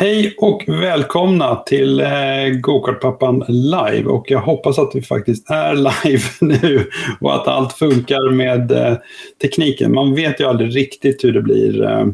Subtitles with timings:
[0.00, 4.04] Hej och välkomna till eh, Gokartpappan live.
[4.04, 6.90] Och jag hoppas att vi faktiskt är live nu
[7.20, 8.96] och att allt funkar med eh,
[9.42, 9.94] tekniken.
[9.94, 11.84] Man vet ju aldrig riktigt hur det blir.
[11.84, 12.06] Eh.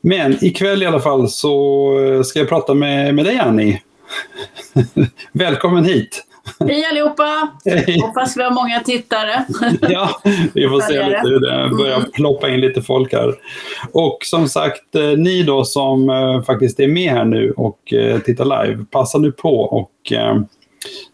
[0.00, 3.82] Men ikväll i alla fall så eh, ska jag prata med, med dig Annie.
[5.32, 6.24] Välkommen hit!
[6.60, 7.48] Hej allihopa!
[7.64, 8.00] Hej.
[8.00, 9.44] Hoppas vi har många tittare.
[9.92, 10.20] ja,
[10.54, 12.10] vi får se lite hur det börjar mm.
[12.10, 13.34] ploppa in lite folk här.
[13.92, 18.18] Och som sagt, eh, ni då som eh, faktiskt är med här nu och eh,
[18.18, 19.90] tittar live, passa nu på och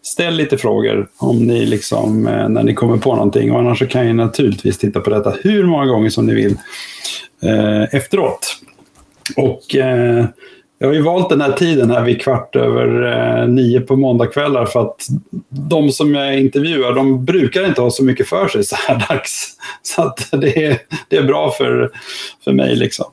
[0.01, 3.51] ställ lite frågor om ni liksom, när ni kommer på någonting.
[3.51, 6.57] Och annars så kan ni naturligtvis titta på detta hur många gånger som ni vill
[7.91, 8.59] efteråt.
[9.37, 9.75] Och
[10.81, 14.65] jag har ju valt den här tiden här vid kvart över eh, nio på måndagkvällar
[14.65, 15.07] för att
[15.49, 19.49] de som jag intervjuar de brukar inte ha så mycket för sig så här dags.
[19.81, 20.77] Så att det, är,
[21.09, 21.91] det är bra för,
[22.43, 22.75] för mig.
[22.75, 23.05] Liksom.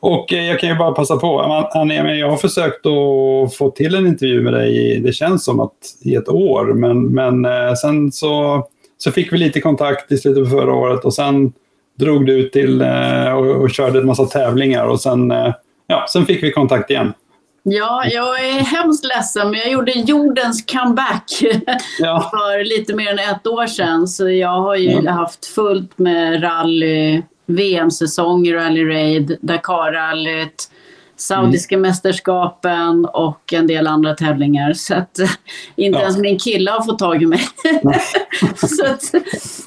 [0.00, 1.40] Och eh, jag kan ju bara passa på.
[1.74, 5.76] Annie, jag har försökt att få till en intervju med dig, det känns som att
[6.04, 6.64] i ett år.
[6.64, 8.62] Men, men eh, sen så,
[8.98, 11.52] så fick vi lite kontakt i slutet på förra året och sen
[11.98, 15.54] drog du ut till eh, och, och körde en massa tävlingar och sen eh,
[15.86, 17.12] ja, sen fick vi kontakt igen.
[17.68, 21.24] Ja, jag är hemskt ledsen, men jag gjorde jordens comeback
[21.98, 22.30] ja.
[22.30, 24.08] för lite mer än ett år sedan.
[24.08, 25.06] Så jag har ju mm.
[25.06, 30.70] haft fullt med rally, VM-säsong, Rally Raid, Dakarrallyt,
[31.16, 31.88] Saudiska mm.
[31.88, 34.72] mästerskapen och en del andra tävlingar.
[34.72, 35.18] Så att
[35.76, 36.02] inte ja.
[36.02, 37.40] ens min kille har fått tag i mig.
[38.56, 39.14] så att,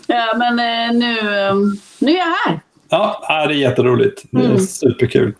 [0.07, 1.55] ja, men eh, nu, eh,
[1.99, 2.59] nu är jag här.
[2.89, 4.23] Ja, det är jätteroligt.
[4.31, 4.59] Det är mm.
[4.59, 5.33] superkul.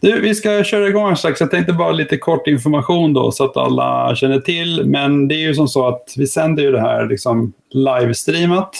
[0.00, 1.40] Du, vi ska köra igång strax.
[1.40, 4.82] Jag tänkte bara lite kort information då så att alla känner till.
[4.84, 8.70] Men det är ju som så att vi sänder ju det här liksom livestreamat.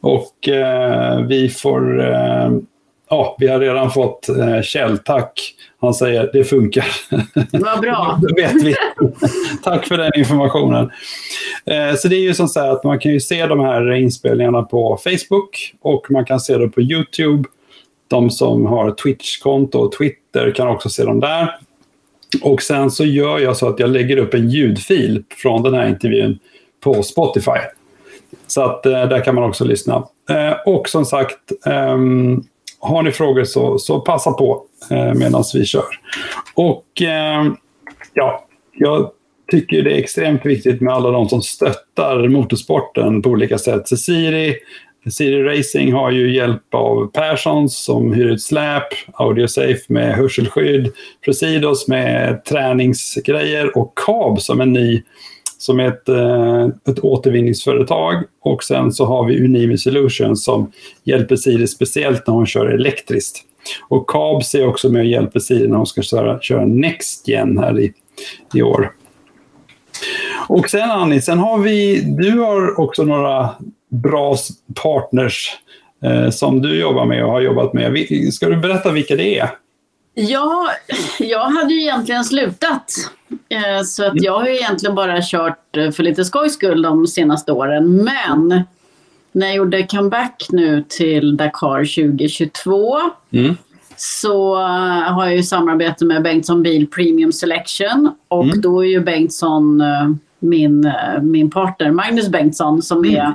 [0.00, 2.12] Och eh, vi får...
[2.12, 2.50] Eh,
[3.14, 5.54] ja, vi har redan fått eh, källtack
[5.84, 6.86] han säger det funkar.
[7.52, 8.18] Vad bra.
[8.22, 8.74] Då vet vi.
[9.62, 10.90] Tack för den informationen.
[11.64, 14.62] Eh, så det är ju som så att man kan ju se de här inspelningarna
[14.62, 17.48] på Facebook och man kan se dem på YouTube.
[18.08, 21.56] De som har Twitch-konto och Twitter kan också se dem där.
[22.42, 25.88] Och sen så gör jag så att jag lägger upp en ljudfil från den här
[25.88, 26.38] intervjun
[26.80, 27.60] på Spotify.
[28.46, 29.94] Så att eh, där kan man också lyssna.
[30.30, 32.44] Eh, och som sagt, ehm,
[32.84, 35.84] har ni frågor så, så passa på eh, medan vi kör.
[36.54, 37.44] Och eh,
[38.14, 39.10] ja, jag
[39.50, 43.88] tycker det är extremt viktigt med alla de som stöttar motorsporten på olika sätt.
[43.88, 44.54] Ceciri
[45.04, 50.92] Siri, Siri Racing har ju hjälp av Perssons som hyr ut släp, Audiosafe med hörselskydd,
[51.24, 55.02] Presidos med träningsgrejer och Cab som en ny
[55.62, 58.24] som är ett, eh, ett återvinningsföretag.
[58.42, 60.72] Och sen så har vi Unimi Solutions som
[61.04, 63.38] hjälper Siri speciellt när hon kör elektriskt.
[63.88, 67.80] Och Cabs är också med och hjälper Siri när hon ska köra, köra NextGen här
[67.80, 67.92] i,
[68.54, 68.92] i år.
[70.48, 73.50] Och sen Annie, sen har vi, du har också några
[73.90, 74.36] bra
[74.82, 75.58] partners
[76.04, 78.06] eh, som du jobbar med och har jobbat med.
[78.32, 79.50] Ska du berätta vilka det är?
[80.14, 80.70] Ja,
[81.18, 82.92] jag hade ju egentligen slutat.
[83.48, 87.06] Eh, så att jag har ju egentligen bara kört eh, för lite skojs skull de
[87.06, 88.04] senaste åren.
[88.04, 88.62] Men
[89.32, 93.56] när jag gjorde comeback nu till Dakar 2022 mm.
[93.96, 98.60] så eh, har jag ju samarbete med Bengtsson Bil Premium Selection och mm.
[98.60, 99.82] då är ju Bengtsson
[100.38, 100.92] min,
[101.22, 103.32] min partner Magnus Bengtsson som är mm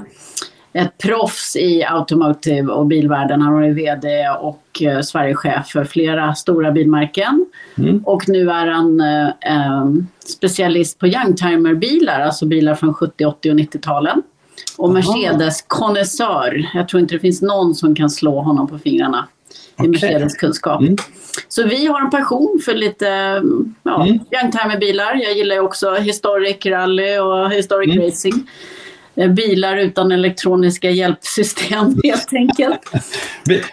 [0.74, 3.42] ett proffs i automotive och bilvärlden.
[3.42, 7.46] Han är VD och eh, Sverigechef för flera stora bilmärken.
[7.78, 8.04] Mm.
[8.06, 9.86] Och nu är han eh, eh
[10.26, 14.22] specialist på youngtimer-bilar, alltså bilar från 70, 80 och 90-talen.
[14.78, 16.70] Och Mercedes konnässör.
[16.74, 19.28] Jag tror inte det finns någon som kan slå honom på fingrarna
[19.78, 19.92] i okay.
[19.92, 20.82] Mercedes kunskap.
[20.82, 20.96] Mm.
[21.48, 23.06] Så vi har en passion för lite
[23.84, 24.20] ja, mm.
[24.32, 25.16] youngtimer-bilar.
[25.16, 28.06] Jag gillar också historic rally och historic mm.
[28.06, 28.50] racing.
[29.20, 32.82] Eh, bilar utan elektroniska hjälpsystem helt enkelt.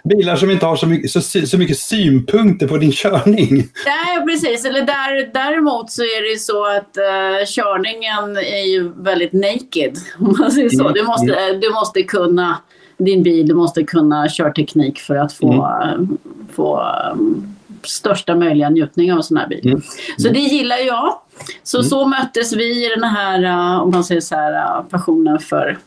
[0.03, 3.67] Bilar som inte har så mycket, så, så mycket synpunkter på din körning.
[3.85, 4.65] Nej, precis.
[4.65, 9.97] Eller där, däremot så är det ju så att uh, körningen är ju väldigt naked.
[10.19, 10.81] Om man säger så.
[10.81, 10.93] Mm.
[10.93, 11.59] Du, måste, mm.
[11.59, 12.57] du måste kunna
[12.97, 16.17] din bil, du måste kunna körteknik för att få, mm.
[16.55, 16.81] få
[17.13, 19.67] um, största möjliga njutning av en sån här bil.
[19.67, 19.81] Mm.
[20.17, 21.19] Så det gillar jag.
[21.63, 21.89] Så mm.
[21.89, 25.77] så möttes vi i den här, uh, om man säger så här, uh, passionen för,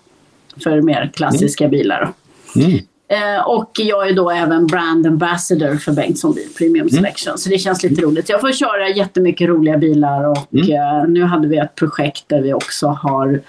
[0.63, 1.71] för mer klassiska mm.
[1.71, 2.13] bilar.
[2.57, 2.71] Mm.
[2.71, 6.91] Uh, och jag är då även brand ambassador för Bengtsson Bil Premium mm.
[6.91, 7.39] Selection.
[7.39, 8.29] Så det känns lite roligt.
[8.29, 11.13] Jag får köra jättemycket roliga bilar och mm.
[11.13, 13.41] nu hade vi ett projekt där vi också har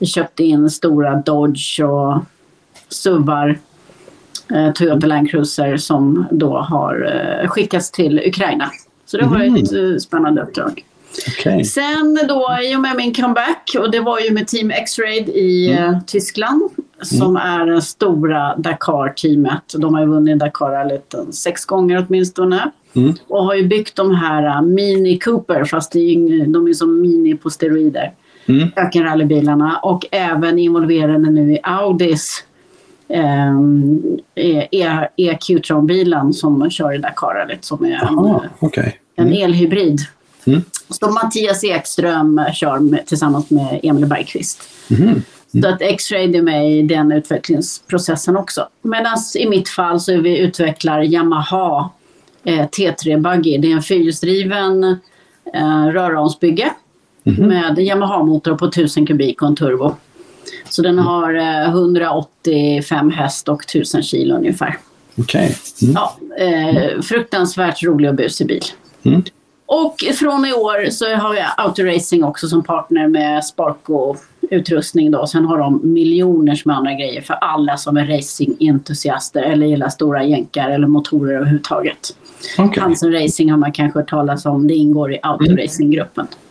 [0.00, 2.18] köpt in stora Dodge och
[2.88, 3.58] SUVar
[4.54, 7.12] eh, Toyota Land Cruiser som då har
[7.42, 8.70] eh, skickats till Ukraina.
[9.06, 9.96] Så det har varit mm.
[9.96, 10.84] ett spännande uppdrag.
[11.38, 11.64] Okay.
[11.64, 15.72] Sen då, i och med min comeback, och det var ju med Team X-Raid i
[15.72, 15.94] mm.
[15.94, 16.62] uh, Tyskland
[17.02, 17.36] som mm.
[17.36, 19.74] är det stora Dakar-teamet.
[19.78, 22.70] De har ju vunnit Dakar sex gånger åtminstone.
[22.96, 23.14] Mm.
[23.28, 27.50] Och har ju byggt de här uh, Mini Cooper, fast de är som mini på
[27.50, 28.12] steroider.
[28.46, 28.68] Mm.
[28.76, 32.44] Ökenrallybilarna och även involverade nu i Audis
[33.10, 38.92] eh, EQ-tron-bilen som kör i Dakar-rallyt som är Aha, en, okay.
[39.16, 40.00] en elhybrid.
[40.46, 40.62] Mm.
[40.88, 44.62] Som Mattias Ekström kör med, tillsammans med Emil Bergqvist.
[44.90, 45.22] Mm.
[45.54, 45.62] Mm.
[45.62, 48.68] Så att X-Ray är med i den utvecklingsprocessen också.
[48.82, 51.90] Medan i mitt fall så vi utvecklar Yamaha
[52.44, 53.58] eh, T3 Buggy.
[53.58, 54.84] Det är en fyrhjulsdriven
[55.54, 56.70] eh, röromsbygge
[57.24, 57.48] mm.
[57.48, 59.94] med Yamaha-motor på 1000 kubik och en turbo.
[60.68, 64.78] Så den har eh, 185 häst och 1000 kilo ungefär.
[65.18, 65.44] Okej.
[65.44, 65.88] Okay.
[65.88, 65.94] Mm.
[65.94, 68.64] Ja, eh, fruktansvärt rolig och busig bil.
[69.02, 69.22] Mm.
[69.66, 74.16] Och från i år så har jag Autoracing också som partner med Sparko
[74.50, 75.26] utrustning då.
[75.26, 80.24] Sen har de miljoner med andra grejer för alla som är racingentusiaster eller gillar stora
[80.24, 82.16] jänkar eller motorer överhuvudtaget.
[82.58, 82.82] Okay.
[82.82, 84.66] Hansen Racing har man kanske hört talas om.
[84.66, 86.26] Det ingår i Autoracing-gruppen.
[86.26, 86.49] Mm.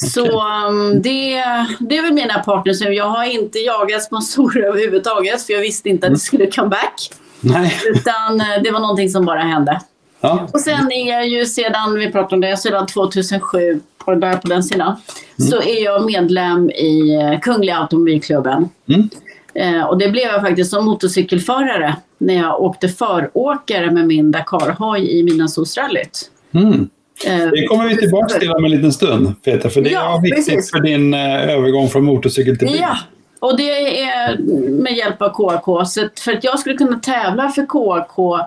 [0.00, 1.44] Så um, det,
[1.80, 6.06] det är väl mina partners Jag har inte jagat sponsorer överhuvudtaget för jag visste inte
[6.06, 7.10] att det skulle come back.
[7.40, 7.80] Nej.
[7.94, 9.80] Utan eh, det var någonting som bara hände.
[10.20, 10.48] Ja.
[10.52, 14.48] Och sen är jag ju sedan, vi pratade om det, sedan 2007, på, där på
[14.48, 14.96] den sidan,
[15.38, 15.50] mm.
[15.50, 18.68] så är jag medlem i eh, Kungliga Automobilklubben.
[18.88, 19.08] Mm.
[19.54, 25.18] Eh, och det blev jag faktiskt som motorcykelförare när jag åkte föråkare med min Dakar-hoj
[25.18, 26.30] i Midnattssolsrallyt.
[26.52, 26.88] Mm.
[27.26, 30.22] Eh, det kommer vi tillbaka till om en liten stund, Peter, för det ja, är
[30.22, 30.70] viktigt precis.
[30.70, 32.78] för din eh, övergång från motorcykel till bil.
[32.80, 32.96] Ja,
[33.40, 34.38] och det är
[34.70, 35.84] med hjälp av KK.
[35.84, 38.38] Så för att jag skulle kunna tävla för KK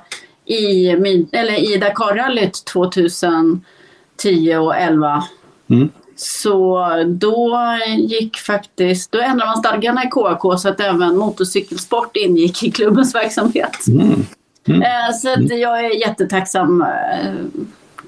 [0.46, 0.88] i,
[1.32, 3.62] eller i Dakarrallyt 2010
[4.60, 5.24] och 2011
[5.70, 5.90] mm.
[6.16, 7.60] så då
[7.98, 13.16] gick faktiskt, då ändrade man stadgarna i KK så att även motorcykelsport ingick i klubbens
[13.16, 13.88] verksamhet.
[13.88, 14.26] Mm.
[14.68, 14.82] Mm.
[14.82, 16.86] Eh, så att jag är jättetacksam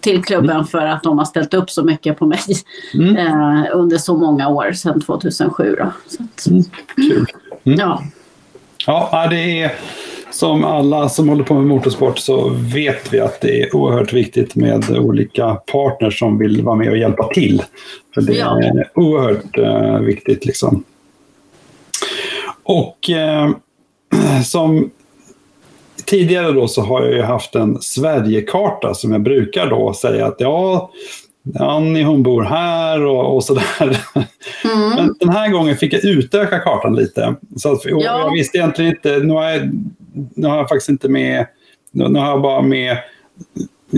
[0.05, 0.65] till klubben mm.
[0.65, 2.39] för att de har ställt upp så mycket på mig
[2.93, 3.17] mm.
[3.17, 5.75] eh, under så många år, sedan 2007.
[5.79, 5.91] Då.
[6.07, 6.63] Så att, mm.
[6.95, 7.25] Kul.
[7.63, 7.79] Mm.
[7.79, 8.03] Ja.
[8.85, 9.71] ja, det är
[10.31, 14.55] som alla som håller på med motorsport så vet vi att det är oerhört viktigt
[14.55, 17.63] med olika partners som vill vara med och hjälpa till.
[18.13, 18.63] För det ja.
[18.63, 20.45] är oerhört uh, viktigt.
[20.45, 20.83] liksom.
[22.63, 23.55] Och uh,
[24.43, 24.89] som
[26.05, 30.35] tidigare då så har jag ju haft en Sverigekarta som jag brukar då säga att
[30.37, 30.91] ja,
[31.59, 33.97] Annie hon bor här och, och sådär.
[34.63, 34.89] Mm.
[34.95, 37.35] Men den här gången fick jag utöka kartan lite.
[37.55, 38.01] Så att, ja.
[38.01, 39.71] Jag visste egentligen inte, nu har, jag,
[40.35, 41.45] nu har jag faktiskt inte med,
[41.91, 42.97] nu har jag bara med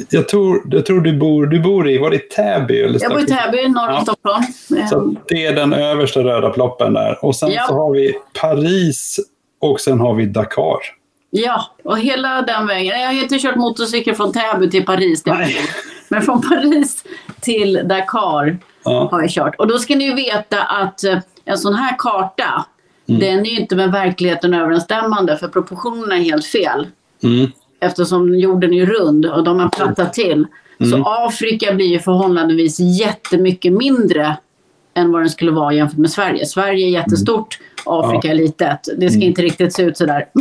[0.09, 2.81] jag tror, jag tror du bor, du bor i, var det Täby?
[2.81, 4.01] Eller jag bor i Täby, norr om ja.
[4.01, 4.43] Stockholm.
[4.89, 7.25] Så det är den översta röda ploppen där.
[7.25, 7.65] Och sen ja.
[7.67, 9.19] så har vi Paris
[9.59, 10.79] och sen har vi Dakar.
[11.29, 13.01] Ja, och hela den vägen.
[13.01, 15.23] Jag har inte kört motorcykel från Täby till Paris.
[16.09, 17.03] Men från Paris
[17.41, 19.07] till Dakar ja.
[19.11, 19.55] har jag kört.
[19.55, 22.65] Och då ska ni veta att eh, en sån här karta,
[23.09, 23.21] mm.
[23.21, 26.87] den är ju inte med verkligheten överensstämmande för proportionerna är helt fel.
[27.23, 27.51] Mm.
[27.79, 30.47] Eftersom jorden är rund och de har plattat till.
[30.79, 30.91] Mm.
[30.91, 34.37] Så Afrika blir ju förhållandevis jättemycket mindre
[34.97, 36.45] än vad den skulle vara jämfört med Sverige.
[36.45, 38.79] Sverige är jättestort, Afrika är litet.
[38.97, 39.27] Det ska mm.
[39.27, 40.25] inte riktigt se ut sådär.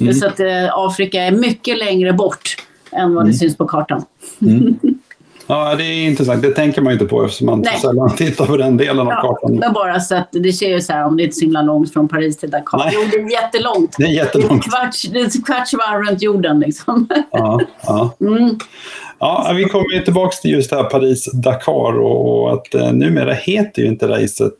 [0.00, 0.14] Mm.
[0.14, 2.56] så att eh, Afrika är mycket längre bort
[2.92, 3.38] än vad det mm.
[3.38, 4.04] syns på kartan.
[5.46, 6.42] Ja, det är intressant.
[6.42, 7.80] Det tänker man inte på eftersom man Nej.
[7.80, 9.54] sällan tittar på den delen ja, av kartan.
[9.54, 11.62] Men bara så att det ser ju så här om det är inte så himla
[11.62, 12.78] långt från Paris till Dakar.
[12.78, 12.90] Nej.
[12.94, 13.94] Jo, det är jättelångt.
[13.98, 14.64] Det är jättelångt.
[14.64, 17.08] Det är kvarts, det är kvarts varv runt jorden liksom.
[17.30, 18.14] Ja, ja.
[18.20, 18.58] Mm.
[19.18, 23.88] ja vi kommer tillbaka till just det här Paris-Dakar och att eh, numera heter ju
[23.88, 24.52] inte racet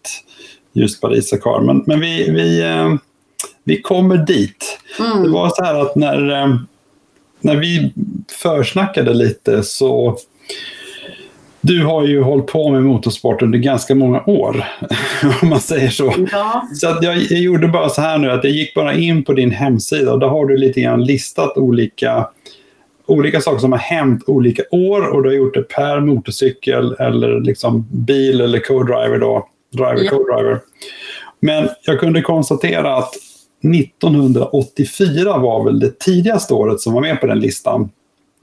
[0.72, 1.60] just Paris-Dakar.
[1.60, 2.94] Men, men vi, vi, eh,
[3.64, 4.78] vi kommer dit.
[4.98, 5.22] Mm.
[5.22, 6.56] Det var så här att när, eh,
[7.40, 7.92] när vi
[8.42, 10.16] försnackade lite så
[11.64, 14.64] du har ju hållit på med motorsport under ganska många år,
[15.42, 16.14] om man säger så.
[16.32, 16.68] Ja.
[16.74, 19.32] Så att jag, jag, gjorde bara så här nu, att jag gick bara in på
[19.32, 22.28] din hemsida och där har du lite grann listat olika,
[23.06, 27.40] olika saker som har hänt olika år och du har gjort det per motorcykel eller
[27.40, 30.10] liksom bil eller co-driver då, driver, ja.
[30.10, 30.60] co-driver.
[31.40, 33.14] Men jag kunde konstatera att
[33.74, 37.90] 1984 var väl det tidigaste året som var med på den listan.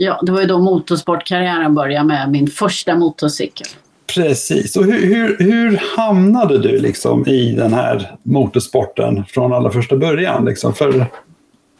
[0.01, 3.67] Ja, det var ju då motorsportkarriären började med min första motorcykel.
[4.15, 4.75] Precis.
[4.77, 10.45] Och hur, hur, hur hamnade du liksom i den här motorsporten från allra första början?
[10.45, 10.73] Liksom?
[10.73, 11.05] För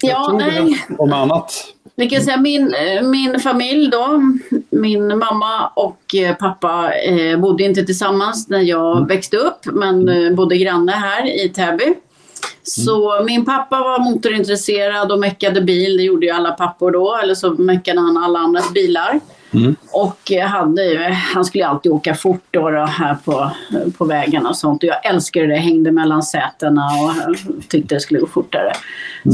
[0.01, 0.85] ja, nej.
[0.97, 1.53] Om annat.
[1.95, 4.21] Vi kan säga min, eh, min familj då,
[4.69, 9.07] min mamma och eh, pappa eh, bodde inte tillsammans när jag Mm.
[9.07, 11.93] växte upp men eh, bodde granne här i Täby.
[12.63, 17.35] Så min pappa var motorintresserad och meckade bil, det gjorde ju alla pappor då, eller
[17.35, 19.19] så meckade han alla andras bilar.
[19.51, 19.75] Mm.
[19.91, 23.51] Och hade, han skulle alltid åka fort då, då här på,
[23.97, 24.83] på vägarna och sånt.
[24.83, 27.35] Och jag älskade det, hängde mellan sätena och
[27.69, 28.73] tyckte det skulle gå fortare.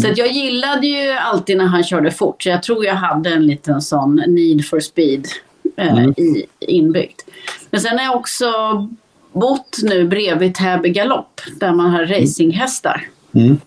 [0.02, 2.44] Så att jag gillade ju alltid när han körde fort.
[2.44, 5.28] Så jag tror jag hade en liten sån need for speed
[5.78, 6.12] eh, Mm.
[6.12, 7.26] i, inbyggt.
[7.70, 8.46] Men sen har jag också
[9.36, 13.08] bott nu bredvid Täby galopp där man har racinghästar.
[13.36, 13.60] Mm.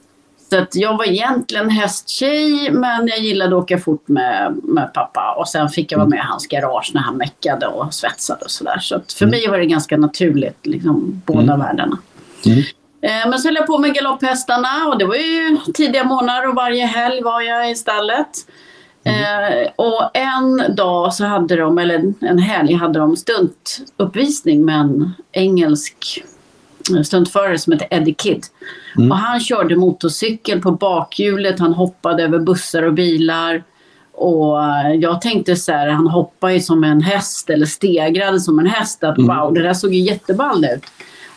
[0.51, 5.35] Så att jag var egentligen hästtjej men jag gillade att åka fort med, med pappa.
[5.39, 8.51] Och sen fick jag vara med i hans garage när han meckade och svetsade och
[8.51, 8.79] sådär.
[8.79, 11.99] Så att för mig var det ganska naturligt, liksom, båda världarna.
[12.47, 12.59] Mm.
[13.01, 16.55] Eh, Men så höll jag på med galopphästarna och det var ju tidiga månader och
[16.55, 18.29] varje helg var jag i stallet.
[19.09, 25.11] Eh, och en dag så hade de, eller en helg hade de stuntuppvisning med en
[25.33, 26.25] engelsk
[27.05, 28.45] stuntförare som heter Eddie Kidd.
[28.97, 29.13] Mm.
[29.13, 33.63] Och han körde motorcykel på bakhjulet, han hoppade över bussar och bilar.
[34.13, 34.59] Och
[35.01, 39.05] jag tänkte så här, han hoppar ju som en häst eller stegrade som en häst.
[39.05, 39.37] Att, Mm.
[39.37, 40.83] Wow, det där såg ju jätteball ut.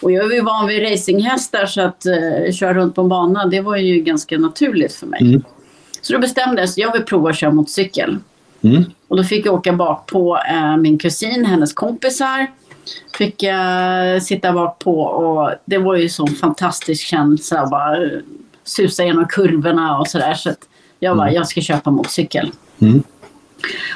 [0.02, 3.46] Och jag är ju van vid racinghästar så att uh, köra runt på en bana
[3.46, 5.22] det var ju ganska naturligt för mig.
[5.22, 5.44] Mm.
[6.02, 8.18] Så då bestämde jag mig jag vill prova att köra motorcykel.
[8.62, 8.84] Mm.
[9.08, 12.48] Och då fick jag åka bak på eh, min kusin, hennes kompisar.
[13.18, 18.20] Fick jag sitta bak på och det var ju sån fantastisk känsla att bara eh,
[18.64, 20.34] susa genom kurvorna och sådär.
[20.34, 20.68] Så att
[21.00, 22.52] jag bara, jag ska köpa motorcykel.
[22.80, 23.04] Mm.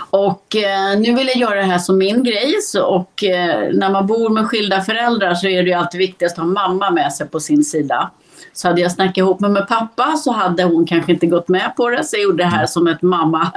[0.10, 2.54] Och eh, nu vill jag göra det här som min grej.
[2.62, 6.38] Så, och eh, när man bor med skilda föräldrar så är det ju alltid viktigast
[6.38, 8.12] att ha mamma med sig på sin sida.
[8.56, 11.74] Så hade jag snackat ihop mig med pappa så hade hon kanske inte gått med
[11.78, 12.04] på det.
[12.04, 13.52] Så jag gjorde det här som ett mamma-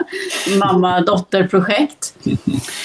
[0.58, 2.14] mamma-dotter-projekt.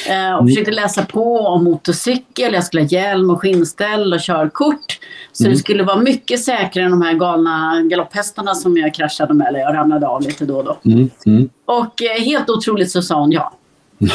[0.09, 4.99] Eh, och försökte läsa på om motorcykel, jag skulle ha hjälm och skinnställ och körkort.
[5.31, 9.47] Så det skulle vara mycket säkrare än de här galna galopphästarna som jag kraschade med
[9.47, 10.77] eller jag ramlade av lite då och då.
[10.85, 11.09] Mm.
[11.25, 11.49] Mm.
[11.65, 13.53] Och eh, helt otroligt så sa hon ja.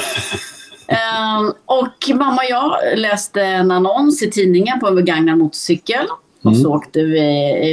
[0.90, 6.06] Ehm, och mamma och jag läste en annons i tidningen på en begagnad motorcykel.
[6.48, 7.20] Och så åkte vi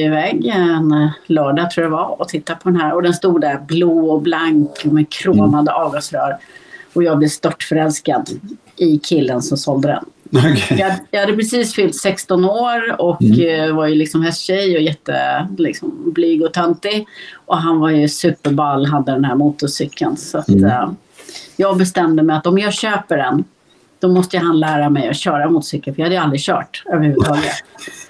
[0.05, 2.93] iväg en lördag tror jag det var och tittade på den här.
[2.93, 6.37] Och den stod där blå och blank med kromade avgasrör.
[6.93, 8.29] Och jag blev störtförälskad
[8.77, 10.05] i killen som sålde den.
[10.51, 10.77] Okej.
[10.79, 15.47] Jag, jag hade precis fyllt 16 år och eh, var ju liksom hästtjej och jätte
[15.57, 17.07] liksom, blyg och töntig.
[17.45, 20.17] Och han var ju superball, hade den här motorcykeln.
[20.17, 20.89] Så att, eh,
[21.55, 23.43] jag bestämde mig att om jag köper den
[23.99, 27.53] då måste han lära mig att köra motorcykel för jag hade ju aldrig kört överhuvudtaget.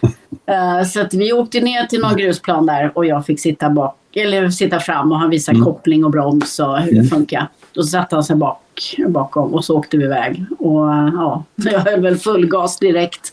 [0.48, 3.96] Eh, så att vi åkte ner till någon grusplan där och jag fick sitta, bak,
[4.14, 7.48] eller sitta fram och han visade koppling och broms och hur det funkar.
[7.74, 10.46] Då satte han sig bak, bakom och så åkte vi iväg.
[10.60, 13.32] Och eh, ja, jag höll väl full gas direkt.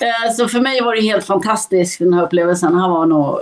[0.00, 2.74] Eh, Så för mig var det helt fantastiskt den här upplevelsen.
[2.74, 3.38] Han var nog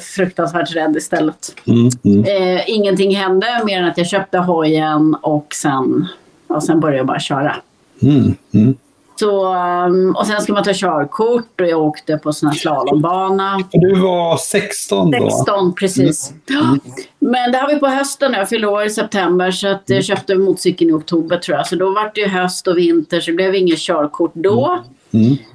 [0.00, 1.54] fruktansvärt rädd istället.
[1.66, 1.88] Mm.
[2.04, 2.60] Mm.
[2.66, 6.06] Ingenting hände mer än att jag köpte hojen och sen,
[6.46, 7.56] och sen började jag bara köra.
[8.02, 8.34] Mm.
[9.22, 9.30] Mm.
[9.32, 13.60] Så, um, och sen ska man ta körkort och jag åkte på sån här slalombana.
[13.72, 15.30] Du var 16 då?
[15.30, 16.32] 16 precis.
[16.46, 16.76] Ja.
[17.18, 18.32] Men det har vi på hösten.
[18.32, 21.66] Jag fyllde år i september så att jag köpte motorcykeln i oktober tror jag.
[21.66, 24.66] Så då var det ju höst och vinter så det blev inget körkort då.
[24.66, 24.84] Mm.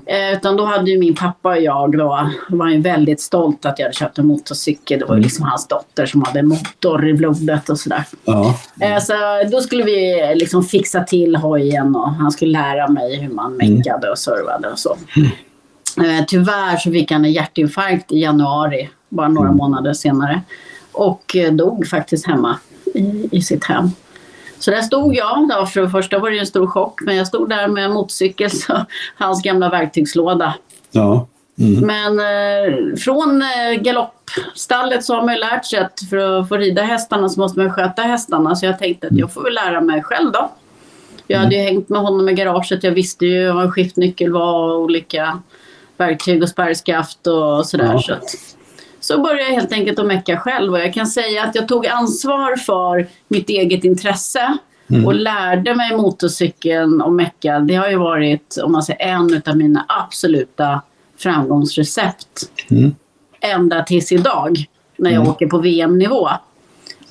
[0.05, 3.79] Eh, utan då hade ju min pappa och jag då, var ju väldigt stolt att
[3.79, 4.99] jag hade köpt en motorcykel.
[4.99, 8.03] Det var ju liksom hans dotter som hade motor i blodet och sådär.
[8.25, 8.55] Ja.
[8.81, 9.13] Eh, Så
[9.51, 14.09] då skulle vi liksom fixa till hojen och han skulle lära mig hur man meckade
[14.11, 14.97] och servade och så.
[15.97, 20.41] Eh, Tyvärr så fick han en hjärtinfarkt i januari, bara några månader senare.
[20.91, 22.59] Och eh, dog faktiskt hemma
[22.93, 23.89] i, i sitt hem.
[24.59, 25.49] Så där stod jag.
[25.49, 25.65] Då.
[25.65, 28.85] För det första var det en stor chock, men jag stod där med motorcykel, så
[29.15, 30.53] hans gamla verktygslåda.
[30.91, 31.27] Ja.
[31.59, 31.85] Mm.
[31.85, 36.57] Men eh, från eh, galoppstallet så har man ju lärt sig att för att få
[36.57, 38.55] rida hästarna så måste man sköta hästarna.
[38.55, 40.51] Så jag tänkte att jag får väl lära mig själv då.
[41.27, 42.83] Jag hade ju hängt med honom i garaget.
[42.83, 45.39] Jag visste ju vad en skiftnyckel var och olika
[45.97, 47.93] verktyg och spärrskaft och sådär.
[47.93, 48.01] Ja.
[48.01, 48.35] Så, att,
[48.99, 50.73] så började jag helt enkelt att mecka själv.
[50.73, 54.57] Och jag kan säga att jag tog ansvar för mitt eget intresse.
[55.05, 57.59] Och lärde mig motorcykeln och mecka.
[57.59, 60.81] Det har ju varit, om man säger en av mina absoluta
[61.17, 62.51] framgångsrecept.
[62.71, 62.95] Mm.
[63.41, 64.65] Ända tills idag,
[64.97, 66.29] när jag åker på VM-nivå.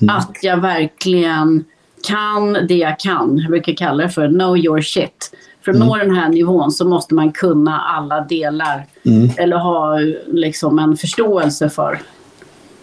[0.09, 1.65] Att jag verkligen
[2.07, 3.37] kan det jag kan.
[3.37, 5.35] Jag brukar kalla det för know your shit.
[5.73, 8.85] För att nå den här nivån så måste man kunna alla delar.
[9.05, 9.29] Mm.
[9.37, 11.99] Eller ha liksom en förståelse för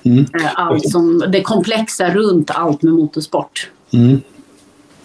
[0.02, 0.18] Mm.
[0.18, 3.70] Eh, Allt som, det komplexa runt allt med motorsport.
[3.92, 4.20] Mm.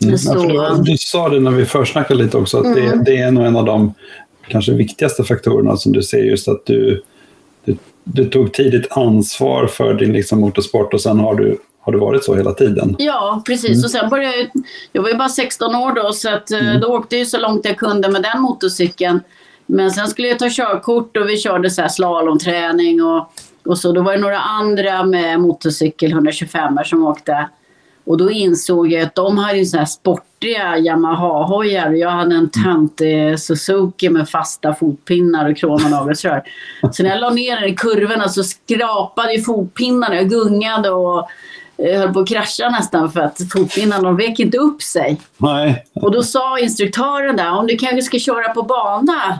[0.03, 0.15] Mm.
[0.53, 2.75] Ja, du sa det när vi försnackade lite också, att Mm.
[2.75, 3.93] det, det är nog en av de
[4.47, 7.01] kanske viktigaste faktorerna som du ser, just att du,
[7.65, 11.99] du, du tog tidigt ansvar för din liksom, motorsport och sen har du, har du
[11.99, 12.95] varit så hela tiden.
[12.99, 13.69] Ja, precis.
[13.69, 13.83] Mm.
[13.83, 14.47] Och sen började jag,
[14.91, 16.81] jag var ju bara 16 år då, så att, eh, Mm.
[16.81, 19.19] då åkte jag så långt jag kunde med den motorcykeln.
[19.65, 23.33] Men sen skulle jag ta körkort och vi körde så här slalomträning och,
[23.65, 23.91] och så.
[23.91, 27.49] Då var det några andra med motorcykel, 125 som åkte.
[28.03, 32.35] Och då insåg jag att de hade ju så här sportiga Yamaha-hojar och jag hade
[32.35, 36.43] en töntig Suzuki med fasta fotpinnar och kromade avgasrör.
[36.91, 40.15] Så när jag la ner den i kurvorna så skrapade ju fotpinnarna.
[40.15, 41.27] Jag gungade och
[41.83, 45.21] höll på att krascha nästan för att fotpinnarna de vek inte upp sig.
[45.37, 45.85] Nej.
[45.93, 49.39] Och då sa instruktören där, om du kanske ska köra på bana.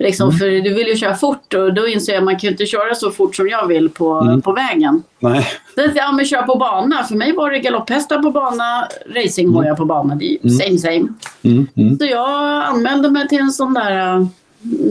[0.00, 2.66] Liksom, För du vill ju köra fort och då inser jag att man kan inte
[2.66, 4.42] köra så fort som jag vill på, Mm.
[4.42, 5.02] på vägen.
[5.18, 5.42] Nej.
[5.74, 7.04] Så jag ja, men kör på bana.
[7.04, 10.14] För mig var det galopphästar på bana, racinghojar på bana.
[10.14, 11.08] Det är ju same same.
[11.42, 11.66] Mm.
[11.76, 11.98] Mm.
[11.98, 14.26] Så jag anmälde mig till en sån där eh,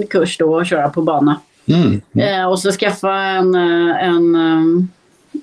[0.10, 1.39] kurs då och köra på bana.
[1.66, 2.01] Mm.
[2.16, 4.86] Eh, och så skaffa en, eh, en eh,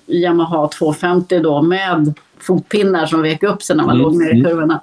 [0.06, 4.38] Yamaha 250 då med fotpinnar som vek upp sig när man Mm, låg ner i
[4.38, 4.44] mm.
[4.44, 4.80] kurvorna.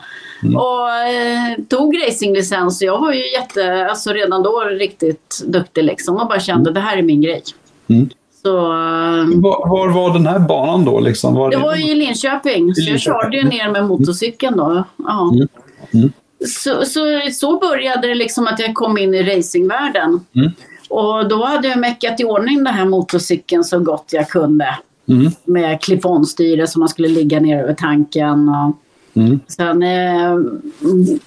[0.55, 6.17] Och eh, tog racinglicens så jag var ju jätte, alltså redan då riktigt duktig liksom
[6.17, 7.43] och bara kände det här är min grej.
[7.87, 8.09] Mm.
[8.41, 10.99] Så eh, Var, var var den här banan då?
[10.99, 11.35] Liksom?
[11.35, 14.83] Var det var ju i Linköping så jag körde ju ner med motorcykeln då.
[14.97, 15.31] Ja.
[15.33, 15.47] Mm.
[15.93, 16.11] Mm.
[16.47, 20.25] Så, så, så började det liksom att jag kom in i racingvärlden.
[20.35, 20.51] Mm.
[20.89, 24.77] Och då hade jag meckat i ordning den här motorcykeln så gott jag kunde.
[25.07, 25.31] Mm.
[25.43, 28.49] Med clip-on-styre som man skulle ligga ner över tanken.
[28.49, 28.75] Och
[29.13, 29.39] Mm.
[29.47, 31.19] sen eh, mm,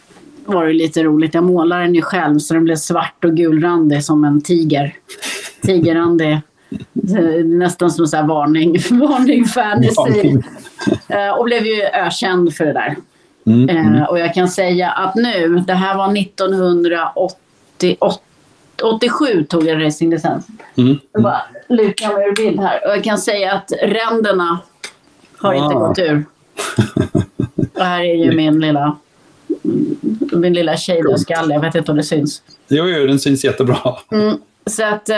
[0.44, 1.34] var det lite roligt.
[1.34, 4.94] Jag målade den ju själv så den blev svart och gulrandig som en tiger.
[5.62, 6.40] Tigerrandig.
[7.16, 10.36] Är Nästan som här varning, varning fantasy.
[11.08, 12.96] Eh, och blev ju ökänd för det där.
[13.46, 13.94] Mm.
[13.94, 17.36] Eh, och jag kan säga att nu, det här var 1988
[18.82, 20.46] 87 tog jag racinglicens.
[20.76, 20.96] Mm.
[21.18, 22.86] Bara mig ur bild här.
[22.86, 24.58] Och jag kan säga att ränderna
[25.38, 25.88] har inte Ah.
[25.88, 26.24] gått ur.
[27.74, 28.96] Och här är ju min lilla,
[30.32, 31.54] min lilla shaderskalle.
[31.54, 32.42] Jag vet inte om det syns.
[32.68, 33.78] Jo, jo, den syns jättebra.
[34.12, 34.36] Mm.
[34.66, 35.16] Så att eh,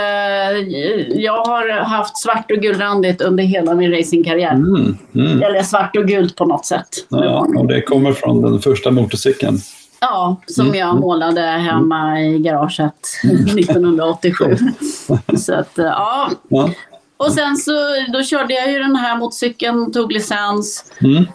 [1.08, 4.52] jag har haft svart och gulrandigt under hela min racingkarriär.
[4.52, 4.98] Mm.
[5.14, 5.42] Mm.
[5.42, 6.88] Eller svart och gult på något sätt.
[7.08, 9.58] Ja, och det kommer från den första motorcykeln.
[10.00, 10.78] Ja, som Mm.
[10.78, 13.06] jag målade hemma i garaget
[13.58, 14.56] 1987.
[15.38, 16.30] Så att, ja.
[16.48, 16.70] Ja.
[17.16, 17.72] Och sen så
[18.12, 20.92] då körde jag ju den här motorcykeln, tog licens.
[21.00, 21.26] Mm.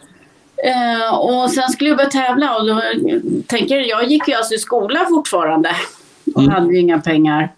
[0.63, 2.81] Eh, och sen skulle jag börja tävla och då
[3.47, 5.75] tänker jag, jag gick ju alltså i skola fortfarande
[6.35, 6.53] och Mm.
[6.53, 7.51] hade ju inga pengar.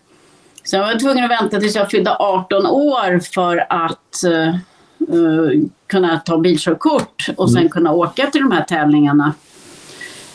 [0.64, 5.60] Så jag var tvungen att vänta tills jag fyllde 18 år för att eh, eh,
[5.88, 9.34] kunna ta bilkörkort och sen kunna åka till de här tävlingarna.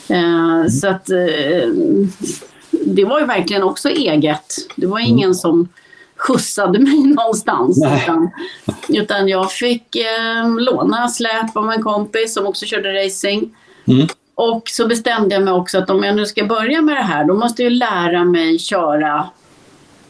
[0.08, 1.68] Eh, Så att eh,
[2.70, 4.54] det var ju verkligen också eget.
[4.76, 5.68] Det var ingen som
[6.16, 7.84] skjutsade mig någonstans.
[8.02, 8.30] Utan,
[8.88, 13.56] utan jag fick eh, låna släp av en kompis som också körde racing.
[13.86, 14.06] Mm.
[14.34, 17.24] Och så bestämde jag mig också att om jag nu ska börja med det här
[17.24, 19.28] då måste jag lära mig köra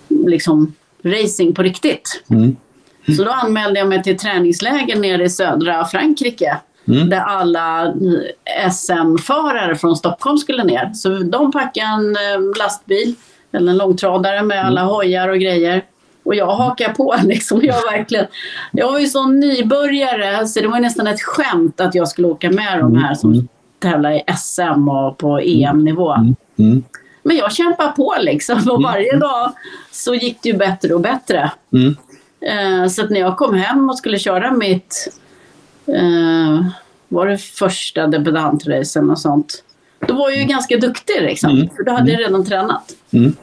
[0.08, 2.22] liksom racing på riktigt.
[2.30, 2.56] Mm.
[3.16, 6.56] Så då anmälde jag mig till träningsläger nere i södra Frankrike.
[6.88, 7.10] Mm.
[7.10, 7.94] Där alla
[8.72, 10.92] SM-förare från Stockholm skulle ner.
[10.94, 13.14] Så de packade en eh, lastbil,
[13.52, 15.84] eller en långtradare med alla hojar och grejer.
[16.22, 17.60] Och jag hakade på liksom.
[17.62, 18.26] Jag, verkligen,
[18.72, 22.50] jag var ju sån nybörjare så det var nästan ett skämt att jag skulle åka
[22.50, 23.48] med de här som
[23.78, 26.12] tävlar i SM och på EM-nivå.
[26.58, 26.84] Mm.
[27.22, 29.52] Men jag kämpade på liksom och varje dag
[29.92, 31.50] så gick det ju bättre och bättre.
[31.72, 31.96] Mm.
[32.40, 35.20] Eh, så att när jag kom hem och skulle köra mitt,
[35.88, 36.66] eh,
[37.08, 39.64] var det första debutantracen och sånt,
[40.06, 41.50] då var jag ju ganska duktig liksom.
[41.50, 41.68] Mm.
[41.76, 42.92] För då hade jag redan tränat.
[43.10, 43.36] Mm.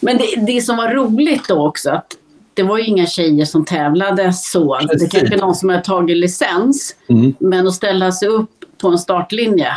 [0.00, 2.16] Men det, det som var roligt då också, att
[2.54, 4.78] det var ju inga tjejer som tävlade så.
[4.78, 5.10] Det Precis.
[5.10, 7.34] kanske är någon som har tagit licens, Mm.
[7.38, 9.72] men att ställa sig upp på en startlinje,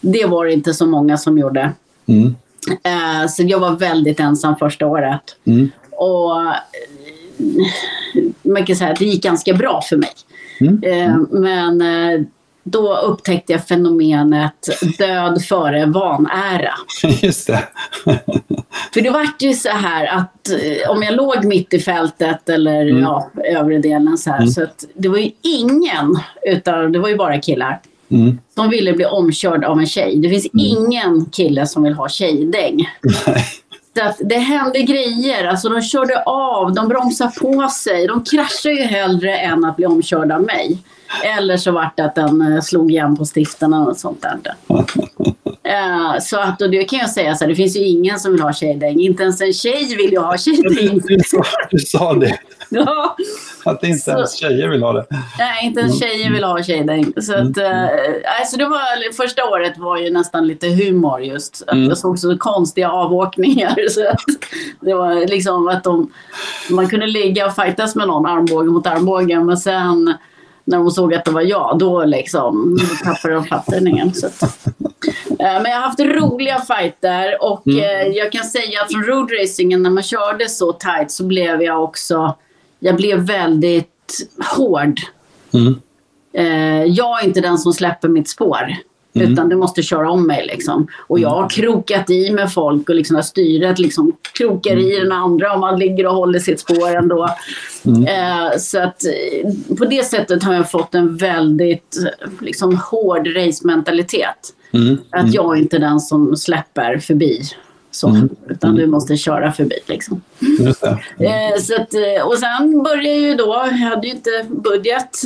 [0.00, 1.72] det var det inte så många som gjorde.
[2.06, 2.36] Mm.
[2.82, 5.36] Eh, så jag var väldigt ensam första året.
[5.44, 5.70] Mm.
[5.90, 6.54] Och eh,
[8.42, 10.10] man kan säga att det gick ganska bra för mig.
[10.60, 10.82] Mm.
[10.82, 12.20] Eh, men eh,
[12.64, 14.68] då upptäckte jag fenomenet
[14.98, 16.72] död före vanära.
[17.22, 17.68] Just det.
[18.94, 22.82] För det vart ju så här att eh, om jag låg mitt i fältet eller
[22.86, 23.02] Mm.
[23.02, 24.46] ja, övre delen så här.
[24.46, 28.38] Så att det var ju ingen, utan det var ju bara killar, Mm.
[28.54, 30.16] som ville bli omkörd av en tjej.
[30.20, 32.88] Det finns ingen kille som vill ha tjejdäng.
[33.26, 33.44] Nej
[34.02, 35.44] att det hände grejer.
[35.44, 38.06] Alltså de körde av, de bromsade på sig.
[38.06, 40.78] De kraschade ju hellre än att bli omkörda av mig.
[41.24, 44.54] Eller så vart det att den eh, slog igen på stiften och sånt där.
[45.68, 48.32] Eh, så att, och det kan jag säga så här, det finns ju ingen som
[48.32, 49.00] vill ha tjejdäng.
[49.00, 51.00] Inte ens en tjej vill ju ha tjejdäng.
[51.04, 52.38] Du sa, du sa det.
[52.70, 53.16] Ja.
[53.64, 55.06] Att inte Så- ens tjejer vill ha det.
[55.38, 57.12] Nej, inte ens tjejer vill ha tjejdäng.
[57.22, 57.82] Så att, eh,
[58.40, 61.62] alltså det var, första året var ju nästan lite humor just.
[61.66, 61.88] Att Mm.
[61.88, 63.76] Jag såg så konstiga avåkningar.
[63.90, 64.20] Så att
[64.80, 66.12] det var liksom att de,
[66.70, 69.40] man kunde ligga och fightas med någon armbåge mot armbåge.
[69.40, 70.14] Men sen
[70.68, 74.12] när de såg att det var jag, då liksom tappade de fattningen.
[75.28, 77.78] Eh, men jag har haft roliga fighter och Mm.
[77.78, 81.84] eh, jag kan säga att från roadracingen när man körde så tight så blev jag
[81.84, 82.34] också,
[82.78, 85.00] jag blev väldigt hård.
[85.52, 85.80] Mm.
[86.32, 88.76] Eh, jag är inte den som släpper mitt spår.
[89.14, 89.32] Mm.
[89.32, 90.46] Utan du måste köra om mig.
[90.46, 90.86] Liksom.
[91.06, 95.02] Och jag har krokat i med folk och liksom har styret liksom krokar i Mm.
[95.08, 97.24] den andra om man ligger och håller sitt spår ändå.
[97.84, 101.96] Eh, så att eh, på det sättet har jag fått en väldigt
[102.40, 104.54] liksom, hård racementalitet.
[104.72, 104.98] Mm.
[105.10, 107.42] Att jag är inte den som släpper förbi.
[107.90, 108.28] Så, Mm.
[108.48, 109.78] Utan du måste köra förbi.
[109.86, 110.20] Liksom.
[111.18, 115.16] Eh, så att, eh, och sen började ju då, jag hade ju inte budget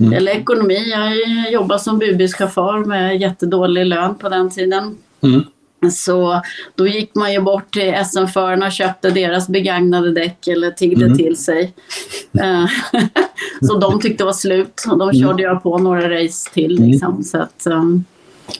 [0.00, 0.12] Mm.
[0.12, 0.90] eller ekonomi.
[0.90, 4.96] Jag jobbade som budbilschaufför med jättedålig lön på den tiden.
[5.22, 5.42] Mm.
[5.92, 6.40] Så
[6.74, 11.18] då gick man ju bort till SM-förarna och köpte deras begagnade däck eller tiggde Mm.
[11.18, 11.74] till sig.
[12.40, 12.64] Eh,
[13.66, 16.78] så de tyckte det var slut och de körde jag på några race till.
[16.78, 16.90] Mm.
[16.90, 17.22] Liksom.
[17.24, 18.04] Så att, um,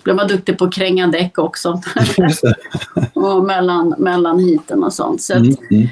[0.05, 1.81] blev man duktig på att kränga däck också.
[3.12, 5.22] Och mellan, mellan heaten och sånt.
[5.22, 5.55] Så Mm.
[5.70, 5.87] Mm.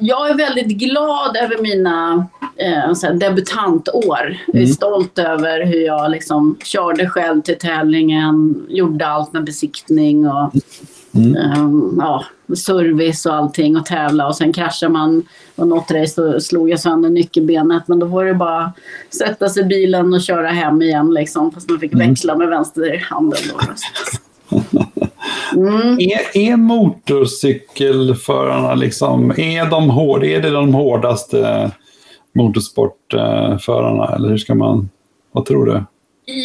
[0.00, 4.36] jag är väldigt glad över mina eh, så här, debutantår.
[4.46, 4.72] Jag är Mm.
[4.72, 10.52] stolt över hur jag liksom körde själv till tävlingen, gjorde allt med besiktning och
[11.14, 11.36] Mm.
[11.36, 15.22] ehm, ja, service och allting och tävla och sen kraschar man
[15.56, 18.72] och något race så slog jag sönder nyckelbenet men då var det bara
[19.18, 22.08] sätta sig i bilen och köra hem igen liksom fast man fick Mm.
[22.08, 23.60] växla med vänsterhanden då.
[25.56, 25.98] Mm.
[26.34, 31.70] Är, är motorcykelförarna liksom, är de hård, är det de hårdaste
[32.34, 34.90] motorsportförarna eller hur ska man,
[35.32, 35.84] vad tror du?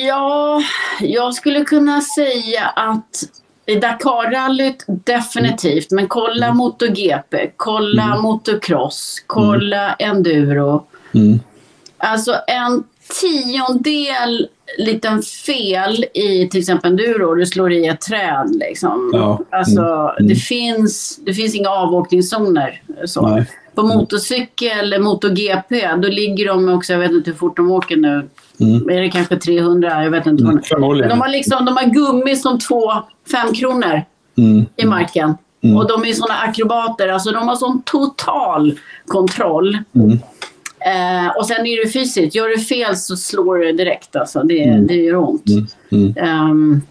[0.08, 0.62] Ja,
[1.02, 3.24] jag skulle kunna säga att
[3.66, 8.22] i Dakarrallyt definitivt, men kolla MotoGP, kolla Mm.
[8.22, 10.86] motocross, kolla enduro.
[11.16, 11.40] Mm.
[11.98, 12.84] Alltså en
[13.22, 14.48] tiondel
[14.78, 18.56] liten fel i till exempel enduro, du slår i ett träd.
[18.70, 19.12] Liksom.
[19.14, 19.40] Ja.
[19.52, 19.82] Alltså,
[20.20, 20.28] Mm.
[20.28, 22.82] det, finns, det finns inga avåkningszoner.
[23.06, 23.28] Så.
[23.28, 23.46] Nej.
[23.76, 28.30] På motorcykel, MotoGP, då ligger de också, jag vet inte hur fort de åker nu,
[28.62, 28.90] Mm.
[28.90, 30.04] är det kanske 300?
[30.04, 30.44] Jag vet inte.
[30.44, 30.62] Mm.
[31.10, 32.92] De har, liksom, de har gummi som två
[33.32, 34.02] femkronor
[34.38, 34.66] Mm.
[34.78, 35.34] i marken.
[35.64, 35.78] Mm.
[35.78, 39.78] Och de är såna akrobater, alltså de har sån total kontroll.
[39.96, 40.12] Mm.
[40.86, 44.16] Eh, och sen är det fysiskt, gör du fel så slår du direkt.
[44.16, 44.44] Alltså.
[44.44, 44.88] Det, Mm.
[44.88, 45.44] det gör ont.
[46.18, 46.82] Ehm,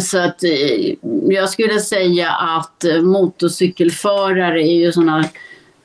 [0.00, 0.94] så att eh,
[1.28, 5.24] jag skulle säga att motorcykelförare är ju såna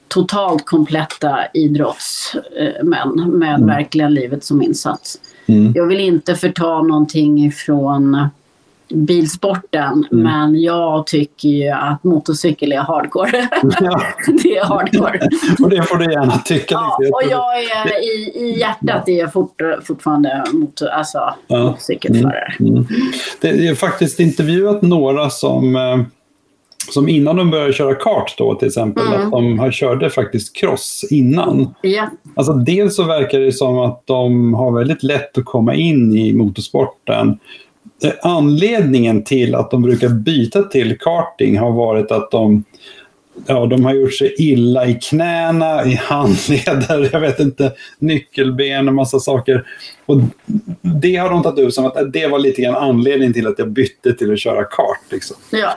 [0.08, 3.68] totalt kompletta idrottsmän med Mm.
[3.68, 5.20] verkligen livet som insats.
[5.46, 5.74] Mm.
[5.76, 8.28] Jag vill inte förta någonting ifrån
[8.94, 10.24] bilsporten Mm.
[10.24, 13.48] men jag tycker ju att motorcykel är hardcore.
[13.82, 14.02] Ja,
[14.44, 15.20] det är hardcore.
[15.64, 17.12] och det får du gärna tycka Ja, lite.
[17.14, 21.58] och jag är i, i hjärtat är jag fort, fortfarande motor, alltså, Ja.
[21.64, 22.54] motorcykelförare.
[22.60, 22.86] Mm.
[23.42, 25.98] Det är faktiskt intervjuat några som, eh,
[26.90, 29.22] som innan de började köra kart då till exempel, Mm.
[29.22, 31.74] att de har körde faktiskt cross innan.
[31.82, 32.10] Ja.
[32.36, 36.34] Alltså dels så verkar det som att de har väldigt lätt att komma in i
[36.34, 37.40] motorsporten.
[38.04, 42.64] Eh, Anledningen till att de brukar byta till karting har varit att de,
[43.46, 48.94] ja, de har gjort sig illa i knäna, i handleder, jag vet inte, nyckelben och
[48.94, 49.66] massa saker.
[50.06, 50.18] Och
[50.82, 53.72] det har de tagit ut som att det var lite grann anledningen till att jag
[53.72, 55.02] bytte till att köra kart.
[55.12, 55.38] Liksom.
[55.52, 55.74] ja.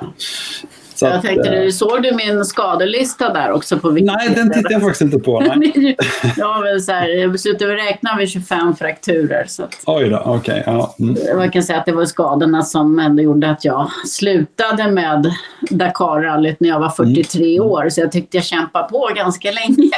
[1.00, 4.80] Så jag tänkte, du såg du min skadelista där också på Nej, den tittar jag
[4.80, 5.40] faktiskt inte på.
[5.56, 5.96] Nej.
[6.36, 9.44] jag, har väl så här, jag beslutade att räkna med 25 frakturer.
[9.48, 10.62] Så att Oj då, okej.
[10.66, 10.94] ja.
[10.98, 11.16] mm.
[11.26, 15.32] jag kan säga att det var skadorna som ändå gjorde att jag slutade med
[15.70, 17.70] Dakarrallyt när jag var 43 Mm.
[17.70, 17.88] år.
[17.88, 19.90] Så jag tyckte jag kämpade på ganska länge.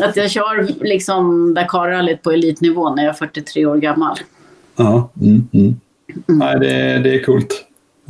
[0.08, 4.18] att jag kör liksom Dakarrallyt på elitnivå när jag är 43 år gammal.
[4.76, 5.80] Ja, mm, mm.
[6.26, 7.67] Nej, det, det är coolt.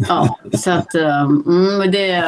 [0.09, 2.23] Ja, så att um, mm, det...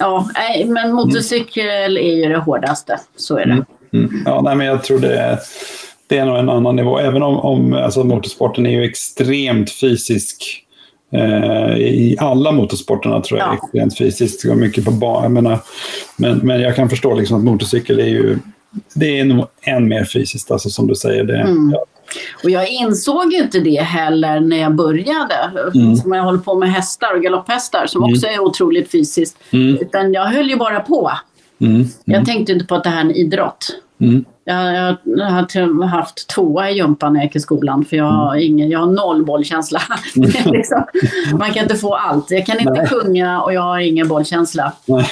[0.00, 2.98] Ja, nej, men motorcykel är ju det hårdaste.
[3.16, 3.52] Så är det.
[3.52, 3.64] Mm.
[3.92, 4.22] Mm.
[4.26, 5.38] Ja, nej, men jag tror det är,
[6.06, 6.98] det är nog en annan nivå.
[6.98, 10.64] Även om, om alltså, motorsporten är ju extremt fysisk.
[11.12, 13.54] Eh, I alla motorsporterna tror jag Ja.
[13.64, 14.42] extremt fysiskt.
[14.44, 15.20] Går mycket på.
[15.22, 15.58] Jag menar,
[16.16, 18.38] men, men jag kan förstå liksom att motorcykel är ju
[18.94, 21.24] det är nog än mer fysiskt, alltså som du säger.
[21.24, 21.74] Det, Mm.
[22.44, 25.34] Och jag insåg inte det heller när jag började.
[25.74, 25.96] Mm.
[25.96, 29.36] Som jag håller på med hästar och galopphästar som också är otroligt fysiskt.
[29.50, 29.78] Mm.
[29.80, 31.12] Utan jag höll ju bara på.
[31.60, 31.84] Mm.
[32.04, 33.66] Jag tänkte inte på att det här är en idrott.
[34.00, 34.24] Mm.
[34.44, 38.04] Jag, jag, jag har haft tvåa i jumpan när jag gick i skolan för jag
[38.04, 38.44] har, Mm.
[38.46, 39.82] ingen, jag har noll bollkänsla.
[40.46, 40.84] liksom.
[41.38, 42.30] Man kan inte få allt.
[42.30, 42.86] Jag kan inte Nej.
[42.88, 44.72] sjunga och jag har ingen bollkänsla.
[44.86, 45.06] Nej.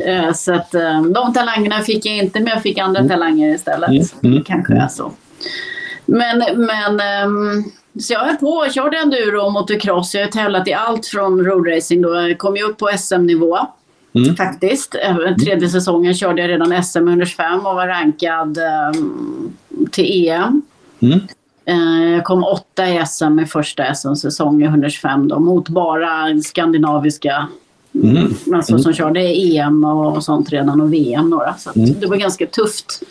[0.00, 3.90] Eh, Så att eh, de talangerna fick jag inte men jag fick andra talanger istället.
[3.90, 5.12] Mm, mm, Kanske är så.
[6.06, 7.64] Men, men ehm,
[8.00, 10.14] så jag höll på och körde enduro och motocross.
[10.14, 12.14] Jag har tävlat i allt från roadracing då.
[12.14, 13.58] Jag kom ju upp på SM-nivå.
[14.12, 14.36] Mm.
[14.36, 14.94] Faktiskt.
[14.94, 19.52] Även Tredje säsongen körde jag redan SM 125 och var rankad ehm,
[19.90, 20.62] till EM.
[21.00, 21.20] Mm.
[21.66, 27.48] Eh, Jag kom åtta i SM i första SM-säsong i 125 då, mot bara skandinaviska
[28.02, 28.34] Mm.
[28.54, 31.54] alltså, som körde EM och sånt redan och VM några.
[31.54, 32.00] Så Mm.
[32.00, 33.02] det var ganska tufft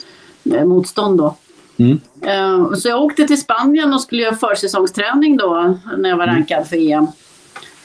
[0.53, 1.36] eh, motstånd då.
[1.78, 2.00] Mm.
[2.22, 6.36] Eh, Så jag åkte till Spanien och skulle göra försäsongsträning då när jag var Mm.
[6.36, 7.08] rankad för EM.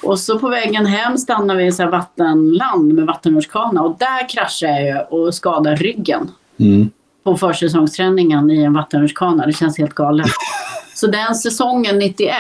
[0.03, 4.83] Och så på vägen hem stannade vi i här vattenland med vattenrutschkana och där kraschade
[4.89, 6.91] jag och skadade ryggen Mm.
[7.25, 9.47] på försäsongsträningen i en vattenrutschkana.
[9.47, 10.27] Det känns helt galet.
[10.95, 12.33] Så den säsongen 91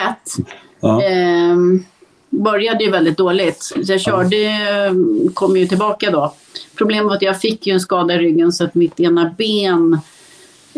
[0.80, 1.02] Ja.
[1.02, 1.84] ehm,
[2.30, 3.62] började ju väldigt dåligt.
[3.62, 4.36] Så jag körde,
[5.34, 6.34] kom ju tillbaka då.
[6.78, 10.00] Problemet var att jag fick ju en skada i ryggen så att mitt ena ben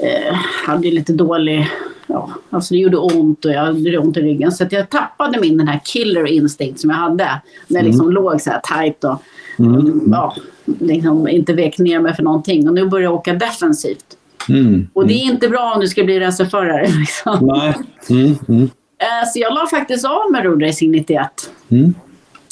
[0.02, 0.34] eh,
[0.66, 1.68] hade lite dålig...
[2.06, 4.52] Ja, alltså det gjorde ont och jag hade ont i ryggen.
[4.52, 7.40] Så jag tappade min den här killer instinct som jag hade.
[7.66, 9.22] När jag liksom låg så här tight och
[9.58, 10.02] Mm.
[10.12, 12.68] ja, liksom inte vek ner mig för någonting.
[12.68, 14.04] Och nu börjar jag åka defensivt.
[14.48, 14.88] Mm.
[14.92, 16.86] Och det är inte bra om du ska bli racerförare.
[17.00, 17.50] Liksom.
[18.10, 18.34] Mm.
[18.48, 18.62] Mm.
[18.98, 21.28] Eh, Så jag la faktiskt av med roadracing 91.
[21.68, 21.94] Mm.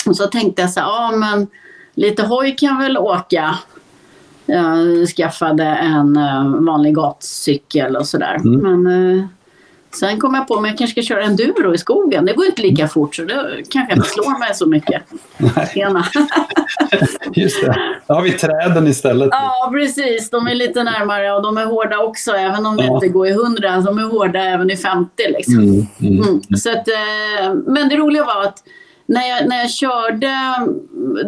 [0.07, 1.47] Och så tänkte jag så här, ja men
[1.95, 3.59] lite hoj kan jag väl åka.
[4.49, 8.35] Jag skaffade en eh, vanlig gatcykel och sådär.
[8.35, 8.83] Mm.
[8.83, 9.25] Men eh,
[9.95, 12.27] sen kom jag på mig att jag kanske ska köra enduro i skogen.
[12.27, 15.03] Det går inte lika fort så det kanske inte slår mig så mycket.
[15.75, 16.05] Tjena.
[17.35, 17.79] Just det.
[18.07, 19.29] Då har vi träden istället.
[19.33, 20.31] Ja, precis.
[20.31, 22.33] De är lite närmare och de är hårda också.
[22.33, 22.95] Även om det Ja.
[22.95, 23.81] inte går i 100.
[23.81, 25.55] De är hårda även i 50 liksom.
[25.59, 25.87] Mm.
[26.01, 26.23] Mm.
[26.23, 26.41] Mm.
[26.57, 28.59] Så att, eh, men det roliga var att
[29.07, 30.31] när jag, när jag körde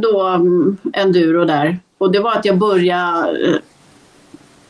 [0.03, 3.57] då mm, enduro där och det var att jag började eh,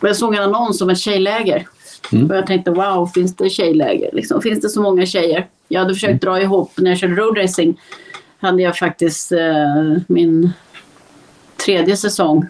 [0.01, 1.67] jag såg en annons om ett tjejläger.
[2.13, 2.31] Mm.
[2.31, 4.11] Och jag tänkte wow, finns det tjejläger?
[4.13, 5.47] Liksom, finns det så många tjejer?
[5.69, 7.81] Jag hade försökt dra ihop, när jag körde roadracing
[8.39, 10.51] hade jag faktiskt eh, min
[11.65, 12.47] tredje säsong.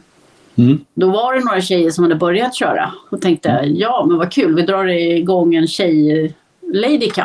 [0.56, 0.84] Mm.
[0.94, 4.54] Då var det några tjejer som hade börjat köra och tänkte ja men vad kul,
[4.54, 6.34] vi drar igång en tjej
[6.72, 7.16] Lady Cup.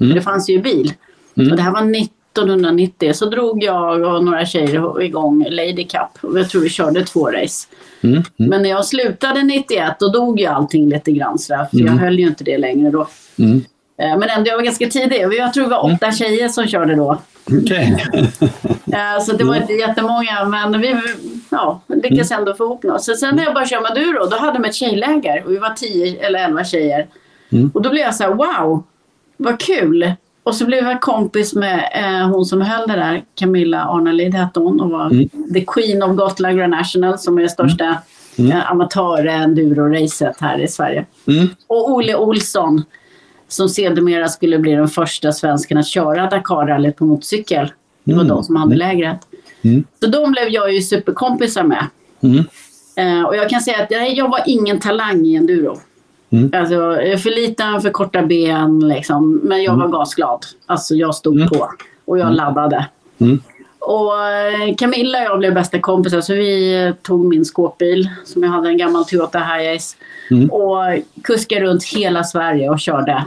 [0.00, 0.10] Mm.
[0.10, 0.92] För det fanns ju bil.
[1.36, 1.50] Mm.
[1.50, 1.82] Och det här var
[2.42, 6.24] 1990 så drog jag och några tjejer igång Lady Cup.
[6.32, 7.66] Och jag tror vi körde två race.
[8.00, 8.14] Mm.
[8.14, 8.24] Mm.
[8.36, 11.66] Men när jag slutade 91 då dog ju allting lite grann sådär.
[11.70, 11.98] För jag Mm.
[11.98, 13.06] höll ju inte det längre då.
[13.38, 13.64] Mm.
[13.98, 15.20] Eh, Men ändå, jag var ganska tidig.
[15.32, 17.18] Jag tror det var åtta tjejer som körde då.
[17.62, 18.04] Okej.
[18.92, 20.96] Eh, Så det var inte jättemånga, men vi
[21.50, 23.02] ja, lyckades ändå få ihop något.
[23.02, 25.70] Så sen när jag började köra Maduro, då hade de ett tjejläger och vi var
[25.70, 27.06] tio eller elva tjejer.
[27.52, 27.70] Mm.
[27.74, 28.82] Och då blev jag så här, wow,
[29.36, 30.12] vad kul.
[30.44, 34.60] Och så blev jag kompis med eh, hon som höll det där, Camilla Arnalid hette
[34.60, 35.28] hon och var Mm.
[35.54, 37.96] the queen of Gotland Grand National som är det största
[38.38, 38.50] Mm.
[38.52, 41.06] eh, amatör-enduro-racet här i Sverige.
[41.28, 41.46] Mm.
[41.66, 42.82] Och Olle Olsson
[43.48, 47.72] som sedermera skulle bli den första svensken att köra Dakarrallyt på motorcykel.
[48.04, 48.36] Det var Mm.
[48.36, 49.18] de som hade lägret.
[49.62, 49.84] Mm.
[50.00, 51.86] Så de blev jag ju superkompisar med.
[52.22, 52.44] Mm.
[52.96, 55.78] Eh, och jag kan säga att jag var ingen talang i enduro.
[56.34, 56.50] Mm.
[56.54, 56.74] Alltså,
[57.22, 59.40] för liten, för korta ben liksom.
[59.44, 60.44] Men jag var gasglad.
[60.66, 61.48] Alltså jag stod Mm.
[61.48, 61.68] på
[62.04, 62.86] och jag laddade.
[63.18, 63.40] Mm.
[63.78, 68.50] Och eh, Camilla och jag blev bästa kompisar så vi tog min skåpbil som jag
[68.50, 69.96] hade en gammal Toyota Hiace
[70.30, 70.50] Mm.
[70.50, 70.76] och
[71.24, 73.24] kuskade runt hela Sverige och körde.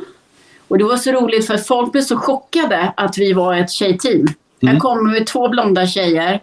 [0.67, 4.15] Och det var så roligt för folk blev så chockade att vi var ett tjejteam.
[4.19, 4.27] Mm.
[4.59, 6.39] Jag kom med två blonda tjejer.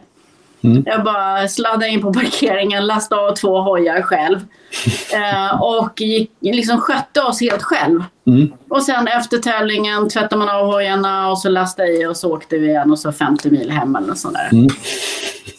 [0.65, 0.83] Mm.
[0.87, 4.41] Jag bara sladdade in på parkeringen, lastade av två hojar själv.
[5.13, 8.05] Eh, och gick, liksom skötte oss helt själv.
[8.27, 8.53] Mm.
[8.69, 12.59] Och sen efter tävlingen tvättade man av hojarna och så lastade i och så åkte
[12.59, 14.49] vi igen och så 50 mil hem eller sånt där.
[14.53, 14.69] Mm.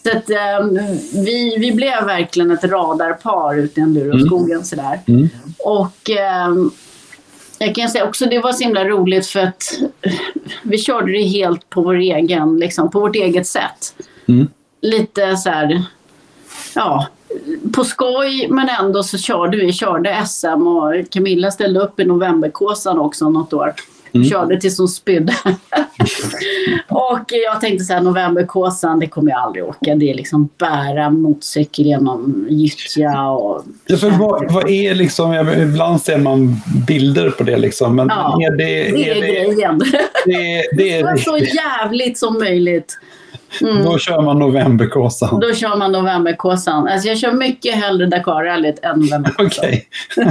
[0.04, 5.00] Så att, eh, vi, vi blev verkligen ett radarpar ute i enduroskogen sådär.
[5.08, 5.30] Mm.
[5.58, 6.56] Och eh,
[7.60, 9.64] jag kan säga också det var så himla roligt för att
[10.64, 13.96] vi körde det helt på vår egen, liksom, på vårt eget sätt.
[14.86, 15.84] Lite så här,
[16.76, 17.08] ja,
[17.74, 23.00] på skoj men ändå så körde vi, körde SM och Camilla ställde upp i novemberkåsan
[23.00, 23.74] också något år.
[24.16, 24.30] Mm.
[24.30, 25.34] Körde tills hon spydde.
[26.90, 29.96] och jag tänkte så här, Novemberkåsan, det kommer jag aldrig åka.
[29.96, 33.64] Det är liksom bära motorcykel genom gyttja och...
[33.86, 37.96] Ja, för vad, vad är liksom, ibland ser man bilder på det liksom.
[37.96, 39.80] Men ja, är det, det är, är grejen.
[40.26, 42.98] Det, det är så jävligt som möjligt.
[43.62, 43.84] Mm.
[43.84, 45.40] Då kör man Novemberkåsan.
[45.40, 46.88] Då kör man Novemberkåsan.
[46.88, 49.66] Alltså jag kör mycket hellre Dakarrallyt än Novemberkåsan.
[49.66, 49.88] Okej.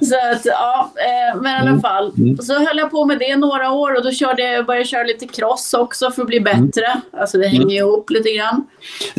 [0.00, 1.80] så att, ja, eh, men i alla mm.
[1.80, 2.12] fall.
[2.18, 2.38] Mm.
[2.38, 5.02] Så höll jag på med det några år och då körde jag, började jag köra
[5.02, 6.66] lite cross också för att bli mm.
[6.66, 6.86] bättre.
[6.86, 7.00] Mm.
[7.20, 7.76] Alltså det hänger mm.
[7.76, 8.66] ihop lite grann.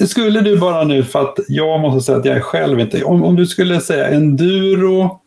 [0.07, 3.03] Skulle du bara nu, för att jag måste säga att jag är själv inte...
[3.03, 5.19] Om, om du skulle säga enduro,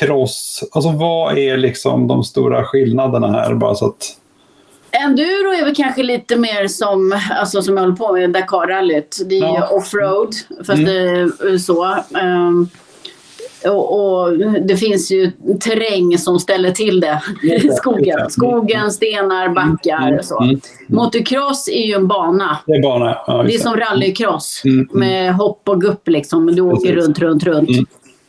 [0.00, 3.54] cross, alltså vad är liksom de stora skillnaderna här?
[3.54, 4.16] Bara så att
[5.02, 9.22] Enduro är väl kanske lite mer som, alltså som jag håller på med, Dakarrallyt.
[9.26, 9.68] Det är ja.
[9.68, 10.84] offroad, fast mm.
[10.84, 11.00] det
[11.48, 11.96] är så.
[12.22, 12.70] Um,
[13.64, 15.30] och, och, det finns ju
[15.60, 17.22] terräng som ställer till det.
[17.76, 20.38] Skogen, Skogen stenar, backar och så.
[20.38, 20.50] Mm.
[20.50, 20.60] Mm.
[20.86, 22.58] Motocross är ju en bana.
[22.66, 24.88] Det är bana, ja, Det är som rallycross mm.
[24.92, 26.46] med hopp och gupp liksom.
[26.46, 27.70] Du åker runt, runt, runt.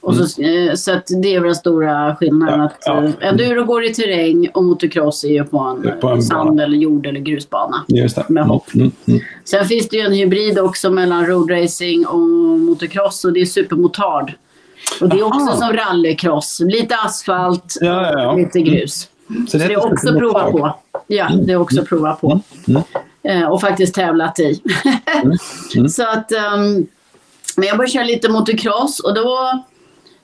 [0.06, 0.70] Och så, mm.
[0.70, 2.60] eh, så att det är väl den stora skillnaden.
[2.60, 3.04] Ja, att, ja.
[3.04, 6.78] Eh, enduro går i terräng och motocross är ju på en, på en sand eller
[6.78, 7.86] jord eller grusbana.
[7.88, 8.26] Just det.
[8.30, 8.74] Med hopp.
[8.74, 9.20] Mm, mm.
[9.46, 12.20] Sen finns det ju en hybrid också mellan roadracing och
[12.60, 14.34] motocross och det är supermotard.
[15.02, 15.56] Och det är också Aha.
[15.56, 16.62] som rallycross.
[16.66, 19.10] Lite asfalt ja, och lite grus.
[19.28, 20.76] Så det, så det är också prova på.
[21.08, 22.42] Ja, det är också prova på.
[23.24, 24.62] Eh, och faktiskt tävlat i.
[25.90, 26.88] så att, um,
[27.56, 29.64] men jag började köra lite motocross och då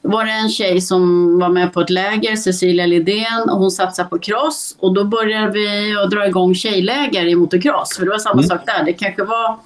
[0.01, 4.09] var det en tjej som var med på ett läger, Cecilia Lidén, och hon satsade
[4.09, 4.75] på cross.
[4.79, 7.97] Och då började vi att dra igång tjejläger i motocross.
[7.97, 8.43] För det var samma mm.
[8.43, 8.83] sak där.
[8.85, 9.59] Det kanske var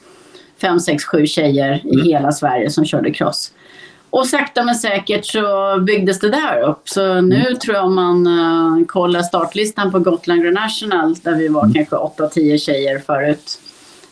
[0.61, 2.07] fem, sex, sju tjejer i mm.
[2.07, 3.51] hela Sverige som körde cross.
[4.09, 6.89] Och sakta men säkert så byggdes det där upp.
[6.89, 7.59] Så nu mm.
[7.59, 11.73] tror jag om man uh, kollar startlistan på Gotland Grand National där vi var mm.
[11.73, 13.59] kanske 8-10 tjejer förut.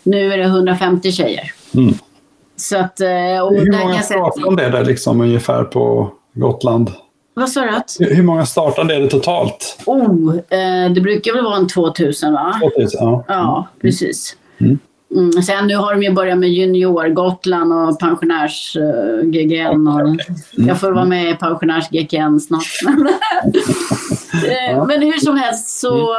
[0.04, 1.52] Nu är det 150 tjejer.
[2.64, 2.70] Mm.
[2.70, 6.92] Så att, eh, och Hur många startande är det liksom ungefär på Gotland?
[7.34, 8.06] Vad sa du?
[8.06, 9.80] Hur många startande är det totalt?
[9.86, 12.60] Oh, eh, det brukar väl vara en 2000 va?
[12.62, 13.24] 2000, ja.
[13.28, 14.36] Ja, precis.
[14.58, 14.80] Mm.
[15.16, 15.32] Mm.
[15.32, 19.88] Sen nu har de ju börjat med Junior Gotland och pensionärs-GGN.
[19.88, 20.18] Uh, mm.
[20.68, 22.64] Jag får vara med i pensionärs-GGN snart.
[24.48, 26.16] eh, men hur som helst så...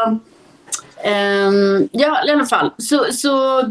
[1.04, 2.70] Um, ja, i alla fall.
[2.78, 3.62] Så, så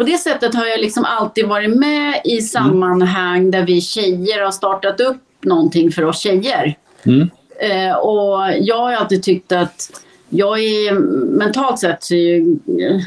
[0.00, 4.50] på det sättet har jag liksom alltid varit med i sammanhang där vi tjejer har
[4.50, 6.74] startat upp någonting för oss tjejer.
[7.02, 7.30] Mm.
[7.60, 10.92] Eh, och jag har alltid tyckt att jag är
[11.38, 12.58] mentalt sett, så ju,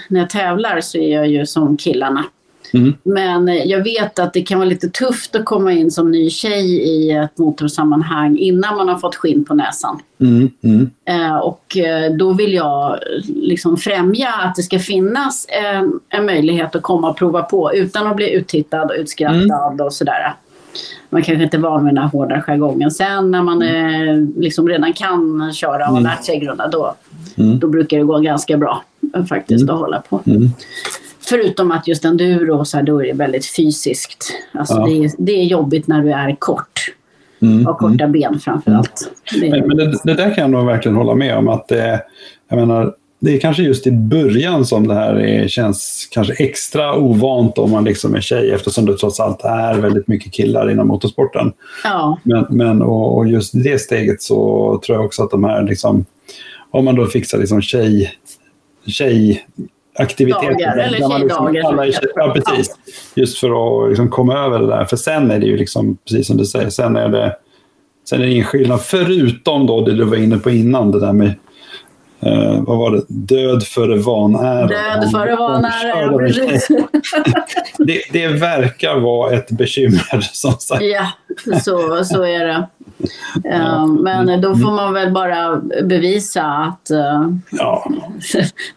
[0.08, 2.25] när jag tävlar så är jag ju som killarna.
[2.74, 2.94] Mm.
[3.04, 6.66] Men jag vet att det kan vara lite tufft att komma in som ny tjej
[6.66, 10.00] i ett motorsammanhang innan man har fått skinn på näsan.
[10.20, 10.50] Mm.
[10.62, 10.90] Mm.
[11.06, 16.76] Eh, och eh, då vill jag liksom främja att det ska finnas en, en, möjlighet
[16.76, 19.86] att komma och prova på utan att bli uttittad och utskrattad mm.
[19.86, 20.36] och sådär.
[21.10, 22.92] Man kanske inte är van med den här hårda jargongen.
[22.92, 26.04] Sen när man är, liksom redan kan köra och har mm.
[26.04, 26.96] lärt sig grunda då,
[27.36, 27.60] mm.
[27.60, 28.84] då brukar det gå ganska bra
[29.30, 30.22] faktiskt att hålla på.
[31.34, 34.34] Förutom att just enduro, så här, då är det väldigt fysiskt.
[34.52, 34.86] Alltså ja.
[34.86, 36.93] det, är, det är jobbigt när du är kort.
[37.41, 38.12] Mm, och korta mm.
[38.12, 39.12] ben framförallt.
[39.36, 39.50] Mm.
[39.50, 41.48] Men, men det, det, där kan jag nog verkligen hålla med om.
[41.48, 42.02] att det,
[42.50, 46.96] jag menar, det är kanske just i början som det här är, känns kanske extra
[46.96, 50.88] ovant om man liksom är tjej eftersom det trots allt är väldigt mycket killar inom
[50.88, 51.52] motorsporten.
[51.84, 52.19] Ja.
[52.24, 56.06] Men, men och, och just det steget så tror jag också att de här, liksom,
[56.72, 58.12] om man då fixar liksom tjej,
[58.88, 59.46] tjej
[59.95, 60.51] aktiviteter.
[60.51, 61.85] Dagar, eller tjejdagar.
[61.85, 62.75] Liksom, ja, precis.
[63.15, 64.85] Just för att liksom komma över det där.
[64.85, 67.35] För sen är det ju liksom, precis som du säger, sen är det,
[68.10, 68.81] sen är det ingen skillnad.
[68.81, 71.33] Förutom då det du var inne på innan, det där med
[72.26, 73.04] Uh, vad var det?
[73.08, 74.67] Död före vanära.
[74.67, 76.17] Död före vanära,
[77.78, 80.84] det, det verkar vara ett bekymmer, som sagt.
[80.84, 81.08] Ja,
[81.62, 82.67] så, så är det.
[83.54, 87.92] Uh, men då får man väl bara bevisa att uh, ja.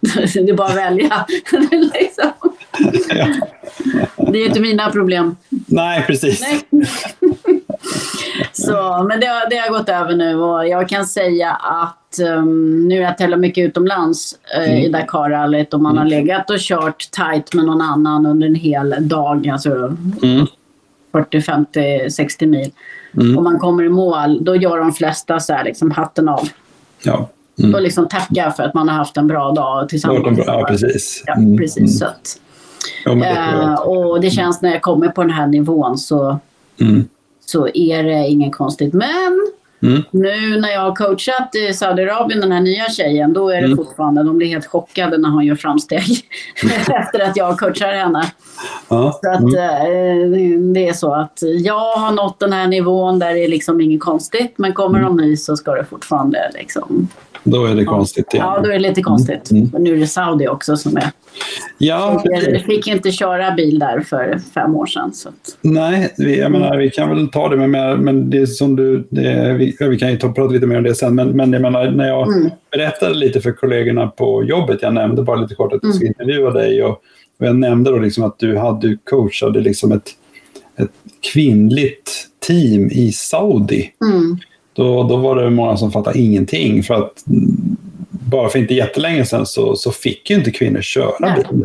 [0.34, 1.26] det är bara att välja.
[1.70, 2.32] liksom.
[3.08, 3.26] ja.
[4.32, 5.36] Det är inte mina problem.
[5.66, 6.40] Nej, precis.
[6.40, 6.86] Nej.
[8.58, 12.88] Så, men det har, det har gått över nu och jag kan säga att um,
[12.88, 14.78] nu har jag tävlat mycket utomlands uh, mm.
[14.78, 16.02] i Dakarrallyt och man mm.
[16.02, 19.48] har legat och kört tight med någon annan under en hel dag.
[19.48, 19.70] Alltså
[20.22, 20.46] mm.
[21.12, 22.70] 40, 50, 60 mil.
[23.14, 23.38] Mm.
[23.38, 26.48] Och man kommer i mål, då gör de flesta så här liksom hatten av.
[27.02, 27.28] Ja.
[27.58, 27.74] Mm.
[27.74, 30.38] Och liksom tacka för att man har haft en bra dag tillsammans.
[30.46, 31.22] Ja, precis.
[31.26, 31.56] Ja, mm.
[31.56, 32.40] precis så att,
[33.04, 36.38] ja, det uh, och det känns när jag kommer på den här nivån så
[36.80, 37.08] Mm
[37.46, 38.92] så är det inget konstigt.
[38.94, 40.02] Men Mm.
[40.10, 43.76] Nu när jag har coachat i Saudiarabien, den här nya tjejen, då är det Mm.
[43.76, 46.02] fortfarande, de blir helt chockade när hon gör framsteg
[47.02, 48.24] efter att jag coachar henne.
[48.88, 49.20] Ja.
[49.22, 49.54] Så att, Mm.
[49.54, 53.80] eh, det är så att jag har nått den här nivån där det är liksom
[53.80, 55.16] inget konstigt, men kommer Mm.
[55.16, 57.08] de ny så ska det fortfarande liksom...
[57.48, 58.46] Då är det konstigt igen.
[58.46, 59.50] Ja, då är det lite konstigt.
[59.50, 59.70] Mm.
[59.74, 61.10] Och nu är det Saudi också som är...
[61.78, 65.12] Ja, Jag fick inte köra bil där för fem år sedan.
[65.14, 68.46] Så att, Nej, vi, jag menar, vi kan väl ta det, men, men- men det
[68.46, 71.28] som du, det, vi, vi kan ju ta, prata lite mer om det sen, men,
[71.28, 72.50] men jag menar, när jag Mm.
[72.70, 76.20] berättade lite för kollegorna på jobbet, jag nämnde bara lite kort att jag skulle Mm.
[76.20, 76.90] intervjua dig och,
[77.40, 80.08] och jag nämnde då liksom att du hade coachade liksom ett,
[80.78, 80.90] ett
[81.32, 82.12] kvinnligt
[82.46, 83.90] team i Saudi.
[84.12, 84.38] mm.
[84.76, 87.76] Då, då var det många som fattade ingenting för att mm,
[88.10, 91.64] bara för inte jättelänge sedan så, så fick ju inte kvinnor köra bil.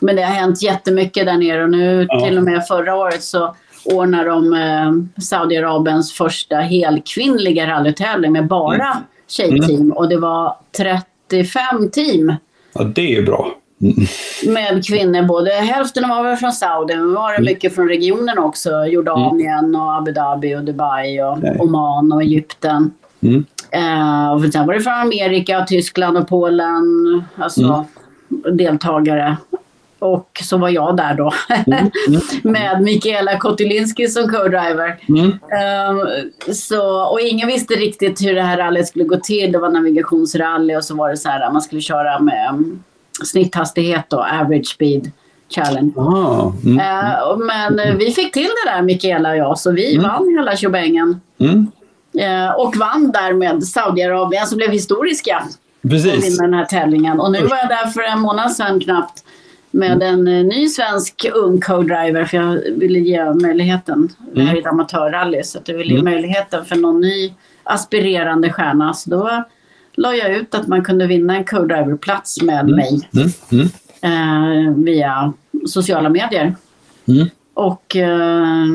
[0.00, 2.24] Men det har hänt jättemycket där nere och nu Ja.
[2.26, 8.96] till och med förra året så ordnar de eh, Saudiarabiens första helkvinnliga rallytävling med bara
[9.28, 12.34] tjejteam och det var 35 team
[12.74, 13.54] Ja, det är ju bra.
[13.80, 14.06] Mm.
[14.54, 15.22] med kvinnor.
[15.22, 18.70] Både hälften var väl från Saudi, men var det mycket från regionen också.
[18.86, 21.56] Jordanien och Abu Dhabi och Dubai och Nej.
[21.58, 22.90] Oman och Egypten.
[23.20, 23.44] Mm.
[23.70, 26.84] Eh, och sen var det från Amerika, Tyskland och Polen.
[27.36, 27.84] Alltså
[28.52, 29.36] deltagare.
[29.98, 31.32] Och så var jag där då.
[32.50, 34.98] med Mikaela Kotylinski som co-driver.
[35.08, 35.30] Mm.
[35.30, 36.06] Ehm,
[36.54, 39.52] så, och ingen visste riktigt hur det här rallyt skulle gå till.
[39.52, 42.78] Det var navigationsrally och så var det så här man skulle köra med
[43.24, 45.10] snitthastighet då, average speed
[45.54, 45.92] challenge.
[45.96, 46.78] Ah, mm.
[46.80, 50.28] Eh, och- men eh, vi fick till det där Mikaela och jag så vi vann
[50.38, 51.20] hela shebängen.
[51.40, 51.66] Mm.
[52.18, 55.42] Eh, och vann där med Saudiarabien som blev historiska
[55.90, 56.24] Precis.
[56.24, 57.20] vinna den här tävlingen.
[57.20, 59.24] Och nu var jag där för en månad sedan knappt
[59.70, 64.08] med en eh, ny svensk ung co-driver för jag ville ge möjligheten.
[64.34, 66.12] Det här är ett amatörrally så jag ville ge Mm.
[66.12, 67.32] möjligheten för någon ny
[67.64, 68.94] aspirerande stjärna.
[68.94, 69.44] Så då
[69.98, 73.28] la jag ut att man kunde vinna en co-driverplats med mig Mm.
[73.52, 74.66] Mm.
[74.68, 75.32] eh, via
[75.66, 76.54] sociala medier.
[77.08, 77.26] Mm.
[77.54, 78.66] Och eh,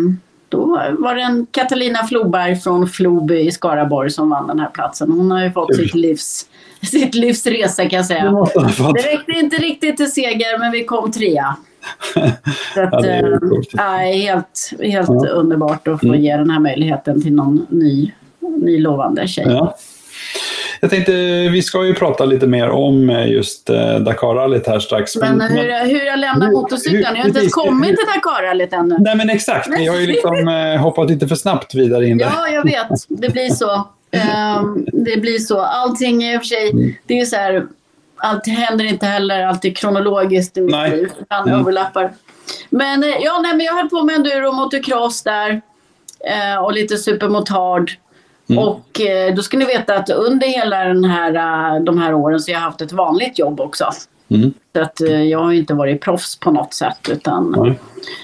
[0.50, 0.66] då
[1.00, 5.12] var det en Catalina Floberg från Floby i Skaraborg som vann den här platsen.
[5.12, 6.46] Hon har ju fått sitt livs,
[6.82, 8.32] sitt livs resa kan jag säga.
[8.94, 11.56] Det räckte inte riktigt till seger men vi kom trea.
[12.74, 13.70] Så att, Ja, det är coolt.
[13.74, 15.28] ja, helt helt Ja.
[15.30, 16.22] underbart att få Mm.
[16.22, 19.46] ge den här möjligheten till någon ny, ny lovande tjej.
[19.50, 19.76] Ja.
[20.84, 21.12] Jag tänkte,
[21.50, 25.16] vi ska ju prata lite mer om eh, just eh, Dakarrallyt här strax.
[25.16, 27.04] Men hur, hur jag lämnar motorcykeln?
[27.16, 28.98] Jag har inte ens kommit till Dakarrallyt ännu.
[29.00, 32.32] Nej men exakt, vi har ju liksom eh, hoppat lite för snabbt vidare in där.
[32.36, 32.88] Ja, jag vet.
[33.08, 33.88] Det blir så.
[34.12, 35.62] Ehm, det blir så.
[35.62, 36.98] Allting i och för sig...
[37.06, 37.68] Det är ju så här...
[38.18, 40.92] Allt händer inte heller alltid kronologiskt i mitt Nej.
[40.92, 41.12] liv.
[41.30, 41.60] Mm.
[41.60, 42.14] överlappar.
[42.70, 45.62] Men, eh, ja, nej, men jag höll på med enduro motocross där.
[46.26, 47.92] Eh, och lite supermotard.
[48.50, 48.64] Mm.
[48.64, 52.39] Och eh, då ska ni veta att under hela den här, eh, de här åren
[52.39, 53.89] så har jag haft ett vanligt jobb också.
[54.30, 54.54] Mm.
[54.76, 57.10] Så att eh, jag har inte varit proffs på något sätt.
[57.12, 57.76] Utan.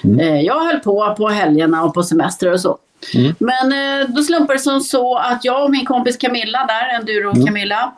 [0.04, 0.46] Mm.
[0.46, 2.78] jag höll på på helgerna och på semester och så.
[3.16, 3.36] Mm.
[3.40, 3.74] Men
[4.16, 7.92] då slumpade det som så att jag och min kompis Camilla där, enduro-Camilla,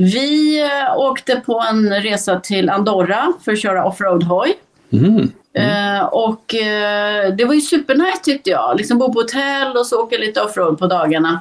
[0.00, 4.54] vi eh, åkte på en resa till Andorra för att köra offroad-hoj.
[4.92, 5.32] Mm.
[5.52, 8.76] Eh, och eh, det var ju supernice tyckte jag.
[8.76, 11.40] Liksom bo på hotell och så åka lite offroad på dagarna.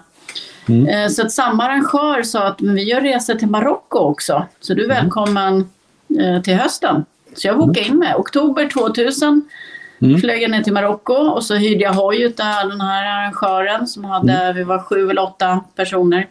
[0.70, 0.88] Mm.
[0.88, 4.46] Eh, så att samma arrangör sa att vi gör resor till Marocko också.
[4.60, 5.70] Så du är välkommen
[6.20, 7.06] eh, till hösten.
[7.36, 8.14] Så jag bokade in mig.
[8.16, 9.50] Oktober 2000
[10.02, 10.22] Mm.
[10.22, 14.06] flög jag ner till Marocko och så hyrde jag hoj utav den här arrangören som
[14.06, 16.28] hade, vi var sju eller åtta personer.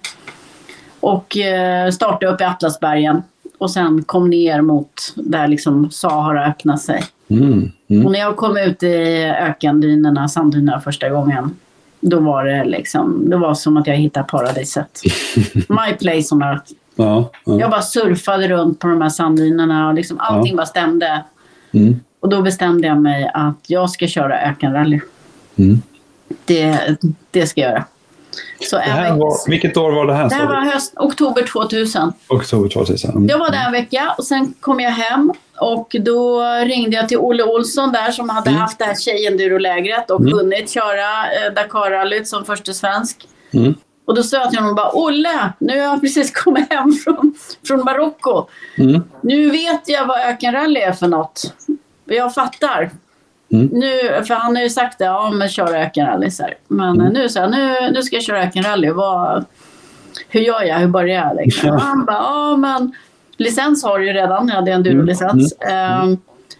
[1.00, 3.22] Och eh, startade upp i Atlasbergen.
[3.58, 7.04] Och sen kom ner mot där liksom Sahara öppnade sig.
[7.28, 7.72] Mm.
[7.88, 8.06] Mm.
[8.06, 11.56] Och när jag kom ut i ökendynerna, sanddynerna första gången.
[12.00, 15.02] Då var det liksom, det var som att jag hittade paradiset.
[15.54, 16.72] My place on earth.
[16.96, 17.60] Ja, ja.
[17.60, 21.24] Jag bara surfade runt på de här sanddynerna och liksom allting bara stämde.
[21.72, 22.00] Mm.
[22.20, 25.00] Och då bestämde jag mig att jag ska köra ökenrally.
[25.56, 25.82] Mm.
[26.44, 26.96] Det,
[27.30, 27.84] det ska jag göra.
[28.60, 30.28] Så Det här var, vilket år var det här?
[30.28, 32.12] det här var höst, oktober 2000.
[32.28, 33.10] Oktober 2000.
[33.10, 33.26] Mm.
[33.28, 37.18] Jag var där en vecka och sen kom jag hem och då ringde jag till
[37.18, 38.60] Olle Olsson där som hade Mm.
[38.62, 40.32] haft det här tjejendurolägret och Mm.
[40.32, 43.28] hunnit köra eh, Dakarrallyt som första svensk.
[43.52, 43.74] Mm.
[44.06, 47.34] Och då sa jag till honom bara Olle, nu har jag precis kommit hem från,
[47.66, 48.46] från Marocko.
[48.78, 49.02] Mm.
[49.22, 51.54] Nu vet jag vad ökenrally är för något.
[52.04, 52.90] Jag fattar.
[53.56, 53.68] Mm.
[53.72, 56.30] Nu, för han har ju sagt det, ja men kör ökenrally.
[56.30, 56.54] Så här.
[56.68, 58.90] Men eh, nu sa jag, nu, nu ska jag köra ökenrally.
[58.90, 59.44] Vad,
[60.28, 60.78] hur gör jag?
[60.78, 61.36] Hur börjar jag?
[61.36, 61.68] Liksom.
[61.68, 61.74] Ja.
[61.74, 62.92] Och Han bara, ja men
[63.36, 64.48] licens har du ju redan.
[64.48, 65.54] Jag hade en durolicens.
[65.60, 66.18] Ehm,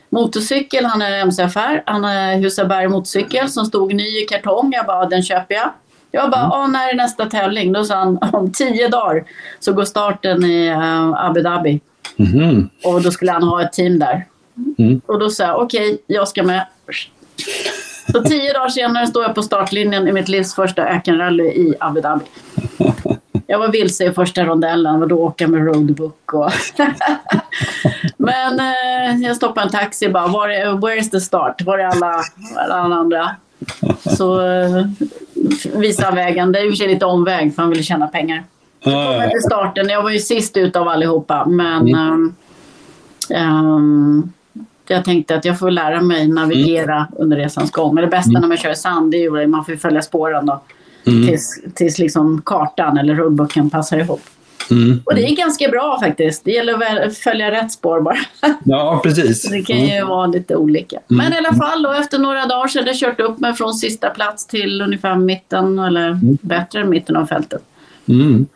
[0.09, 1.82] motorcykel, han är MCFR.
[1.86, 4.72] Han är Husaberg motorcykel som stod ny i kartong.
[4.72, 5.70] Jag bara, den köper jag.
[6.11, 6.72] Jag bara, mm.
[6.72, 7.72] när är nästa tävling?
[7.72, 9.24] Då sa han, om tio dagar
[9.61, 11.80] så går starten i uh, Abu Dhabi.
[12.18, 12.68] Mm.
[12.84, 14.26] Och då skulle han ha ett team där.
[14.78, 15.01] Mm.
[15.07, 16.66] Och då sa jag, okej, okay, jag ska med.
[18.12, 22.01] Så tio dagar senare står jag på startlinjen i mitt livs första ökenrally i Abu
[22.01, 22.24] Dhabi.
[23.47, 26.32] Jag var vilse i första rondellen och då åka med roadbook.
[26.34, 26.51] Och
[28.16, 31.62] Men eh, jag stoppade en taxi bara, var är, where's the start?
[31.62, 32.22] Var är alla,
[32.57, 33.37] alla andra?
[34.16, 34.87] Så eh,
[35.74, 36.53] visade vägen.
[36.53, 38.45] Det är i och för sig lite omväg för han ville tjäna pengar.
[38.84, 39.89] Så kom jag till starten.
[39.89, 41.47] Jag var ju sist ut av allihopa.
[41.47, 42.34] Men mm.
[43.30, 44.32] um,
[44.87, 47.09] jag tänkte att jag får lära mig navigera mm.
[47.18, 47.95] under resans gång.
[47.95, 48.41] Men det bästa mm.
[48.41, 50.62] när man kör i sand är ju att man får följa spåren då.
[51.07, 51.26] Mm.
[51.26, 54.20] Tills, tills liksom kartan eller roadbooken passar ihop.
[54.70, 55.03] Mm.
[55.05, 56.45] Och det är ganska bra faktiskt.
[56.45, 58.16] Det gäller att följa rätt spår bara.
[58.64, 59.51] Ja, precis.
[59.51, 60.09] Det kan ju mm.
[60.09, 60.97] vara lite olika.
[60.97, 61.24] Mm.
[61.24, 63.74] Men i alla fall, då, efter några dagar så hade jag kört upp mig från
[63.74, 66.39] sista plats till ungefär mitten, eller mm.
[66.43, 67.62] bättre än mitten av fältet.
[68.09, 68.47] Mm.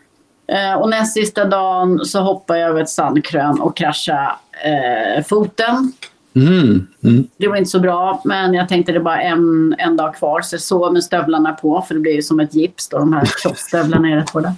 [0.53, 4.31] Eh, och näst sista dagen så hoppade jag över ett sandkrön och kraschade
[4.65, 5.93] eh, foten.
[6.35, 6.87] Mm.
[7.05, 7.29] Mm.
[7.37, 10.41] Det var inte så bra, men jag tänkte det är bara en, en dag kvar.
[10.41, 13.13] Så jag sov med stövlarna på, för det blir ju som ett gips då, de
[13.13, 14.55] här kroppsstövlarna är rätt hårda.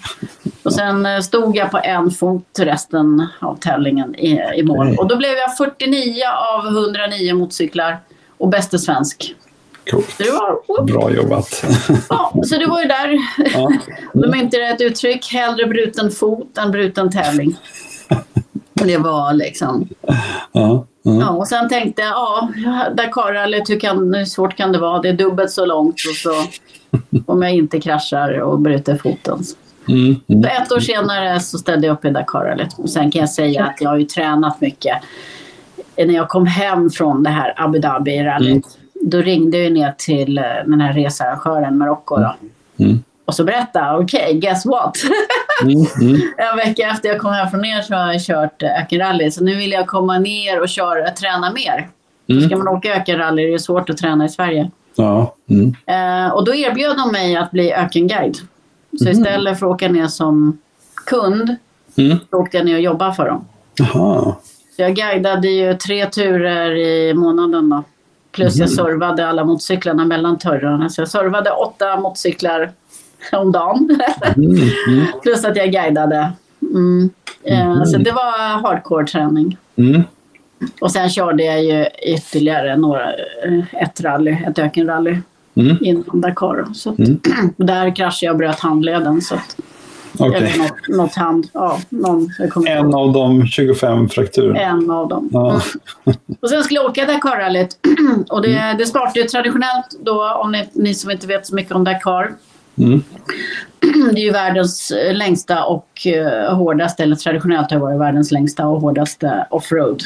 [0.62, 4.96] Och sen eh, stod jag på en fot resten av tävlingen i, i mål.
[4.98, 6.22] Och då blev jag 49
[6.54, 8.00] av 109 motorcyklar
[8.38, 9.34] och bäste svensk.
[9.90, 10.18] Coolt.
[10.18, 11.64] Det var, Bra jobbat.
[12.08, 13.18] Ja, så det var ju där.
[13.54, 13.66] Ja.
[13.66, 13.78] Mm.
[14.12, 15.32] De är inte rätt uttryck.
[15.32, 17.56] Hellre bruten fot än bruten tävling.
[18.86, 19.88] Det var liksom...
[20.52, 20.86] Ja.
[21.06, 21.18] Mm.
[21.20, 22.48] Ja, och sen tänkte jag, ja,
[22.96, 25.02] Dakarrallyt, hur, kan, hur svårt kan det vara?
[25.02, 26.32] Det är dubbelt så långt och så
[27.26, 29.38] om jag inte kraschar och bryter foten.
[29.88, 30.16] Mm.
[30.26, 30.44] Mm.
[30.44, 32.78] Ett år senare så ställde jag upp i Dakarrallyt.
[32.78, 34.96] Och sen kan jag säga att jag har ju tränat mycket.
[35.96, 39.10] När jag kom hem från det här Abu Dhabi-rallyt, mm.
[39.10, 42.16] då ringde jag ner till eh, den här researrangören Marocko.
[42.16, 42.34] Då.
[42.84, 43.02] Mm.
[43.24, 44.96] Och så berätta, okej, okay, guess what?
[45.62, 46.20] Mm, mm.
[46.38, 49.30] en vecka efter jag kom hem från er så har jag kört ökenrally.
[49.30, 51.88] Så nu vill jag komma ner och köra, träna mer.
[52.28, 52.48] Mm.
[52.48, 54.70] Ska man åka ökenrally är det svårt att träna i Sverige.
[54.96, 55.36] Ja.
[55.50, 55.74] Mm.
[55.86, 58.36] Eh, och då erbjöd de mig att bli ökenguide.
[58.98, 59.18] Så mm.
[59.18, 60.58] istället för att åka ner som
[61.06, 61.56] kund
[61.96, 62.18] mm.
[62.30, 63.44] så åkte jag ner och jobbade för dem.
[63.80, 64.40] Aha.
[64.76, 67.84] Så jag guidade ju tre turer i månaden då.
[68.32, 70.88] Plus jag servade alla motorcyklarna mellan turrarna.
[70.88, 72.72] Så jag servade åtta motorcyklar
[73.32, 74.00] om dagen.
[74.36, 74.50] Mm,
[74.88, 75.06] mm.
[75.22, 76.32] Plus att jag guidade.
[76.62, 77.10] Mm.
[77.44, 77.86] Mm.
[77.86, 79.56] Så det var hardcore träning.
[79.76, 80.02] Mm.
[80.80, 85.18] Och sen körde jag ju ytterligare några, eh, ett rally, ett ökenrally
[85.54, 85.76] mm.
[85.80, 86.66] innan Dakar.
[86.74, 87.20] Så att, mm.
[87.56, 89.20] där kraschade jag och bröt handleden.
[89.20, 89.56] Så att,
[90.18, 90.34] okay.
[90.34, 91.48] Eller något, något hand.
[91.52, 92.28] Ja, någon,
[92.66, 94.60] en av de 25 frakturerna?
[94.60, 95.28] En av dem.
[95.32, 95.60] Ja.
[96.04, 96.18] Mm.
[96.40, 97.76] Och sen skulle jag åka Dakarrallyt.
[98.28, 101.72] och det, det startade ju traditionellt då, om ni, ni som inte vet så mycket
[101.72, 102.32] om Dakar,
[102.78, 103.02] Mm.
[104.12, 108.66] Det är ju världens längsta och uh, hårdaste, eller traditionellt har det varit världens längsta
[108.66, 110.02] och hårdaste offroad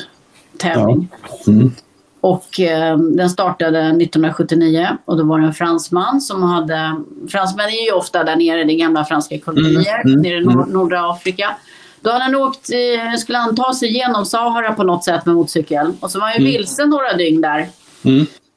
[0.58, 1.08] tävling.
[1.22, 1.52] Ja.
[1.52, 1.72] Mm.
[2.20, 6.96] Och eh, den startade 1979 och då var det en fransman som hade...
[7.28, 10.12] Fransmän är ju ofta där nere, det är gamla franska kolonier mm.
[10.12, 10.20] mm.
[10.20, 10.68] nere i nor mm.
[10.68, 11.56] norra Afrika.
[12.00, 15.34] Då hade han åkt, eh, skulle han ta sig igenom Sahara på något sätt med
[15.34, 15.92] motorcykel.
[16.00, 16.52] Och så var han ju mm.
[16.52, 17.68] vilse några dygn där.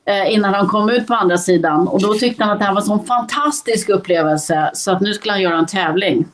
[0.10, 0.28] Mm.
[0.28, 1.88] Eh, innan han kom ut på andra sidan.
[1.88, 5.14] Och då tyckte han att det här var en sån fantastisk upplevelse så att nu
[5.14, 6.26] skulle han göra en tävling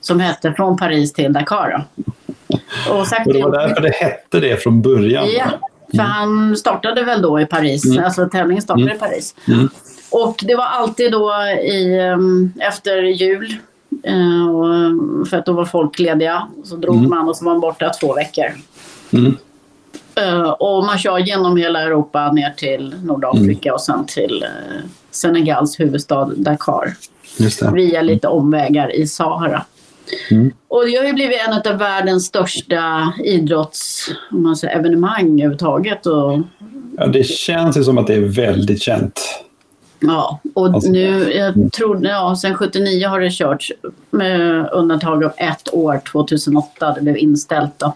[0.00, 1.84] som hette Från Paris till Dakar.
[2.90, 5.28] Och, och det var därför det hette det från början?
[5.38, 5.44] Ja,
[5.90, 6.06] för mm.
[6.06, 7.84] han startade väl då i Paris.
[7.86, 8.04] Mm.
[8.04, 8.96] Alltså tävlingen startade mm.
[8.96, 9.34] i Paris.
[9.48, 9.68] Mm.
[10.10, 13.56] Och det var alltid då i, ehm, efter jul.
[14.02, 16.48] Eh, för att då var folk lediga.
[16.64, 17.10] Så drog mm.
[17.10, 18.52] man och så var man borta två veckor.
[20.20, 23.74] Uh, och man kör genom hela Europa ner till Nordafrika mm.
[23.74, 24.50] och sen till uh,
[25.10, 26.94] Senegals huvudstad Dakar.
[27.72, 29.64] Via lite omvägar i Sahara.
[30.30, 30.52] Mm.
[30.68, 36.06] Och det har ju blivit en av världens största idrottsevenemang överhuvudtaget.
[36.06, 36.40] Och...
[36.96, 39.20] Ja, det känns ju som att det är väldigt känt.
[40.00, 43.72] Ja, och alltså, nu, jag tror, ja, sen 79 har det körts
[44.10, 47.94] med undantag av ett år, 2008, det blev inställt då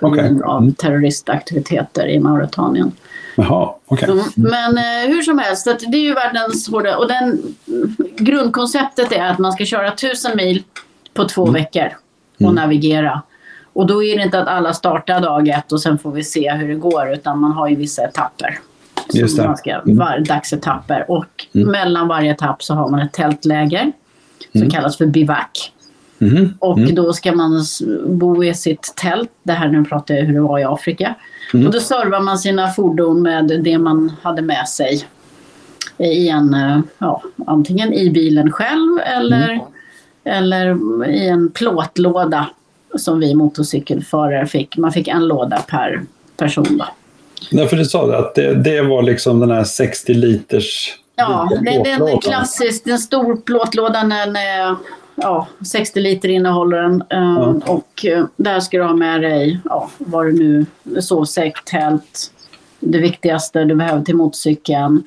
[0.00, 0.24] på okay.
[0.24, 0.74] grund av mm.
[0.74, 2.92] terroristaktiviteter i Mauretanien.
[3.36, 4.10] Jaha, okay.
[4.10, 4.24] Mm.
[4.36, 6.96] Men eh, hur som helst, det är ju världens hårda...
[6.96, 7.42] Och den,
[8.16, 10.62] grundkonceptet är att man ska köra tusen mil
[11.14, 11.54] på två mm.
[11.54, 11.88] veckor
[12.34, 12.54] och mm.
[12.54, 13.22] navigera.
[13.72, 16.52] Och då är det inte att alla startar dag ett och sen får vi se
[16.52, 18.58] hur det går utan man har ju vissa etapper.
[19.12, 19.44] Just det.
[19.44, 19.98] Man ska, mm.
[19.98, 21.10] var, dagsetapper.
[21.10, 21.68] Och mm.
[21.68, 23.92] mellan varje etapp så har man ett tältläger
[24.52, 25.72] som kallas för bivack.
[26.20, 26.54] Mm.
[26.58, 26.94] Och mm.
[26.94, 27.64] då ska man
[28.06, 29.30] bo i sitt tält.
[29.42, 31.14] Det här nu pratar jag hur det var i Afrika.
[31.54, 31.66] Mm.
[31.66, 35.04] Och då servar man sina fordon med det man hade med sig.
[35.98, 39.60] i en, eh, ja, antingen i bilen själv eller,
[40.24, 40.76] eller
[41.08, 42.46] i en plåtlåda
[42.96, 44.76] som vi motorcykelförare fick.
[44.76, 46.02] Man fick en låda per
[46.36, 46.78] person.
[46.78, 46.86] Då.
[47.50, 51.48] Ja, för du sa det, att det, det var liksom den här 60 liters Ja,
[51.50, 54.00] det, det är en klassisk, en stor plåtlåda.
[54.00, 54.76] Den är,
[55.22, 57.04] ja, 60 liter innehåller den.
[57.08, 57.54] Ja.
[57.66, 60.66] Och eh, där ska du ha med dig, ja, vad du nu,
[61.00, 62.32] sovsäck, tält,
[62.80, 65.02] det viktigaste du behöver till motorcykeln.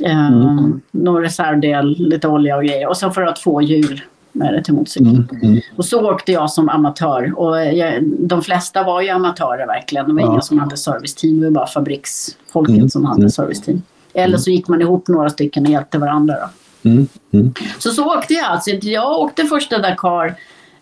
[0.00, 0.80] Eh, mm.
[0.90, 2.88] Någon reservdel, lite olja och grejer.
[2.88, 4.02] Och så får du ha två hjul
[4.32, 5.28] med det till motorcykeln.
[5.30, 5.42] Mm.
[5.42, 5.60] Mm.
[5.76, 7.38] Och så åkte jag som amatör.
[7.38, 10.08] Och jag, de flesta var ju amatörer verkligen.
[10.08, 10.32] Det var ja.
[10.32, 11.40] inga som hade serviceteam.
[11.40, 12.88] Det var bara fabriksfolket mm.
[12.88, 13.30] som hade mm.
[13.30, 13.82] serviceteam.
[14.14, 16.34] Eller så gick man ihop några stycken och hjälpte varandra.
[16.34, 16.48] Då.
[16.86, 17.08] Mm.
[17.32, 17.54] Mm.
[17.78, 18.70] Så så åkte jag alltså.
[18.70, 20.34] Jag åkte första Dakar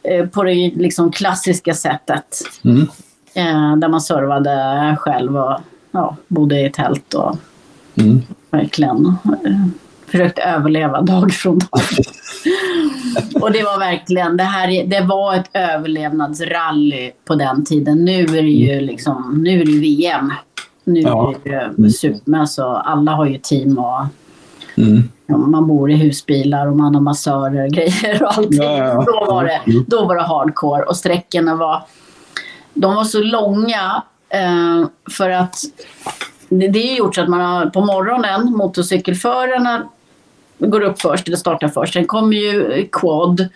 [0.03, 2.43] eh, på det liksom klassiska sättet.
[2.65, 2.83] Mm.
[3.35, 7.37] Eh, där man servade själv och ja, bodde i tält och
[7.95, 8.23] mm.
[8.51, 9.67] verkligen eh,
[10.07, 11.81] försökte överleva dag från dag.
[13.43, 18.05] och det var verkligen, det här det var ett överlevnadsrally på den tiden.
[18.05, 20.33] Nu är det ju liksom, nu är det VM.
[20.85, 21.35] Nu ja.
[21.45, 21.91] är det mm.
[21.91, 24.07] super, alltså, alla har ju team och
[24.77, 25.11] mm.
[25.27, 28.63] ja, man bor i husbilar och man har massörer och grejer och allting.
[28.63, 29.05] Ja, ja.
[29.07, 29.85] Då, var det, mm.
[29.89, 31.83] då var det hardcore och sträckorna var,
[32.75, 35.57] de var så långa eh, för att
[36.49, 39.89] det, det är gjort så att man har på morgonen, motorcykelförarna
[40.59, 41.93] går upp först, eller startar först.
[41.93, 43.49] Sen kommer ju quad,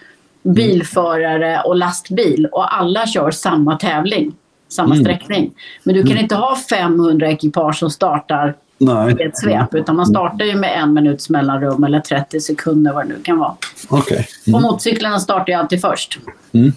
[0.42, 4.34] bilförare och lastbil och alla kör samma tävling
[4.68, 5.04] samma mm.
[5.04, 5.54] sträckning.
[5.82, 6.22] Men du kan mm.
[6.22, 9.16] inte ha 500 ekipage som startar Nej.
[9.20, 9.74] i ett svep.
[9.74, 13.38] Utan man startar ju med en minuts mellanrum eller 30 sekunder vad det nu kan
[13.38, 13.54] vara.
[13.88, 14.24] Okay.
[14.46, 14.54] Mm.
[14.54, 16.18] Och motorcyklarna startar ju alltid först.
[16.52, 16.72] Mm.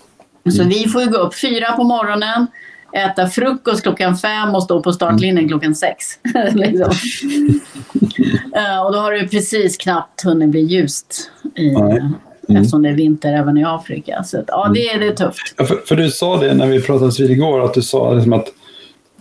[0.50, 2.48] Så vi får ju gå upp fyra på morgonen,
[2.94, 5.50] äta frukost klockan fem och stå på startlinjen mm.
[5.50, 6.06] klockan sex.
[6.54, 6.92] liksom.
[8.56, 12.14] uh, och då har det precis knappt hunnit bli ljust i, mm.
[12.48, 14.24] eftersom det är vinter även i Afrika.
[14.24, 15.54] Så att, ja, det, det är tufft.
[15.58, 18.34] Ja, för, för, du sa det när vi pratades vid igår, att du sa liksom
[18.34, 18.48] att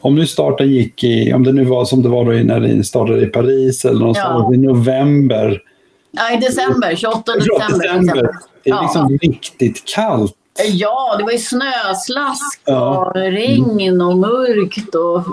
[0.00, 2.84] om nu starten gick i, om det nu var som det var då när ni
[2.84, 4.54] startade i Paris eller någonstans ja.
[4.54, 5.62] i november.
[6.10, 7.78] Ja, i december, 28 december.
[7.78, 8.30] december.
[8.64, 9.28] Det är liksom ja.
[9.28, 10.34] riktigt kallt.
[10.72, 15.24] Ja, det var ju snöslask och regn och mörkt och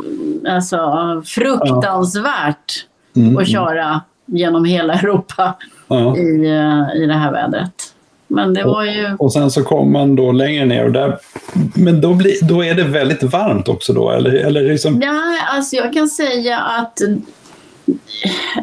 [0.52, 3.38] alltså, fruktansvärt mm.
[3.38, 5.54] att köra genom hela Europa
[5.88, 6.18] ja.
[6.18, 7.87] i, eh, i det här vädret.
[8.28, 9.16] Men det var ju...
[9.20, 11.18] Och, sen så kommer man då längre ner och där...
[11.76, 14.10] Men då, blir, då är det väldigt varmt också då?
[14.10, 15.02] Eller, eller liksom...
[15.02, 15.22] Ja,
[15.56, 17.00] alltså jag kan säga att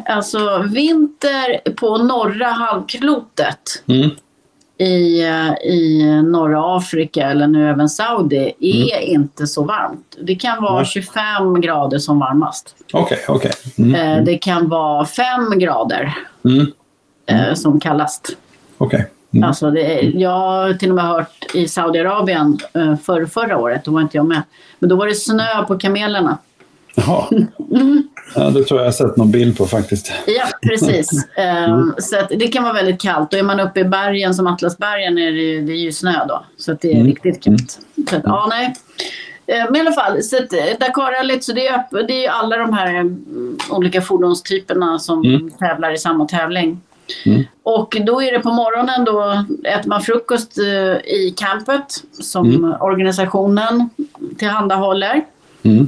[0.05, 4.09] alltså vinter på norra halvklotet mm.
[4.77, 5.21] i,
[5.71, 9.21] i norra Afrika eller nu även Saudi är mm.
[9.21, 10.17] inte så varmt.
[10.21, 10.85] Det kan vara mm.
[10.85, 12.75] 25 grader som varmast.
[12.93, 13.51] Okay, okay.
[13.77, 13.95] Mm.
[13.95, 16.17] Eh, det kan vara 5 grader.
[16.45, 16.71] Mm
[17.25, 18.37] eh, som kallast.
[18.77, 18.99] Okej.
[18.99, 19.11] Okay.
[19.35, 19.43] Mm.
[19.43, 19.77] Alltså
[20.13, 24.17] jag har till och med hört i Saudiarabien eh, för förra året, då var inte
[24.17, 24.41] jag med.
[24.79, 26.37] Men då var det snö på kamelerna.
[26.95, 27.25] Jaha.
[27.71, 28.03] Mm.
[28.35, 30.13] Ja, det tror jag jag har sett någon bild på faktiskt.
[30.27, 31.27] Ja, precis.
[31.67, 33.33] Um, så det kan vara väldigt kallt.
[33.33, 36.45] Och är man uppe i bergen som Atlasbergen är det, det är ju snö då.
[36.57, 37.07] Så det är mm.
[37.07, 37.79] riktigt kallt.
[38.09, 38.75] Så att, ja, nej.
[39.47, 42.57] Eh, men i alla fall, så att eh, Dakarrallyt, så det är, det är alla
[42.57, 45.51] de här mm, olika fordonstyperna som mm.
[45.51, 46.81] tävlar i samma tävling.
[47.25, 47.43] Mm.
[47.63, 52.75] Och då är det på morgonen då äter man frukost eh, i campet som mm.
[52.81, 53.89] organisationen
[54.37, 55.25] tillhandahåller.
[55.63, 55.87] Mm.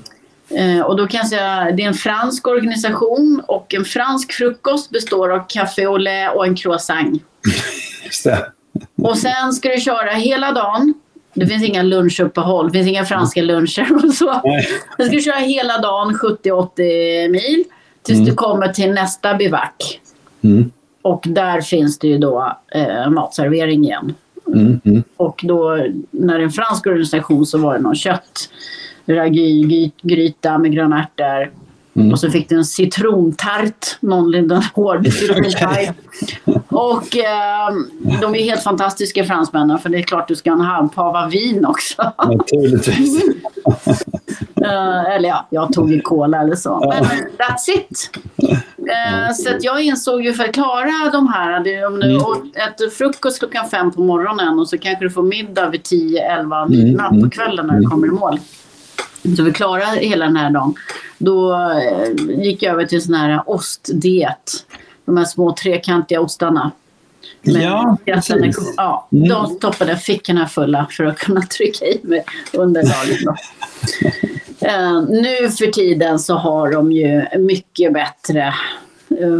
[0.49, 4.89] Eh, och då kan jag säga det är en fransk organisation och en fransk frukost
[4.89, 7.23] består av café au lait och en croissant.
[9.03, 10.93] Och sen ska du köra hela dagen.
[11.33, 14.41] Det finns inga lunchuppehåll, det finns inga franska luncher och så.
[14.97, 17.63] Sen ska du köra hela dagen 70-80 mil
[18.03, 18.29] tills mm.
[18.29, 20.01] du kommer till nästa bivack.
[20.41, 20.71] Mm.
[21.07, 24.13] Och där finns det ju då eh, matservering igen.
[24.47, 25.03] Mm, mm.
[25.17, 28.49] Och då när det är en fransk organisation så var det någon kött,
[29.05, 31.51] ragy, gryta med gröna ärtor.
[31.97, 32.11] Mm.
[32.11, 35.95] Och så fick du en citrontart, någon liten hård citrontart.
[36.67, 37.75] och eh,
[38.21, 41.65] de är helt fantastiska fransmännen för det är klart du ska ha en halvpava vin
[41.65, 42.11] också.
[42.27, 43.23] Naturligtvis.
[44.61, 46.79] uh, eller ja, jag tog en cola eller så.
[46.79, 48.09] Men that's it.
[48.79, 52.21] Uh, så att jag insåg ju för att klara de här, det, om du mm.
[52.67, 56.65] äter frukost klockan fem på morgonen och så kanske du får middag vid 10, 11,
[56.65, 57.23] midnatt mm.
[57.23, 57.89] på kvällen när du mm.
[57.89, 58.39] kommer i mål.
[59.37, 60.75] Så vi klarade hela den här dagen.
[61.17, 64.65] Då uh, gick jag över till sån här ostdiet.
[65.05, 66.71] De här små trekantiga ostarna.
[67.41, 68.73] Men ja, precis.
[68.77, 69.29] Ja, mm.
[69.29, 73.35] De stoppade fickorna fulla för att kunna trycka i mig under dagen.
[74.63, 78.53] Uh, nu för tiden så har de ju mycket bättre eh,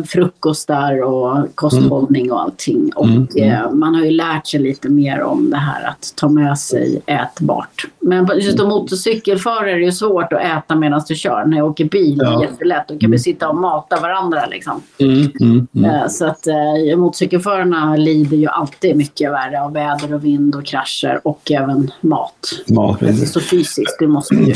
[0.07, 2.91] frukostar och kosthållning och allting.
[2.95, 3.51] Och Mm, mm.
[3.53, 7.01] eh, man har ju lärt sig lite mer om det här att ta med sig
[7.05, 7.85] ätbart.
[7.99, 11.45] Men just som motorcykelförare är det ju svårt att äta medan du kör.
[11.45, 12.41] När jag åker bil är det Ja.
[12.43, 12.87] jättelätt.
[12.87, 14.81] Då kan vi sitta och mata varandra liksom.
[14.99, 15.89] Mm, mm, mm.
[15.89, 20.65] Eh, Så att eh, motorcykelförarna lider ju alltid mycket värre av väder och vind och
[20.65, 22.33] krascher och även mat.
[22.67, 22.99] Mat.
[23.27, 24.55] Så fysiskt, det måste ju.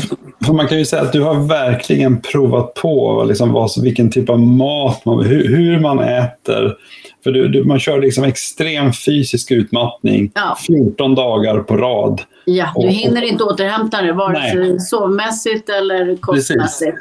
[0.52, 4.40] Man kan ju säga att du har verkligen provat på liksom vad, vilken typ av
[4.40, 6.76] mat man hur, hur man äter.
[7.24, 10.56] För du, du, man kör liksom extrem fysisk utmattning Ja.
[10.66, 12.22] 14 dagar på rad.
[12.44, 16.96] Ja, du Och- hinner inte återhämta dig vare sig sovmässigt eller kostmässigt.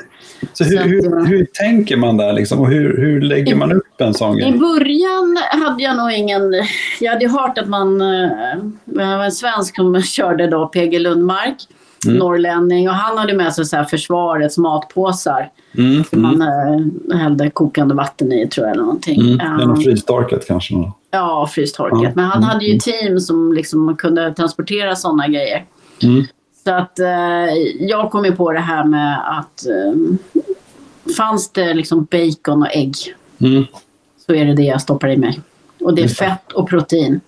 [0.54, 2.60] Så hur, Så att, hur, eh, hur tänker man där liksom?
[2.60, 4.52] och hur, hur lägger man upp en sån I grej?
[4.60, 6.42] början hade jag nog ingen...
[7.00, 8.02] Jag hade hört att man...
[8.02, 8.28] eh,
[8.86, 11.56] Det var en svensk som körde då, PG Lundmark,
[12.06, 12.18] Mm.
[12.18, 12.90] norrlänning.
[12.90, 15.50] Och han hade med sig så här försvarets matpåsar.
[15.78, 16.48] Mm, som mm, Man
[17.12, 19.22] eh, hällde kokande vatten i tror jag eller någonting.
[19.42, 19.58] mm.
[19.68, 20.74] Något frystorkat kanske.
[21.12, 22.04] Ja, frystorkat.
[22.04, 22.10] Ja.
[22.16, 22.50] Men han Mm.
[22.50, 25.66] hade ju team som liksom kunde transportera sådana grejer.
[26.04, 26.24] Mm.
[26.64, 29.94] Så att eh, jag kom ju på det här med att eh,
[31.18, 32.96] fanns det liksom bacon och ägg
[33.42, 33.66] Mm.
[34.28, 35.40] så är det det jag stoppar i mig.
[35.80, 37.22] Och det är fett och protein.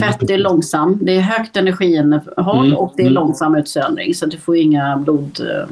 [0.00, 3.14] Fett är långsam, det är högt energiinnehåll Mm, och det är mm.
[3.14, 5.68] långsam utsöndring så att du får inga blod, eh.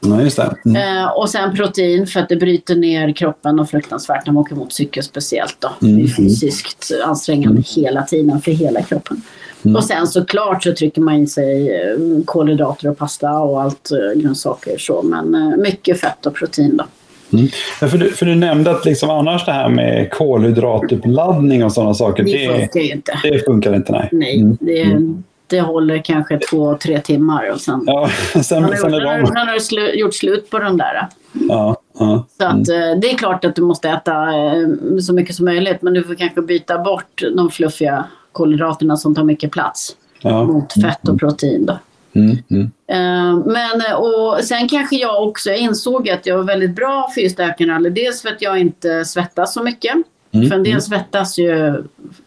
[0.00, 0.56] Ja, just det.
[0.64, 0.98] Mm.
[0.98, 4.54] Eh, och sen protein för att det bryter ner kroppen och fruktansvärt när man åker
[4.54, 5.56] motorcykel speciellt.
[5.58, 5.86] Då.
[5.86, 6.16] Mm, Det är mm.
[6.16, 9.22] fysiskt ansträngande hela tiden för hela kroppen.
[9.64, 9.76] Mm.
[9.76, 14.20] Och sen såklart så trycker man in sig eh, kolhydrater och pasta och allt eh,
[14.20, 15.02] grönsaker så.
[15.02, 16.84] Men mycket fett och protein då.
[17.32, 17.46] Mm.
[17.80, 21.94] Ja, för, du, för du nämnde att liksom annars det här med kolhydratuppladdning och sådana
[21.94, 23.18] saker, Det det, funkar inte.
[23.22, 23.92] det funkar inte.
[23.92, 24.08] Nej.
[24.12, 24.56] Nej, Mm.
[24.60, 27.82] det, det håller kanske två, tre timmar och sen...
[27.86, 29.36] Ja, sen, Sen har sen är har, de...
[29.36, 31.06] har du slu, gjort slut på den där.
[31.48, 32.24] Ja, ja.
[32.38, 35.82] Så att, eh, det är klart att du måste äta eh, så mycket som möjligt
[35.82, 41.08] men du får kanske byta bort de fluffiga kolhydraterna som tar mycket plats mot fett
[41.08, 41.66] och protein.
[41.66, 41.78] Då.
[42.16, 42.70] Mm, mm.
[42.88, 47.90] Eh, Men, eh, och sen kanske jag också insåg att jag var väldigt bra fyrstärkande.
[47.90, 49.94] Dels för att jag inte svettas så mycket.
[50.32, 50.80] Mm, För en del mm.
[50.80, 51.84] svettas ju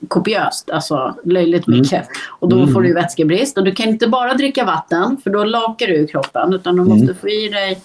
[0.07, 1.79] kopiöst, alltså löjligt Mm.
[1.79, 2.07] mycket.
[2.39, 2.73] Och då Mm.
[2.73, 3.57] får du vätskebrist.
[3.57, 6.53] Och du kan inte bara dricka vatten för då lakar du kroppen.
[6.53, 7.81] Utan du måste få i dig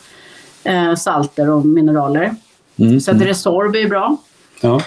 [0.64, 2.34] eh, salter och mineraler.
[3.00, 4.16] Så att Resorb är bra.
[4.60, 4.80] ja.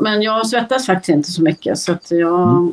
[0.00, 2.72] Men jag svettas faktiskt inte så mycket så att jag,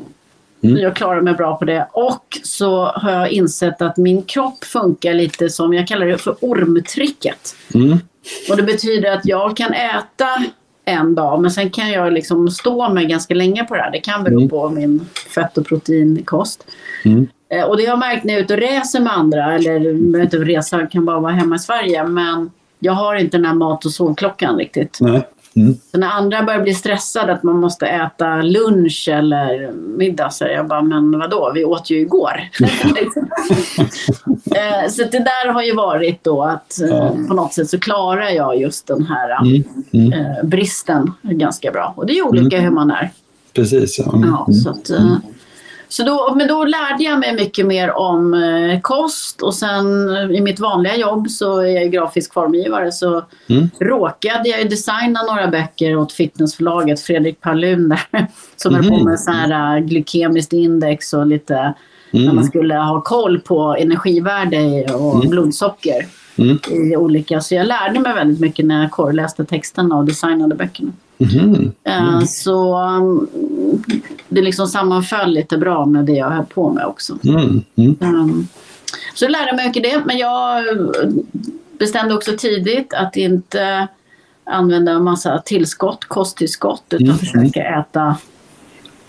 [0.64, 0.78] Mm.
[0.78, 1.88] jag klarar mig bra på det.
[1.92, 6.36] Och så har jag insett att min kropp funkar lite som, jag kallar det för
[6.42, 7.56] ormtricket.
[7.74, 7.98] Mm.
[8.50, 10.28] Och det betyder att jag kan äta
[10.86, 13.92] en dag men sen kan jag liksom stå mig ganska länge på det här.
[13.92, 14.50] Det kan bero Mm.
[14.50, 15.06] på min
[15.36, 16.66] fett och proteinkost.
[17.06, 17.28] Mm.
[17.54, 19.90] Eh, Och det har jag märkt när jag är ute och reser med andra, eller
[20.24, 22.04] inte resa, kan bara vara hemma i Sverige.
[22.04, 24.98] Men jag har inte den här mat och sovklockan riktigt.
[25.02, 25.28] Nej.
[25.56, 25.76] Mm.
[25.92, 30.50] Så när andra börjar bli stressade att man måste äta lunch eller middag så är
[30.50, 32.32] jag bara, men vadå, vi åt ju igår.
[32.96, 33.30] Liksom.
[34.56, 37.16] Eh, så det där har ju varit då att eh, Ja.
[37.28, 39.64] på något sätt så klarar jag just den här Mm.
[39.94, 40.14] Mm.
[40.14, 41.94] eh, bristen ganska bra.
[41.98, 43.10] Och det är olika hur man är.
[43.54, 44.14] Precis, ja.
[44.16, 44.30] Mm.
[44.30, 44.90] Ja, så att,
[45.90, 50.38] så då, men då lärde jag mig mycket mer om eh, kost och sen eh,
[50.38, 53.70] i mitt vanliga jobb så är jag grafisk formgivare så Mm.
[53.80, 58.00] råkade jag designa några böcker åt fitnessförlaget Fredrik Palun där
[58.56, 59.06] som höll på Mhm.
[59.06, 61.74] med så här eh, glykemiskt index och lite
[62.12, 62.44] när man Mm.
[62.44, 65.30] skulle ha koll på energivärde och Mm.
[65.30, 66.06] blodsocker
[66.38, 66.60] Mm.
[66.92, 67.42] i olika.
[67.42, 70.92] Så jag lärde mig väldigt mycket när jag korrläste texterna och designade böckerna.
[71.84, 73.28] Eh, Så mm,
[74.30, 77.18] det liksom sammanföll lite bra med det jag höll på med också.
[77.24, 77.62] Mm.
[77.76, 77.96] Mm.
[78.02, 78.48] Um,
[79.14, 80.02] Så jag lärde mig mycket det.
[80.06, 80.64] Men jag
[81.80, 83.88] bestämde också tidigt att inte
[84.44, 87.18] använda en massa tillskott, kosttillskott, utan Mm.
[87.18, 88.16] försöka äta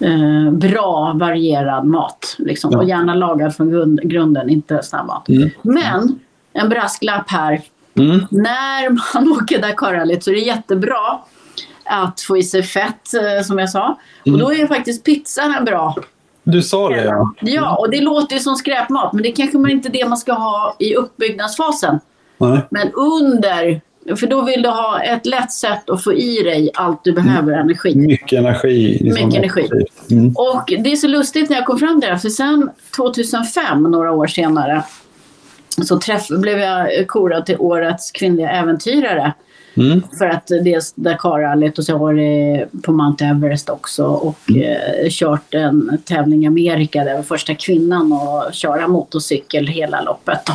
[0.01, 2.35] eh, bra varierad mat.
[2.39, 2.73] Liksom.
[2.73, 2.79] Ja.
[2.79, 5.29] Och gärna lagad från grund, grunden, inte snabbmat.
[5.29, 5.51] Mm.
[5.63, 6.19] Men
[6.53, 7.61] en brasklapp här.
[7.95, 8.21] Mm.
[8.31, 11.19] När man åker Dakarrallyt så är det jättebra
[11.91, 13.99] att få i sig fett, eh, som jag sa.
[14.27, 14.35] Mm.
[14.35, 15.97] Och då är faktiskt pizzan en bra
[16.43, 17.35] Du sa det, ja.
[17.41, 20.33] Ja, och det låter ju som skräpmat, men det kanske man inte det man ska
[20.33, 22.01] ha i uppbyggnadsfasen.
[22.39, 22.61] Nej.
[22.71, 23.81] Men under,
[24.17, 27.53] för då vill du ha ett lätt sätt att få i dig allt du behöver
[27.53, 27.97] energi.
[27.97, 28.99] Mycket energi.
[29.01, 29.27] liksom.
[29.27, 29.69] Mycket energi.
[30.11, 30.35] Mm.
[30.37, 34.13] Och det är så lustigt när jag kom fram till det, för sen 2005, några
[34.13, 34.83] år senare,
[35.83, 39.35] så träff, blev jag korad till årets kvinnliga äventyrare.
[39.81, 40.03] Mm.
[40.19, 45.55] För att dels Dakarrallyt och så har det på Mount Everest också och eh, kört
[45.55, 50.47] en tävling i Amerika där jag var första kvinnan att köra motorcykel hela loppet.
[50.47, 50.53] Då.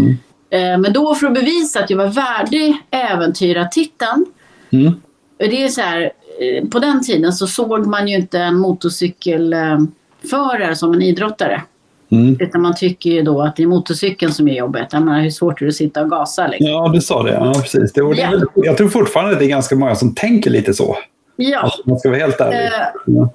[0.00, 0.16] Mm.
[0.50, 4.26] Eh, men då för att bevisa att jag var värdig äventyrartiteln.
[4.70, 4.92] Mm.
[5.38, 10.76] Det är så här, eh, på den tiden så såg man ju inte en motorcykelförare
[10.76, 11.62] som en idrottare.
[12.10, 12.36] Mm.
[12.40, 14.88] Utan man tycker ju då att det är motorcykeln som är jobbet.
[14.92, 16.46] Jag menar, hur svårt är det att sitta och gasa?
[16.46, 16.66] Liksom.
[16.70, 17.32] Ja, du sa det.
[17.32, 17.92] Ja, precis.
[17.92, 20.96] Det, det, väl- jag tror fortfarande att det är ganska många som tänker lite så.
[21.36, 22.64] Ja, Alltså, man ska vara helt ärlig.
[22.64, 22.70] Eh,
[23.06, 23.28] Ja.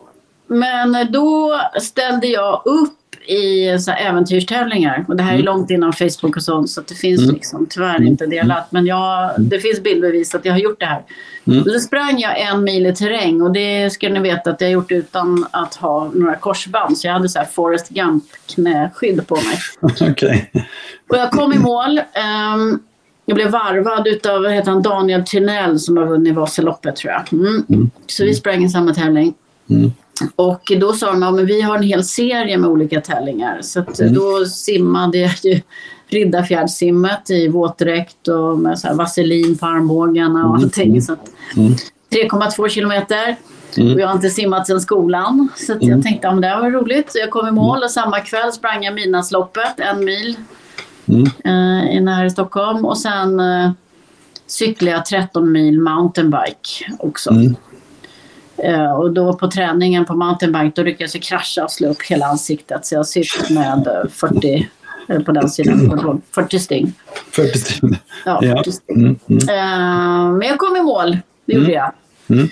[0.47, 2.93] men då ställde jag upp
[3.30, 5.05] i så äventyrstävlingar.
[5.07, 5.45] Och det här är Mm.
[5.45, 7.36] långt innan Facebook och sånt så det finns Mm.
[7.36, 8.71] liksom tyvärr inte delat.
[8.71, 11.01] Men jag, det finns bildbevis att jag har gjort det här.
[11.47, 11.63] Mm.
[11.63, 14.73] Då sprang jag en mil i terräng och det ska ni veta att jag har
[14.73, 16.97] gjort utan att ha några korsband.
[16.97, 18.23] Så jag hade så här Forrest Gump
[18.55, 19.57] knäskydd på mig.
[20.11, 20.51] Okej.
[21.09, 21.97] Och jag kom i mål.
[22.13, 22.80] Ehm,
[23.25, 27.34] jag blev varvad utav vad heter han, Daniel Tynell som har vunnit Vasaloppet tror jag.
[27.34, 27.63] Mm.
[27.69, 27.89] Mm.
[28.07, 29.34] Så vi sprang i samma tävling.
[29.70, 29.91] Mm.
[30.36, 33.59] Och då sa de att men vi har en hel serie med olika tävlingar.
[33.61, 34.13] Så Mm.
[34.13, 35.61] då simmade jag ju
[36.07, 40.63] Riddarfjärdssimmet i våtdräkt och med så vaselin på armbågarna och Mm.
[40.63, 41.01] allting.
[41.01, 41.15] Så
[41.57, 41.74] Mm.
[42.09, 43.36] 3,2 kilometer.
[43.78, 43.93] Mm.
[43.93, 45.47] Och jag har inte simmat sedan skolan.
[45.55, 45.89] Så Mm.
[45.89, 47.11] jag tänkte att det här var roligt.
[47.11, 50.36] Så jag kom i mål och samma kväll sprang jag Midnattsloppet, en mil
[51.05, 52.07] Mm.
[52.07, 52.86] eh, här i Stockholm.
[52.86, 53.72] Och sen eh,
[54.47, 57.30] cyklade jag 13 mil mountainbike också.
[57.32, 57.55] Mm.
[58.64, 62.26] Eh, och då på träningen på mountainbike då lyckades jag krascha och slå upp hela
[62.26, 62.86] ansiktet.
[62.86, 64.70] Så jag sitter med eh, 40,
[65.07, 66.93] eller på den sidan, 40 sting.
[67.32, 67.95] 40 stycken.
[68.26, 68.57] Ja, Ja.
[68.57, 68.97] 40 sting.
[68.97, 69.20] Mm.
[69.30, 69.49] Mm.
[69.49, 71.78] Eh, men jag kom i mål, det gjorde Mm.
[71.78, 71.91] jag.
[72.38, 72.49] Mm.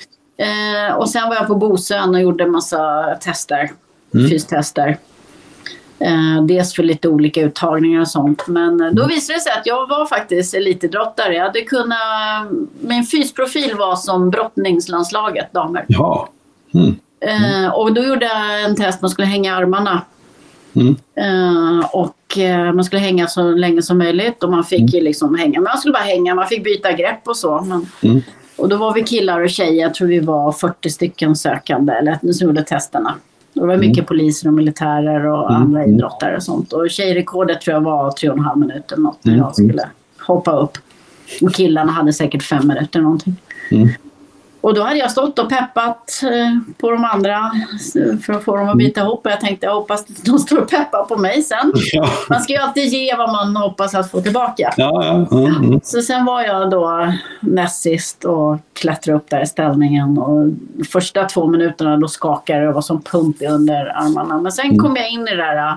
[0.90, 3.72] Eh, och sen var jag på Bosön och gjorde en massa tester,
[4.14, 4.30] Mm.
[4.30, 4.98] fystester.
[6.00, 8.48] Eh, dels för lite olika uttagningar och sånt.
[8.48, 11.34] Men eh, då visade det sig att jag var faktiskt elitidrottare.
[11.36, 11.98] Jag hade kunnat,
[12.82, 15.86] min fysprofil var som brottningslandslaget damer.
[15.88, 16.30] Ja.
[16.74, 16.96] Mm.
[17.20, 20.02] Eh, och då gjorde jag en test, man skulle hänga armarna.
[20.76, 20.96] Mm.
[21.16, 25.36] Eh, och eh, man skulle hänga så länge som möjligt och man fick ju liksom
[25.36, 25.62] hänga.
[25.62, 27.62] Man skulle bara hänga, man fick byta grepp och så.
[27.62, 28.22] Men, Mm.
[28.58, 32.34] och då var vi killar och tjejer, jag tror vi var 40 stycken sökande eller
[32.34, 33.16] som gjorde testerna.
[33.62, 35.62] Det var mycket poliser och militärer och Mm.
[35.62, 36.74] andra idrottare och sånt.
[36.74, 39.46] Och tjejrekordet tror jag var tre och en halv minut eller något när Mm.
[39.46, 39.90] jag skulle
[40.28, 40.78] hoppa upp.
[41.42, 43.36] Och killarna hade säkert fem minuter någonting.
[43.72, 43.90] Mm.
[44.68, 47.52] Och då hade jag stått och peppat eh, på de andra
[47.96, 49.26] eh, för att få dem att bita ihop.
[49.26, 51.72] Och jag tänkte jag hoppas att de står och peppar på mig sen.
[51.94, 52.10] Ja.
[52.30, 54.74] Man ska ju alltid ge vad man hoppas att få tillbaka.
[54.78, 55.38] Ja, ja.
[55.38, 55.64] Mm.
[55.64, 55.80] Mm.
[55.84, 60.18] Så sen var jag då näst sist och klättrade upp där i ställningen.
[60.18, 60.48] Och
[60.92, 64.42] första två minuterna då skakade det och var som pump i underarmarna.
[64.42, 64.78] Men sen Mm.
[64.78, 65.74] kom jag in i det där uh,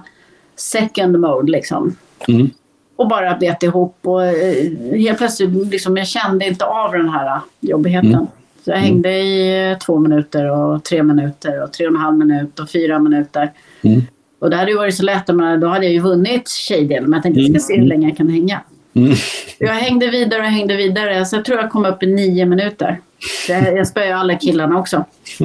[0.57, 1.97] second mode liksom.
[2.28, 2.51] Mm.
[2.97, 4.64] Och bara bet ihop och eh,
[4.99, 8.26] helt plötsligt liksom, jag kände inte av den här jobbigheten.
[8.61, 8.65] Mm.
[8.65, 12.19] Så jag hängde i eh, två minuter och tre minuter och tre och en halv
[12.19, 13.53] minut och fyra minuter.
[13.83, 14.03] Mm.
[14.39, 17.11] Och det hade ju varit så lätt, men då hade jag ju vunnit tjejdelen.
[17.11, 18.61] Men jag tänkte jag ska se hur länge jag kan hänga.
[18.95, 19.13] Mm.
[19.59, 21.25] Jag hängde vidare och hängde vidare.
[21.25, 23.01] Så jag tror jag kom upp i nio minuter.
[23.49, 25.05] Jag, jag spöade alla killarna också.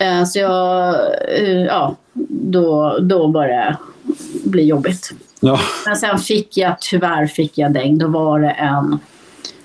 [0.00, 0.94] Eh, Så jag,
[1.38, 1.96] eh, ja,
[2.28, 5.10] då, då började det bli jobbigt.
[5.40, 5.60] Ja.
[5.86, 7.98] Men sen fick jag, tyvärr fick jag däng.
[7.98, 8.98] Då var det en,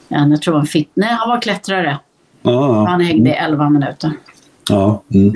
[0.09, 1.97] en jag tror det var en fit, nej han var klättrare.
[2.43, 2.85] Ja.
[2.87, 4.11] Han hängde i 11 minuter.
[4.69, 5.03] Ja.
[5.13, 5.33] Mm.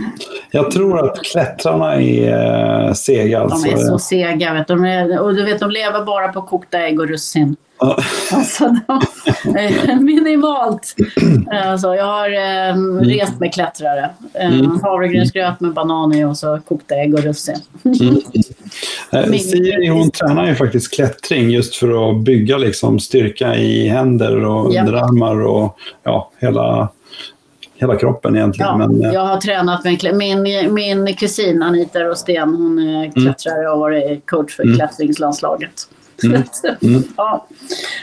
[0.52, 3.40] Jag tror att klättrarna är eh, sega.
[3.40, 3.68] De Alltså.
[3.72, 4.54] är så sega.
[4.54, 4.74] Vet du.
[4.76, 7.56] De är, och du vet, de lever bara på kokta ägg och russin.
[7.80, 7.98] Ja.
[8.34, 9.02] Alltså, de,
[9.60, 10.96] eh, minimalt.
[11.66, 14.10] Alltså, jag har eh, rest med klättrare.
[14.34, 14.80] Eh, Mm.
[14.84, 17.56] Havregrynsgröt med banan i och så kokta ägg och russin.
[17.86, 18.16] Mm.
[19.12, 23.88] Eh, Min- Siri hon tränar ju faktiskt klättring just för att bygga liksom styrka i
[23.88, 24.82] händer och Ja.
[24.82, 26.90] underarmar och ja, hela,
[27.78, 28.70] hela kroppen egentligen.
[28.72, 32.50] Ja, Men, eh, jag har tränat med min, min kusin Anita Rostén.
[32.56, 34.76] Hon är klättrare och varit coach för Mm.
[34.76, 35.72] klättringslandslaget.
[36.24, 36.44] Mm.
[36.82, 37.04] Mm.
[37.18, 37.48] ja,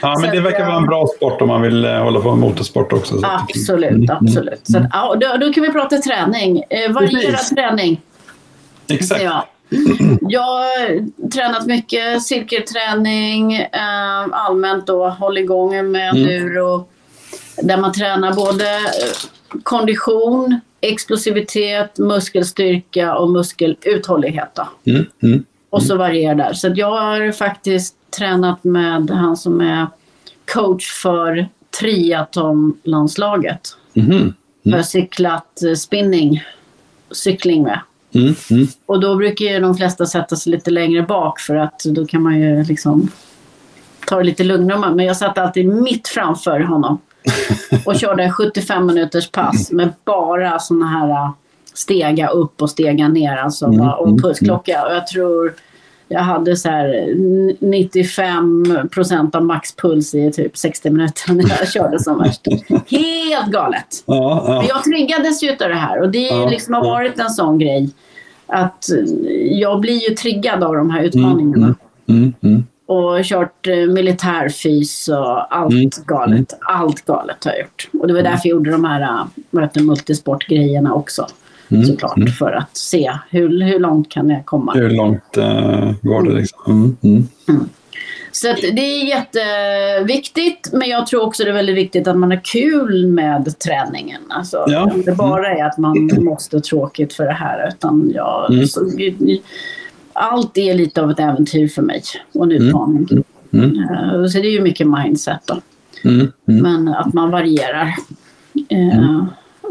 [0.01, 0.65] ja, men så det att, verkar ja.
[0.65, 3.19] vara en bra sport om man vill eh, hålla på med motorsport också.
[3.19, 4.09] så att- absolut, Mm.
[4.21, 4.61] absolut.
[4.63, 6.63] Så att, ja, då, då kan vi prata träning.
[6.69, 8.01] Eh, varierad träning.
[8.87, 9.23] Exakt.
[9.23, 9.45] Ja.
[10.21, 16.29] Jag har tränat mycket cirkelträning, eh, allmänt då, håll igång med Mm.
[16.29, 16.87] enduro.
[17.61, 18.81] Där man tränar både eh,
[19.63, 24.59] kondition, explosivitet, muskelstyrka och muskeluthållighet.
[24.85, 25.05] Mm.
[25.23, 25.43] Mm.
[25.69, 26.53] Och så varierar där.
[26.53, 29.87] Så jag har faktiskt tränat med han som är
[30.53, 31.47] coach för
[31.79, 33.77] triathlonlandslaget.
[33.93, 34.33] Mhm.
[34.61, 36.43] Jag har cyklat eh, spinning,
[37.11, 37.79] cykling med.
[38.13, 38.35] Mm.
[38.51, 38.67] Mm.
[38.85, 42.21] Och då brukar ju de flesta sätta sig lite längre bak för att då kan
[42.21, 43.09] man ju liksom
[44.07, 44.95] ta det lite lugnare.
[44.95, 46.99] Men jag satt alltid mitt framför honom
[47.85, 51.31] och körde en 75 minuters pass med bara såna här äh,
[51.73, 54.85] stega upp och stega ner alltså, Mm, och mm, pulsklocka.
[54.85, 55.53] Och jag tror
[56.07, 57.13] jag hade så här
[57.59, 62.41] 95 procent av maxpuls i typ 60 minuter när jag körde som värst.
[62.69, 64.03] Helt galet.
[64.05, 64.57] Ja, ja.
[64.57, 67.29] Men jag triggades ju av det här och det är Ja, liksom har varit en
[67.29, 67.89] sån grej.
[68.47, 68.85] Att
[69.51, 71.75] jag blir ju triggad av de här utmaningarna.
[72.07, 72.63] Mm, mm.
[72.87, 75.89] Och kört eh, militärfys och allt Mm.
[76.05, 76.53] galet.
[76.61, 77.89] Allt galet har jag gjort.
[78.01, 79.25] Och det var därför jag gjorde de här
[79.63, 81.27] heter det, multisportgrejerna också.
[81.71, 82.17] Mm, Såklart.
[82.17, 82.27] mm.
[82.31, 84.73] För att se hur, hur långt kan jag komma.
[84.73, 86.97] Hur långt eh, går det liksom?
[87.03, 87.69] Mm, mm.
[88.31, 90.69] Så det är jätteviktigt.
[90.73, 94.21] Men jag tror också det är väldigt viktigt att man har kul med träningen.
[94.29, 94.91] Alltså, Ja.
[94.93, 97.67] Om det bara är att man måste ha tråkigt för det här.
[97.67, 98.67] Utan jag, Mm.
[98.67, 98.79] så,
[100.15, 102.01] allt är lite av ett äventyr för mig
[102.33, 103.07] och en utmaning.
[103.53, 103.79] Mm.
[103.79, 105.61] Eh, Så det är ju mycket mindset då.
[106.09, 106.61] Mm, mm.
[106.63, 107.95] Men att man varierar
[108.69, 109.23] eh,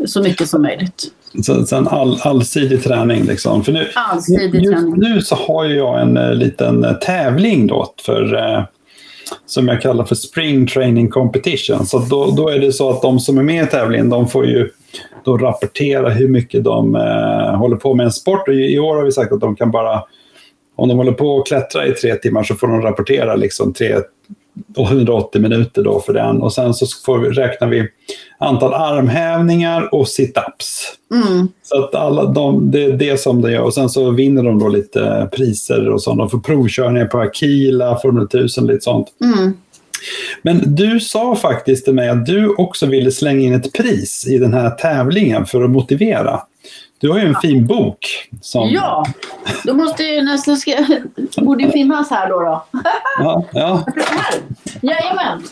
[0.06, 1.02] så mycket som möjligt.
[1.42, 3.64] Så, sen all, allsidig träning liksom.
[3.64, 4.94] För nu, Allsidig just träning.
[4.96, 8.64] nu så har jag en eh, liten eh, tävling då för eh,
[9.46, 11.86] som jag kallar för Spring Training Competition.
[11.86, 14.46] Så då, då är det så att de som är med i tävlingen de får
[14.46, 14.70] ju
[15.24, 18.48] då rapportera hur mycket de eh, håller på med en sport.
[18.48, 20.02] Och i, I år har vi sagt att de kan bara,
[20.76, 23.96] om de håller på att klättra i tre timmar så får de rapportera liksom tre,
[24.76, 26.42] och 180 minuter då för den.
[26.42, 27.88] Och sen så får vi, räknar vi
[28.38, 30.84] antal armhävningar och sit-ups.
[31.12, 31.48] Mm.
[31.62, 33.62] Så att alla de, det är det som de gör.
[33.62, 36.18] Och sen så vinner de då lite priser och sånt.
[36.18, 39.08] De får provkörningar på Akila, Formel 1000 lite sånt.
[39.20, 39.52] Mm.
[40.42, 44.38] Men du sa faktiskt till mig att du också ville slänga in ett pris i
[44.38, 46.40] den här tävlingen för att motivera.
[47.04, 48.28] Du har ju en fin bok.
[48.40, 49.04] Som, Ja,
[49.64, 50.56] då måste ju nästan...
[50.56, 50.72] Ska,
[51.36, 52.40] borde ju finnas här då.
[52.40, 52.64] då.
[53.18, 53.84] ja, ja.
[53.96, 54.34] Här.
[54.82, 55.42] Jajamän.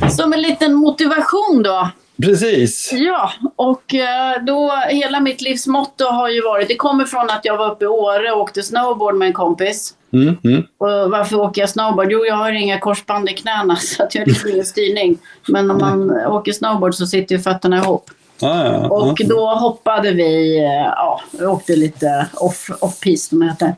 [0.00, 0.08] Så.
[0.10, 1.90] Som en liten motivation då.
[2.22, 2.90] Precis.
[2.92, 7.44] Ja, och eh, då hela mitt livs motto har ju varit, det kommer från att
[7.44, 9.94] jag var uppe i Åre och åkte snowboard med en kompis.
[10.12, 10.62] Mm, mm.
[10.78, 12.12] Och varför åker jag snowboard?
[12.12, 15.18] Jo, jag har inga korsband i knäna så att jag har liksom ingen styrning.
[15.48, 18.10] Men om man åker snowboard så sitter ju fötterna ihop.
[18.42, 19.26] Ja, ja, Och ja.
[19.28, 20.64] då hoppade vi, eh,
[20.96, 23.74] ja, vi åkte lite off, off-piste som det heter.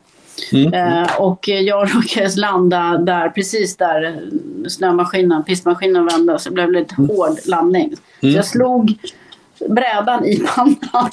[0.53, 0.73] Mm.
[0.73, 4.21] Eh, och jag råkade landa där, precis där
[4.69, 6.39] snömaskinen, pistmaskinen vände.
[6.39, 7.95] Så det blev lite hård landning.
[7.95, 8.35] Så Mm.
[8.35, 8.93] jag slog
[9.69, 10.75] brädan i pannan.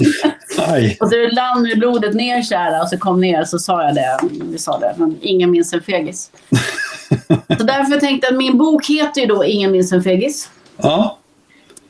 [1.01, 4.19] Och så rann blodet ner här och så kom ner så sa jag det.
[4.31, 6.31] Vi sa det, men ingen minns en fegis.
[7.59, 10.51] så därför tänkte jag att min bok heter ju då Ingen minns en fegis.
[10.77, 11.19] Ja,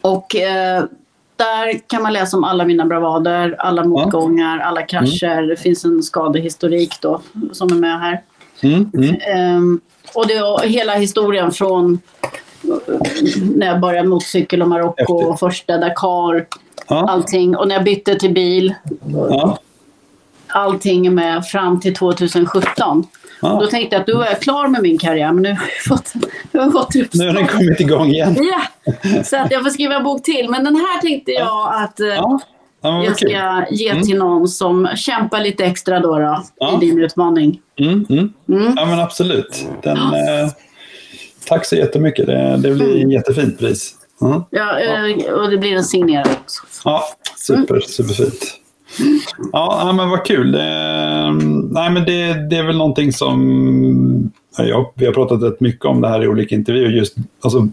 [0.00, 0.84] Och eh,
[1.42, 5.42] där kan man läsa om alla mina bravader, alla motgångar, alla krascher.
[5.48, 7.20] Det finns en skadehistorik då
[7.52, 8.22] som är med här.
[8.60, 9.16] mm, mm.
[9.20, 9.80] Ehm,
[10.14, 11.98] och det är hela historien från
[12.64, 12.94] eh,
[13.54, 16.46] när jag började motorcykel och Marocko och första Dakar.
[16.88, 17.56] ja, Allting.
[17.56, 18.74] Och när jag bytte till bil.
[19.12, 19.58] ja.
[20.46, 23.06] Allting med fram till 2017.
[23.42, 23.58] Ja.
[23.60, 25.32] Då tänkte jag att då är jag klar med min karriär.
[25.32, 26.12] Men nu har jag fått,
[26.52, 28.36] jag har fått Nu har den kommit igång igen.
[28.40, 28.92] Ja,
[29.24, 30.48] så att jag får skriva en bok till.
[30.50, 32.40] Men den här tänkte jag att eh, Ja,
[32.82, 33.30] ja jag vad kul.
[33.30, 34.02] ska ge Mm.
[34.02, 36.76] till någon som kämpar lite extra då, då Ja.
[36.82, 37.60] i din utmaning.
[37.80, 38.32] Mm, mm.
[38.48, 38.74] Mm.
[38.76, 39.66] Ja, men absolut.
[39.82, 40.48] Den, eh,
[41.48, 42.26] tack så jättemycket.
[42.26, 43.94] Det, det blir ett jättefint pris.
[44.22, 44.42] Mm.
[44.50, 46.62] Ja, eh, och det blir en signerad också.
[46.84, 47.02] Ja,
[47.38, 48.58] super, superfint.
[49.52, 50.52] Ja, men vad kul.
[50.52, 51.32] Det,
[51.70, 54.32] nej, men det, det är väl någonting som...
[54.58, 56.90] Ja, vi har pratat rätt mycket om det här i olika intervjuer.
[56.90, 57.68] Just, alltså,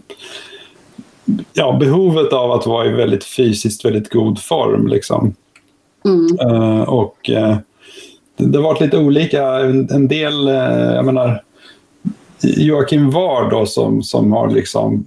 [1.52, 4.86] ja, behovet av att vara i väldigt fysiskt väldigt god form.
[4.86, 5.34] Liksom.
[6.04, 6.38] Mm.
[6.40, 7.56] Eh, och eh,
[8.36, 9.44] det, det har varit lite olika.
[9.44, 11.42] En, en del, eh, jag menar,
[12.42, 15.06] Joakim Ward då som, som har liksom...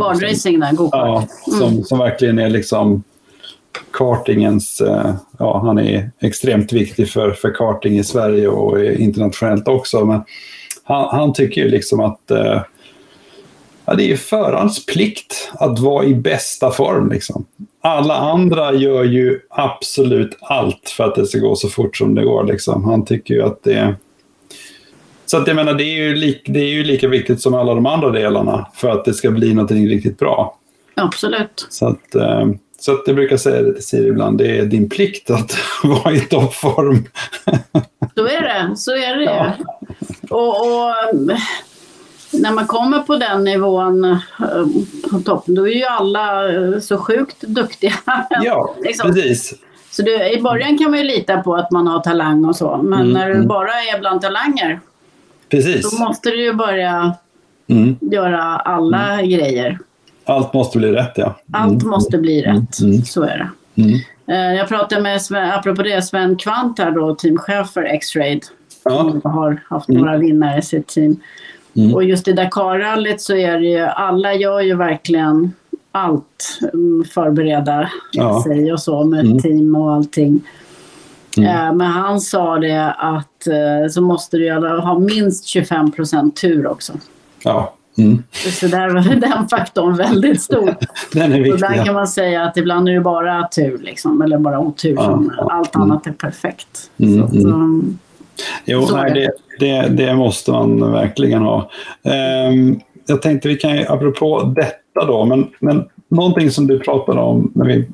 [0.00, 1.26] Vardracing där, go Ja,
[1.58, 3.02] som, som verkligen är liksom
[3.90, 4.80] kartingens...
[4.80, 10.04] eh, Ja, han är extremt viktig för, för karting i Sverige och internationellt också.
[10.04, 10.22] Men
[10.84, 12.62] han, han tycker ju liksom att eh,
[13.84, 17.10] ja, det är förarens plikt att vara i bästa form.
[17.10, 17.44] Liksom.
[17.80, 22.24] Alla andra gör ju absolut allt för att det ska gå så fort som det
[22.24, 22.44] går.
[22.44, 22.84] Liksom.
[22.84, 23.94] Han tycker ju att det
[25.26, 27.74] så att jag menar, det är, ju lik, det är ju lika viktigt som alla
[27.74, 30.58] de andra delarna för att det ska bli någonting riktigt bra.
[30.94, 31.66] Absolut.
[31.70, 32.46] Så att, eh,
[32.80, 36.14] så att jag brukar säga det till Siri ibland, det är din plikt att vara
[36.14, 37.04] i toppform.
[38.14, 38.76] Så är det.
[38.76, 39.52] Så är det Ja.
[40.30, 41.36] och, och mm,
[42.32, 44.18] när man kommer på den nivån eh,
[45.10, 47.94] på toppen, då är ju alla eh, så sjukt duktiga.
[48.42, 49.14] Ja, Liksom.
[49.14, 49.54] precis.
[49.90, 52.76] Så du, i början kan man ju lita på att man har talang och så.
[52.76, 53.48] Men Mm, när du mm.
[53.48, 54.80] bara är bland talanger,
[55.48, 55.90] precis.
[55.90, 57.14] då måste du ju börja
[57.70, 57.96] Mm.
[58.00, 59.78] göra alla grejer.
[60.28, 61.34] Allt måste bli rätt, ja.
[61.52, 62.80] Allt måste bli rätt.
[62.80, 63.02] mm.
[63.02, 63.38] Så är
[63.74, 63.82] det.
[63.82, 63.98] Mm.
[64.26, 68.44] Eh, Jag pratade med, Sven, apropå det, Sven Kvant här då, teamchef för X-Raid.
[68.84, 68.90] Ja.
[68.90, 71.16] Som har haft några vinnare i sitt team.
[71.76, 71.94] Mm.
[71.94, 75.52] Och just i Dakarrallyt så är det ju, alla gör ju verkligen
[75.92, 76.58] allt.
[76.72, 78.42] mm, Förbereda Ja.
[78.42, 79.38] sig och så med Mm.
[79.38, 80.40] team och allting.
[81.36, 81.48] Mm.
[81.68, 86.66] Eh, Men han sa det att eh, så måste du ha minst 25 procent tur
[86.66, 86.92] också.
[87.44, 87.74] Ja.
[87.98, 88.22] Mm.
[88.32, 90.74] Så där var den faktorn väldigt stor.
[91.12, 91.54] Den är viktig.
[91.54, 94.94] Ibland kan man säga att ibland är det bara tur liksom, eller bara otur.
[94.96, 95.48] Ja, som ja.
[95.52, 95.90] Allt Mm.
[95.90, 96.90] annat är perfekt.
[96.98, 97.98] Mm, att, um,
[98.64, 99.30] Jo, nej, det,
[99.66, 101.70] det, det måste man verkligen ha.
[102.04, 107.52] Ehm, jag tänkte vi kan apropå detta då, men, men någonting som du pratade om.
[107.54, 107.86] När vi,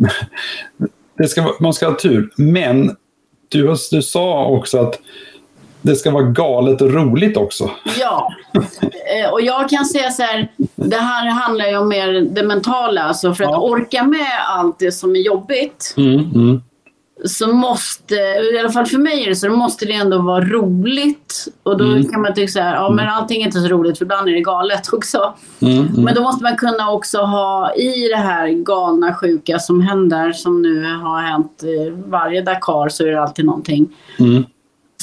[1.18, 2.96] det ska, man ska ha tur, men
[3.48, 4.98] du, du sa också att
[5.84, 7.70] det ska vara galet och roligt också.
[7.98, 8.32] Ja,
[9.24, 13.02] Eh, och jag kan säga så här, det här handlar ju om mer det mentala.
[13.02, 13.58] Alltså för att Ja.
[13.60, 16.62] orka med allt det som är jobbigt Mm, mm,
[17.24, 18.14] så måste,
[18.54, 21.44] i alla fall för mig är det så, då måste det ändå vara roligt.
[21.62, 22.08] Och då Mm.
[22.08, 24.32] kan man tycka så här, ja men allting är inte så roligt för ibland är
[24.32, 25.34] det galet också.
[25.60, 26.04] mm, mm.
[26.04, 30.62] Men då måste man kunna också ha i det här galna sjuka som händer, som
[30.62, 33.88] nu har hänt i varje Dakar så är det alltid någonting.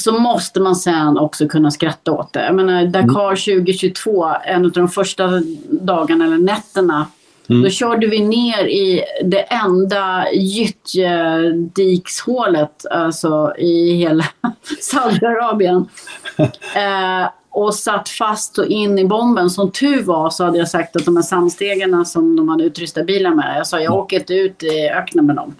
[0.06, 2.44] Mm, Så måste man sen också kunna skratta åt det.
[2.44, 7.06] Jag menar Dakar 2022, en av de första dagarna eller nätterna,
[7.50, 7.62] Mm.
[7.62, 14.24] då körde vi ner i det enda gyttjedikshålet alltså i hela
[14.80, 15.88] Saudiarabien.
[16.76, 19.50] Eh, och satt fast och in i bomben.
[19.50, 23.06] Som tur var så hade jag sagt att de här sandstegarna som de hade utrustat
[23.06, 25.54] bilen med, jag sa jag åker inte ut i öknen med dem.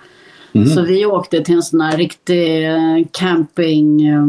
[0.53, 0.67] Mm.
[0.69, 4.25] Så vi åkte till en sån här riktig eh, camping, eh,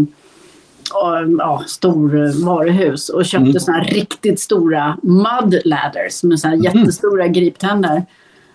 [1.37, 3.59] ja, stor eh, varuhus och köpte Mm.
[3.59, 8.05] såna här riktigt stora mud ladders med såna här jättestora griptänder.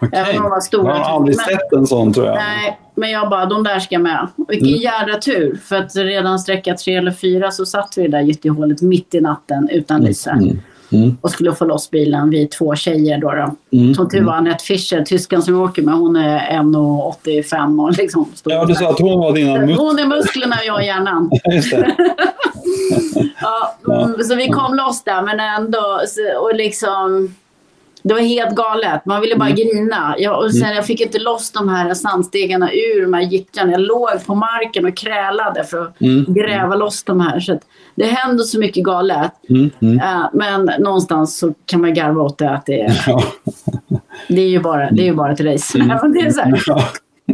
[0.03, 0.19] Okej.
[0.21, 0.89] Även om de var stora.
[0.97, 2.35] Jag har aldrig Men- sett en sån tror jag.
[2.35, 4.29] Nej, men jag bara, de där ska med.
[4.49, 4.81] Vilken Mm.
[4.81, 5.61] jädra tur.
[5.65, 9.69] För att redan sträcka tre eller fyra så satt vi där gyttjehålet mitt i natten
[9.73, 10.31] utan lyse.
[10.31, 10.61] Mm,
[10.93, 13.31] mm, Och skulle få loss bilen, vi två tjejer då.
[13.31, 13.79] då.
[13.79, 13.95] mm.
[13.95, 18.27] Som tur var Anette Fischer, tyskan som jag åker med, hon är 1,85 och liksom
[18.35, 18.53] stor.
[18.53, 21.31] Ja, du sa att hon var dina mus- Hon är musklerna och jag är hjärnan.
[21.45, 21.95] Det.
[23.41, 23.75] Ja,
[24.05, 26.01] mm, så vi kom loss där men ändå
[26.41, 27.35] och liksom
[28.03, 29.07] det var helt galet.
[29.07, 30.15] Man ville bara grina.
[30.19, 33.73] Jag, och sen, jag fick inte loss de här sandstegarna ur de här gyttjarna.
[33.73, 36.35] Jag låg på marken och krälade för att Mm.
[36.35, 37.41] gräva loss de här.
[37.41, 37.61] Så att
[37.95, 39.33] det händer så mycket galet.
[39.51, 39.99] Mm, mm.
[39.99, 43.23] Eh, men någonstans så kan man garva åt det att det är, Ja.
[44.29, 45.79] det är, ju, bara, det är ju bara ett race.
[46.15, 46.63] Det är så här.
[46.67, 46.83] Ja.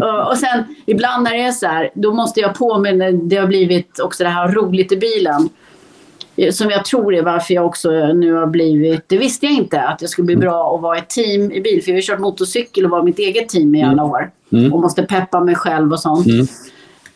[0.00, 3.12] Och, och sen ibland när det är så här, då måste jag på mig när
[3.12, 5.48] det har blivit också det här roligt i bilen.
[6.52, 10.00] Som jag tror är varför jag också nu har blivit, det visste jag inte, att
[10.00, 11.82] jag skulle bli bra att vara ett team i bil.
[11.84, 14.30] För jag har kört motorcykel och var mitt eget team i alla år.
[14.52, 14.72] Mm.
[14.72, 16.26] Och måste peppa mig själv och sånt.
[16.26, 16.46] Mm.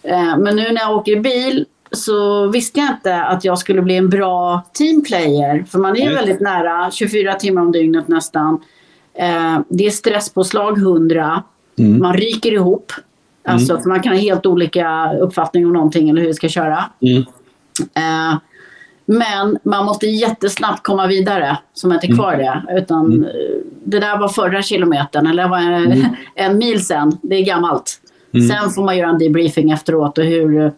[0.02, 3.96] Eh, Men nu när jag åker bil så visste jag inte att jag skulle bli
[3.96, 5.64] en bra teamplayer.
[5.68, 8.60] För man är ju väldigt nära, 24 timmar om dygnet nästan.
[9.14, 11.42] Eh, Det är stresspåslag 100.
[11.78, 11.98] Mm.
[12.02, 12.92] Man ryker ihop.
[13.44, 16.84] Alltså, för man kan ha helt olika uppfattning om någonting eller hur vi ska köra.
[17.02, 17.22] Mm.
[17.94, 18.38] Eh,
[19.10, 22.80] men man måste jättesnabbt komma vidare, så man inte är kvar det.
[22.80, 23.30] Utan eh,
[23.84, 27.18] det där var förra kilometern, eller det var en, en mil sen.
[27.22, 28.00] Det är gammalt.
[28.32, 30.72] Sen får man göra en debriefing efteråt och hur,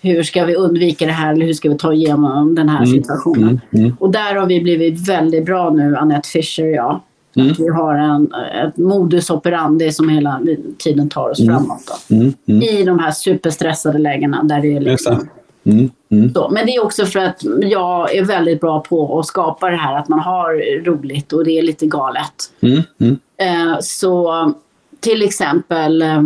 [0.00, 3.60] hur ska vi undvika det här eller hur ska vi ta igenom den här situationen.
[3.70, 3.84] Mm.
[3.84, 3.96] Mm.
[4.00, 7.00] Och där har vi blivit väldigt bra nu, Annette Fischer och jag.
[7.36, 7.52] Mm.
[7.52, 8.32] Att vi har en,
[8.66, 10.40] ett modus operandi som hela
[10.78, 12.04] tiden tar oss framåt.
[12.10, 12.32] Mm.
[12.48, 12.62] Mm.
[12.62, 15.28] I de här superstressade lägena där det är liksom.
[15.66, 15.90] Mm.
[16.10, 16.34] Mm.
[16.34, 16.48] så.
[16.48, 19.98] Men det är också för att jag är väldigt bra på att skapa det här
[19.98, 22.52] att man har roligt och det är lite galet.
[22.60, 22.82] Mm.
[23.00, 23.18] Mm.
[23.38, 24.52] Eh, så
[25.00, 26.22] till exempel eh,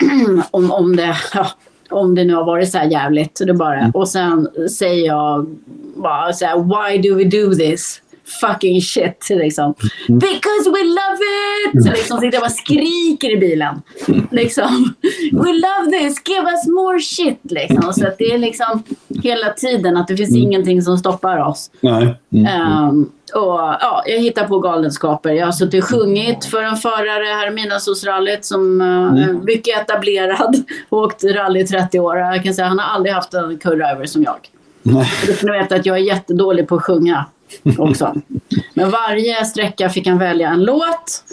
[0.50, 1.46] om, om, det, ja,
[1.90, 3.38] om det nu har varit så här jävligt.
[3.38, 5.46] Så det bara, Och sen säger jag
[5.96, 8.00] bara så här, why do we do this?
[8.40, 9.26] Fucking shit.
[9.30, 9.74] Liksom.
[10.08, 11.18] Because we love
[11.64, 11.84] it!
[11.84, 13.82] Så liksom sitter jag bara skriker i bilen.
[14.30, 14.94] Liksom.
[15.32, 16.22] We love this!
[16.28, 17.40] Give us more shit!
[17.42, 17.92] Liksom.
[17.92, 18.82] Så det är liksom
[19.22, 21.70] hela tiden att det finns ingenting som stoppar oss.
[21.80, 22.14] Nej.
[22.32, 22.46] Mm.
[22.46, 25.32] Ehm, och, ja, jag hittar på galenskaper.
[25.32, 30.64] Jag har suttit och sjungit för en förare Midnattssolsrallyt som uh, är mycket etablerad.
[30.90, 32.18] Åkt rally i 30 år.
[32.18, 34.36] Jag kan säga han har aldrig haft en co-driver som jag.
[34.82, 35.12] Nej.
[35.26, 37.24] Du får veta att jag är jättedålig på att sjunga
[37.78, 38.14] också.
[38.74, 41.24] Men varje sträcka fick han välja en låt.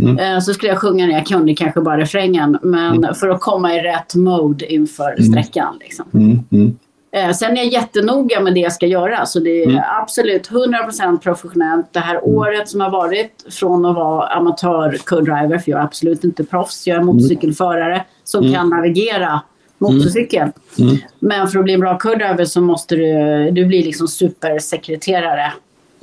[0.00, 0.18] Mm.
[0.18, 1.14] Eh, Så skulle jag sjunga den.
[1.14, 2.58] Jag kunde kanske bara refrängen.
[2.62, 5.76] Men för att komma i rätt mode inför sträckan.
[5.80, 6.04] Liksom.
[6.14, 6.38] Mm.
[6.52, 6.76] Mm.
[7.12, 9.26] Eh, sen är jag jättenoga med det jag ska göra.
[9.26, 9.82] Så det är Mm.
[10.02, 11.86] absolut 100% professionellt.
[11.92, 16.24] Det här året som har varit från att vara amatör co-driver, för jag är absolut
[16.24, 16.86] inte proffs.
[16.86, 18.54] Jag är motorcykelförare som Mm.
[18.54, 19.40] kan navigera
[19.78, 20.48] motorcykel.
[20.78, 20.96] Mm.
[21.18, 25.52] Men för att bli en bra co-driver så måste du, du bli liksom supersekreterare.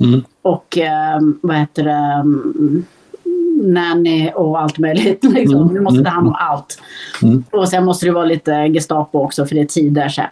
[0.00, 0.24] Mm.
[0.42, 2.20] Och eh, vad heter det?
[2.20, 2.84] mm,
[3.62, 5.24] Nanny och allt möjligt.
[5.34, 5.62] Liksom.
[5.62, 5.74] Mm.
[5.74, 6.78] Du måste ta hand om allt.
[7.22, 7.44] Mm.
[7.50, 10.08] Och sen måste det vara lite Gestapo också för det är tider.
[10.08, 10.22] Så.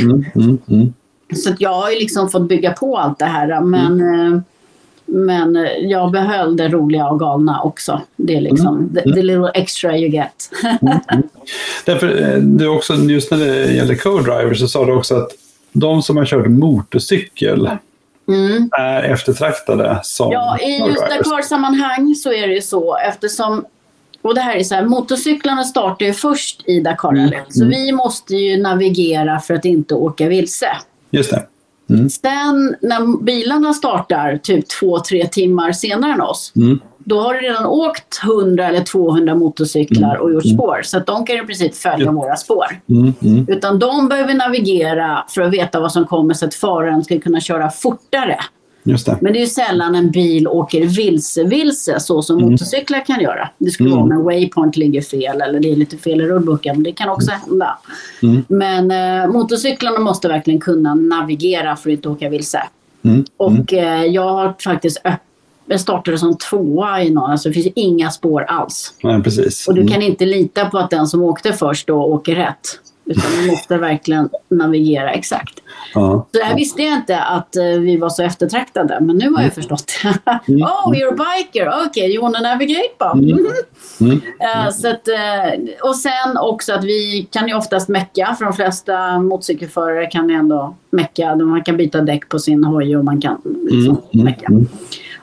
[0.00, 0.24] Mm.
[0.34, 0.58] Mm.
[0.68, 0.92] Mm.
[1.34, 3.60] så att jag har ju liksom fått bygga på allt det här.
[3.60, 4.34] Men, Mm.
[4.34, 4.40] eh,
[5.08, 8.00] men eh, jag behöll det roliga och galna också.
[8.16, 8.94] Det är liksom Mm.
[8.94, 10.50] the, the little extra you get.
[11.84, 15.30] Därför, eh, du också, just när det gäller co-driver så sa du också att
[15.72, 17.70] de som har kört motorcykel
[18.28, 18.70] Mm.
[18.78, 21.18] är eftertraktade som Ja, i just co-drivers.
[21.18, 23.64] Dakar-sammanhang så är det ju så eftersom
[24.22, 27.32] och det här är så här, motorcyklarna startar ju först i Dakarrallyt.
[27.32, 27.50] Mm.
[27.50, 30.68] Så vi måste ju navigera för att inte åka vilse.
[31.10, 31.46] Just det.
[31.90, 32.10] Mm.
[32.10, 36.52] Sen när bilarna startar typ två, tre timmar senare än oss.
[36.56, 36.80] Mm.
[36.98, 40.80] Då har det redan åkt 100 eller 200 motorcyklar och gjort spår.
[40.84, 42.80] Så att de kan i princip följa våra spår.
[42.88, 43.12] Mm.
[43.22, 43.46] Mm.
[43.48, 47.40] Utan de behöver navigera för att veta vad som kommer så att föraren ska kunna
[47.40, 48.38] köra fortare.
[48.88, 49.18] Det.
[49.20, 53.48] Men det är ju sällan en bil åker vilse-vilse så som motorcyklar kan göra.
[53.58, 53.98] Det skulle Mm.
[54.00, 56.76] vara om en waypoint ligger fel eller det är lite fel i rullboken.
[56.76, 57.78] Men det kan också hända.
[58.22, 58.44] Mm.
[58.48, 58.90] Men
[59.24, 62.62] eh, motorcyklarna måste verkligen kunna navigera för att inte åka vilse.
[63.02, 63.24] Mm.
[63.36, 64.98] Och eh, jag har faktiskt
[65.70, 68.92] jag startade som tvåa i någon, alltså det finns inga spår alls.
[69.02, 69.68] Nej, precis.
[69.68, 69.92] Och du Mm.
[69.92, 72.80] kan inte lita på att den som åkte först då åker rätt.
[73.08, 75.60] Utan du måste verkligen navigera exakt.
[75.94, 76.26] Ja.
[76.32, 79.42] Så det här visste jag inte att eh, vi var så eftertraktade, men nu har
[79.42, 79.92] jag förstått.
[80.48, 80.62] Mm.
[80.62, 83.14] oh, you're a biker, okay, you wanna navigate Bob?
[83.24, 83.36] Mm.
[83.36, 83.46] Mhm.
[84.00, 84.20] Mm.
[84.40, 88.54] Eh, så att, eh, och sen också att vi kan ju oftast mecka, för de
[88.54, 91.34] flesta motorcykelförare kan ju ändå mecka.
[91.36, 94.02] Man kan byta däck på sin hoj och man kan liksom Mm.
[94.14, 94.24] Mm.
[94.24, 94.46] mecka.
[94.46, 94.66] Mm.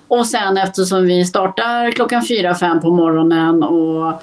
[0.08, 4.14] Och sen eftersom vi startar klockan fyra, fem på morgonen och,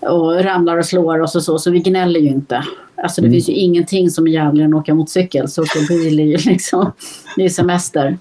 [0.00, 2.64] och ramlar och slår oss och så, så vi gnäller ju inte.
[3.02, 3.34] Alltså det Mm.
[3.36, 5.48] finns ju ingenting som är jävligare än att åka motorcykel.
[5.48, 6.92] Så åka bil är ju liksom,
[7.36, 8.18] det är semester.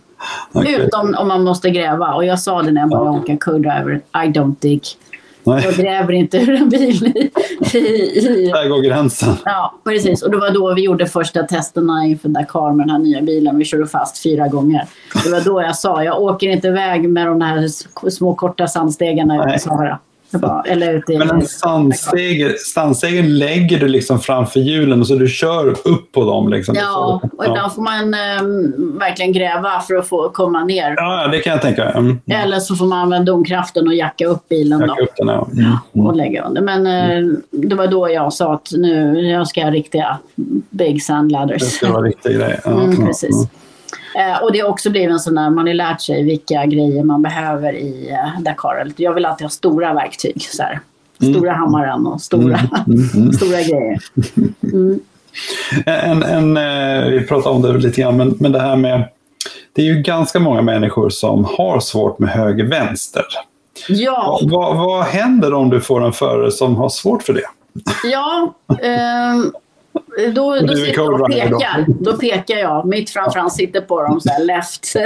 [0.52, 0.74] Okej.
[0.82, 2.14] Utom om man måste gräva.
[2.14, 4.82] Och jag sa det när jag började åka co-driver, I don't dig.
[5.44, 9.34] Jag gräver inte ur en bil i, i, i där går gränsen.
[9.45, 10.22] Ja, precis.
[10.24, 13.58] Och det var då vi gjorde första testerna inför Dakar med den här nya bilen.
[13.58, 14.86] Vi körde fast fyra gånger.
[15.24, 17.68] Det var då jag sa, jag åker inte iväg med de här
[18.10, 19.99] små korta sandstegarna i Sahara.
[20.30, 21.04] Jag bara, Eller.
[21.18, 21.48] Men en
[22.58, 26.49] sandstegen lägger du liksom framför hjulen och så du kör upp på dem.
[26.49, 26.76] Liksom.
[26.80, 27.49] Ja, och ja.
[27.49, 30.94] ibland får man eh, verkligen gräva för att få komma ner.
[30.98, 31.84] ja, det kan jag tänka.
[31.90, 32.20] Mm.
[32.28, 34.80] Eller så får man använda domkraften och jacka upp bilen.
[34.80, 35.04] Jacka Då.
[35.04, 35.48] upp den, ja.
[35.54, 35.72] Mm.
[35.91, 36.16] och Mm.
[36.16, 36.62] lägga under.
[36.62, 40.18] Men eh, det var då jag sa att nu jag ska ha riktiga
[40.70, 41.62] big sand Det ladders.
[41.64, 42.60] ska vara riktig grej.
[42.66, 43.48] Ja, Mm, ja, precis.
[44.18, 47.03] Eh, och det har också blivit en sån där, man har lärt sig vilka grejer
[47.03, 48.91] man behöver i eh, Dakar.
[48.98, 50.41] Jag vill alltid ha stora verktyg.
[50.41, 50.80] Så här.
[51.31, 53.34] Stora hammaren och stora, Mm, mm.
[53.34, 53.99] stora grejer.
[54.73, 54.99] Mm.
[55.85, 59.03] En, en, eh, vi pratade om det lite grann, men, men det här med...
[59.73, 63.26] Det är ju ganska många människor som har svårt med höger-vänster.
[63.89, 67.41] Ja, Vad, vad händer om du får en förare som har svårt för det?
[68.03, 68.53] ja.
[68.81, 69.52] ehm,
[70.36, 71.57] då, då sitter jag och co-driver då?
[71.60, 71.86] pekar.
[71.88, 74.94] Då pekar jag mitt framför ansiktet på dem, så här left.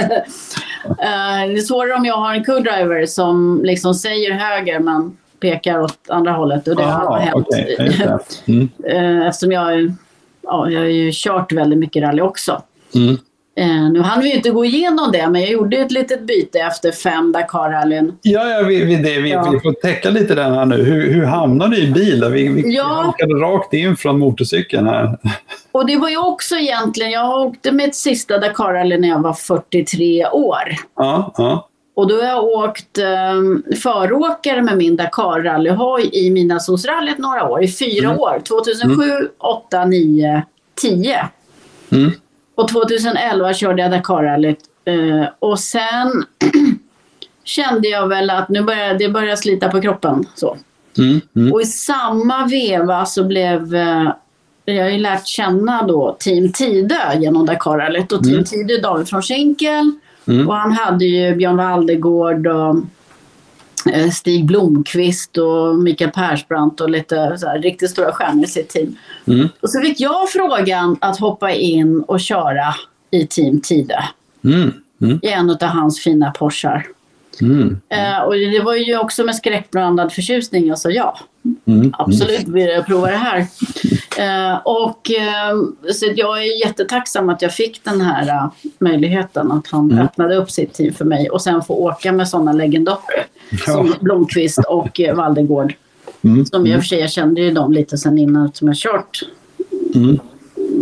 [0.84, 5.80] Eh, det är svårare om jag har en co-driver som liksom säger höger men pekar
[5.80, 6.68] åt andra hållet.
[6.68, 7.34] Och det har Aha, hänt.
[7.48, 8.52] okej, just det.
[8.52, 8.68] Mm,
[9.22, 9.92] Eh, Eftersom jag,
[10.42, 12.62] ja, jag har ju kört väldigt mycket rally också.
[12.94, 13.16] mm.
[13.56, 16.92] Eh, nu hann vi inte gå igenom det, men jag gjorde ett litet byte efter
[16.92, 18.12] fem Dakar-rallyn.
[18.22, 19.50] Ja, ja vi, vi, det, vi, Ja.
[19.52, 20.76] vi får täcka lite den här nu.
[20.82, 22.32] Hur, hur hamnade du i bilen?
[22.32, 22.84] Vi, vi Ja.
[22.84, 25.18] halkade rakt in från motorcykeln här.
[25.72, 30.26] Och det var ju också egentligen, jag åkte mitt sista Dakar-rally när jag var 43
[30.26, 30.62] år.
[30.96, 31.68] Ja, ja.
[31.96, 37.68] Och då har jag åkt eh, föråkare med min Dakar-rallyhoj i Midnattssolsrallyt några år, i
[37.68, 38.18] fyra Mm.
[38.20, 38.42] år.
[38.48, 40.42] 2007, 8, 9,
[40.80, 41.28] 10.
[41.92, 42.10] Mm.
[42.54, 44.58] Och 2011 körde jag Dakarrallyt.
[44.84, 46.24] Eh, och sen
[47.44, 50.24] kände jag väl att nu börjar, det börjar slita på kroppen.
[50.34, 50.56] Så.
[50.98, 51.52] Mm, mm.
[51.52, 54.12] Och i samma veva så blev eh,
[54.64, 58.12] jag har ju lärt känna då Team Tidö genom Dakarrallyt.
[58.12, 58.44] Och Team Mm.
[58.44, 59.92] Tidö David från Schenkel.
[60.28, 60.48] Mm.
[60.48, 62.76] Och han hade ju Björn Waldegård och
[64.12, 68.96] Stig Blomqvist och Mikael Persbrandt och lite så här, riktigt stora stjärnor i sitt team.
[69.26, 69.48] Mm.
[69.60, 72.74] Och så fick jag frågan att hoppa in och köra
[73.10, 74.02] i Team Tidö
[74.44, 74.72] Mm.
[75.02, 75.20] Mm.
[75.22, 76.86] i en av hans fina Porschar.
[77.40, 77.80] Mm.
[77.88, 81.18] Eh, och det var ju också med skräckblandad förtjusning jag sa ja.
[81.64, 81.94] Mm.
[81.98, 83.46] Absolut vill jag prova det här.
[84.18, 85.56] Eh, och, eh,
[85.92, 90.04] så jag är jättetacksam att jag fick den här uh, möjligheten att han mm.
[90.04, 93.26] öppnade upp sitt team för mig och sen få åka med sådana legendarer.
[93.64, 95.74] Som Blomqvist och uh, Valdegård.
[96.22, 96.46] Mm.
[96.46, 99.22] Som jag, för sig, jag kände ju dem lite sen innan som jag kört
[99.94, 100.18] mm.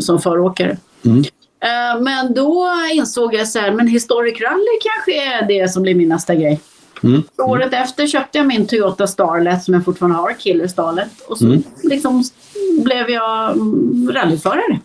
[0.01, 0.77] som föråkare.
[1.05, 1.19] Mm.
[1.19, 5.95] Uh, men då insåg jag så här, men Historic Rally kanske är det som blir
[5.95, 6.61] min nästa grej.
[7.03, 7.23] Mm.
[7.39, 11.11] Året efter köpte jag min Toyota Starlet som jag fortfarande har, Killer Starlet.
[11.29, 11.63] Och så mm.
[11.83, 12.25] liksom
[12.85, 13.57] blev jag
[14.15, 14.81] rallyförare.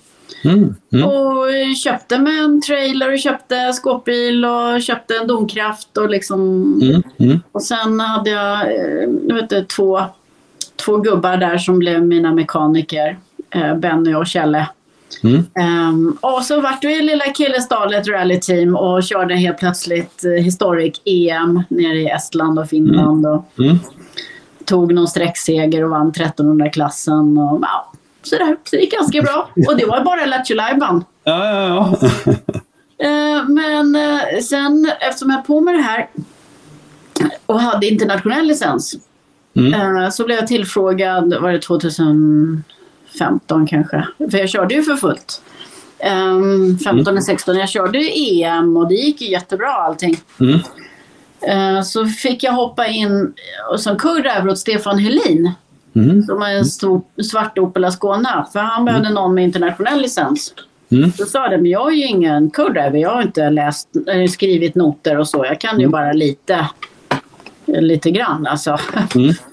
[0.45, 0.75] Mm.
[0.93, 1.07] Mm.
[1.07, 6.41] Och köpte med en trailer och köpte skåpbil och köpte en domkraft och liksom.
[6.81, 7.03] Mm.
[7.17, 7.39] mm.
[7.51, 10.01] Och sen hade jag eh, vet du, två,
[10.85, 13.17] två gubbar där som blev mina mekaniker.
[13.49, 14.67] Eh, Benny och Kjelle.
[15.23, 21.63] Um, och så vart vi lilla Killesdalet rallyteam och körde helt plötsligt uh, Historic EM
[21.69, 23.25] nere i Estland och Finland.
[23.25, 23.77] Och mm.
[24.65, 27.37] Tog någon sträckseger och vann 1300-klassen.
[27.37, 27.91] Och, ja,
[28.25, 29.49] så, det, så det gick ganska bra.
[29.67, 31.05] Och det var bara Lattjo Lajban.
[31.23, 31.97] Ja, ja,
[32.97, 33.39] ja.
[33.39, 36.09] uh, men uh, sen eftersom jag på med det här
[37.45, 38.95] och hade internationell licens
[39.55, 40.11] mm.
[40.11, 42.63] så blev jag tillfrågad, var det 2000
[43.19, 44.07] 15 kanske.
[44.31, 45.41] För jag körde ju för fullt.
[45.99, 47.21] Um, 15 mm.
[47.21, 47.57] 16.
[47.57, 50.17] Jag körde EM och det gick ju jättebra allting.
[50.39, 50.59] Mm.
[51.83, 53.33] Så fick jag hoppa in
[53.77, 55.51] som co-driver åt Stefan Helin.
[55.95, 56.23] Mm.
[56.23, 58.47] Som är en stor, svart Opel Ascona.
[58.53, 60.53] För han behövde någon med internationell licens.
[60.91, 61.11] Mm.
[61.11, 62.97] Så sa det, men jag är ju ingen co-driver.
[62.97, 63.89] Jag har inte läst,
[64.29, 65.45] skrivit noter och så.
[65.45, 65.91] Jag kan ju mm.
[65.91, 66.67] bara lite,
[67.65, 68.77] lite grann alltså.
[69.15, 69.33] Mm.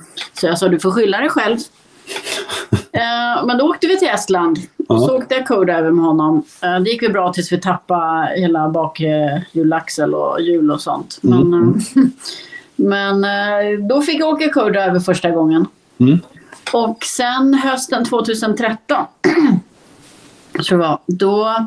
[0.41, 1.59] Så jag sa, du får skylla dig själv.
[2.95, 4.59] Eh, men då åkte vi till Estland.
[4.89, 4.99] Ja.
[4.99, 6.45] Så åkte jag co-driver med honom.
[6.63, 11.21] Eh, det gick ju bra tills vi tappade hela bakhjulaxel och hjul och sånt.
[11.25, 11.51] Mm.
[11.51, 12.13] Men, mm.
[12.77, 15.67] men eh, då fick jag åka co-driver första gången.
[15.99, 16.19] Mm.
[16.73, 19.07] Och sen hösten 2013,
[20.67, 21.67] tror jag var, då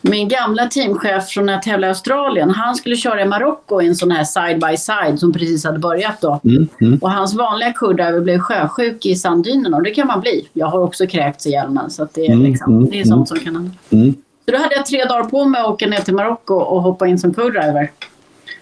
[0.00, 3.86] min gamla teamchef från när jag tävlade i Australien, han skulle köra i Marocko i
[3.86, 6.40] en sån här side by side som precis hade börjat då.
[6.44, 6.98] Mm, mm.
[6.98, 10.48] Och hans vanliga kurdiver blev sjösjuk i sanddynerna och det kan man bli.
[10.52, 13.28] Jag har också kräkts i hjälmen så det, är mm, liksom, mm, det är sånt
[13.28, 13.70] som kan hända.
[13.90, 14.14] Mm.
[14.44, 17.06] Så då hade jag tre dagar på mig att åka ner till Marocko och hoppa
[17.06, 17.90] in som co-driver.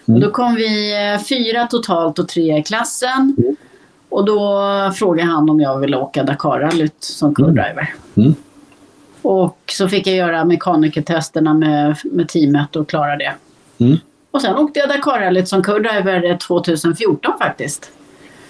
[0.05, 3.35] Och då kom vi eh, fyra totalt och tre i klassen.
[4.09, 4.61] Och då
[4.95, 7.93] frågade han om jag ville åka Dakar-rallyt som co-driver.
[8.17, 8.35] Mm.
[9.21, 13.33] Och så fick jag göra mekanikertesterna med, med teamet och klara det.
[13.77, 13.97] Mm.
[14.31, 17.91] Och sen åkte jag Dakarrallyt som co-driver 2014 faktiskt.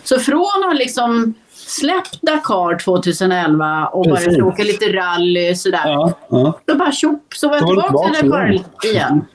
[0.04, 5.82] Så från att ha liksom släppt Dakar 2011 och bara åka lite rally sådär.
[5.86, 6.60] Ja, ja.
[6.70, 9.26] Så bara tjopp så var jag tillbaka till Dakar igen.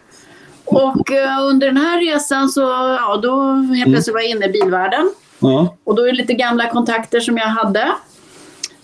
[0.65, 4.49] Och uh, under den här resan så, ja då helt plötsligt var jag inne i
[4.49, 5.11] bilvärlden.
[5.85, 7.89] Och då är det lite gamla kontakter som jag hade.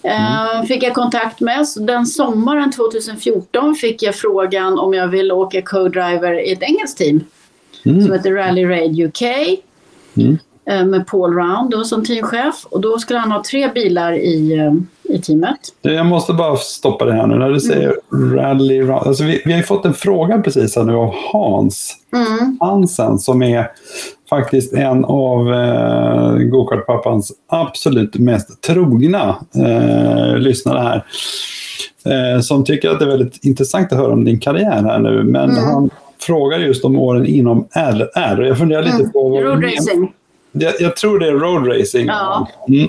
[0.02, 0.66] Mm.
[0.66, 1.68] Fick jag kontakt med.
[1.68, 6.98] Så den sommaren 2014 fick jag frågan om jag ville åka co-driver i ett engelskt
[6.98, 7.24] team.
[7.84, 8.02] Mm.
[8.02, 9.22] Som heter Rally Raid UK.
[10.16, 10.38] Mm.
[10.70, 12.66] Eh, med Paul Round då som teamchef.
[12.70, 15.60] Och då skulle han ha tre bilar i, eh, i teamet.
[15.82, 17.38] Jag måste bara stoppa det här nu.
[17.38, 18.36] När du säger mm.
[18.36, 19.06] Rally Round.
[19.06, 22.58] Alltså vi, vi har ju fått en fråga precis här nu av Hans mm.
[22.60, 23.70] Hansen som är
[24.28, 31.04] faktiskt en av eh, Gokart-pappans absolut mest trogna eh, lyssnare här.
[32.04, 35.22] Eh, som tycker att det är väldigt intressant att höra om din karriär här nu.
[35.22, 35.64] Men mm.
[35.64, 35.90] han
[36.20, 38.42] frågar just om åren inom RR.
[38.42, 39.12] Jag funderar lite mm.
[39.12, 39.40] på...
[39.40, 40.12] Road racing.
[40.52, 42.06] Jag, jag, tror det är road racing.
[42.06, 42.48] Ja.
[42.68, 42.88] Mm.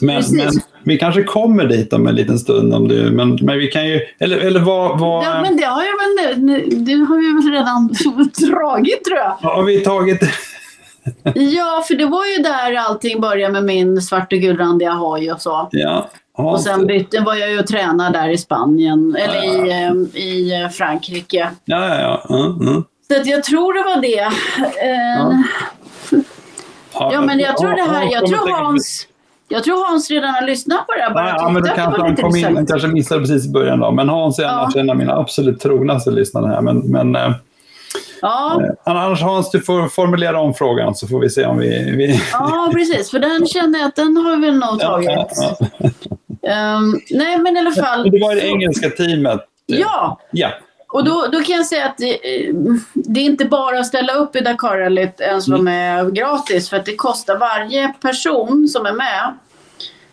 [0.00, 0.52] Men, men,
[0.84, 2.74] vi kanske kommer dit om en liten stund.
[2.74, 4.00] Om du, men, men vi kan ju...
[4.18, 5.00] Eller, eller vad...
[5.00, 5.24] vad...
[5.24, 7.88] Ja, men det har jag väl, det har vi väl redan
[8.50, 9.36] dragit tror jag.
[9.42, 10.20] Ja, har vi tagit...
[11.34, 15.40] ja, för det var ju där allting började med min svart och gulrandiga hoj och
[15.40, 15.68] så.
[15.70, 16.10] Ja.
[16.36, 19.66] och sen bytte, var jag ju och tränade där i Spanien, eller ja.
[19.66, 21.50] i, ehm, i Frankrike.
[21.64, 22.36] Ja, ja, ja.
[22.36, 22.84] Mm, mm.
[23.08, 24.32] Så att jag tror det var det.
[26.92, 27.10] Ja.
[27.12, 29.06] ja, men jag tror det här, jag tror Hans...
[29.52, 31.14] Jag tror Hans redan har lyssnat på det här.
[31.14, 33.80] Bara ja, men då kanske han kom in, kanske missade precis i början.
[33.80, 33.90] Då.
[33.90, 34.80] Men Hans är annars ja.
[34.80, 36.60] en av mina absolut trognaste lyssnare här.
[36.60, 37.32] Men, men, eh,
[38.22, 38.62] ja.
[38.62, 41.68] eh, annars Hans, du får formulera om frågan så får vi se om vi...
[41.96, 42.20] vi...
[42.32, 43.10] Ja, precis.
[43.10, 45.10] För den känner jag att den har vi nog tagit.
[46.40, 48.10] Ja, um, nej, men i alla fall.
[48.10, 49.40] Det var det engelska teamet.
[49.66, 50.20] Ja.
[50.30, 50.50] ja.
[50.92, 52.18] Och då, då kan jag säga att det,
[52.94, 55.68] det är inte bara att ställa upp i Dakarrallyt ens som mm.
[55.68, 59.34] är gratis för att det kostar varje person som är med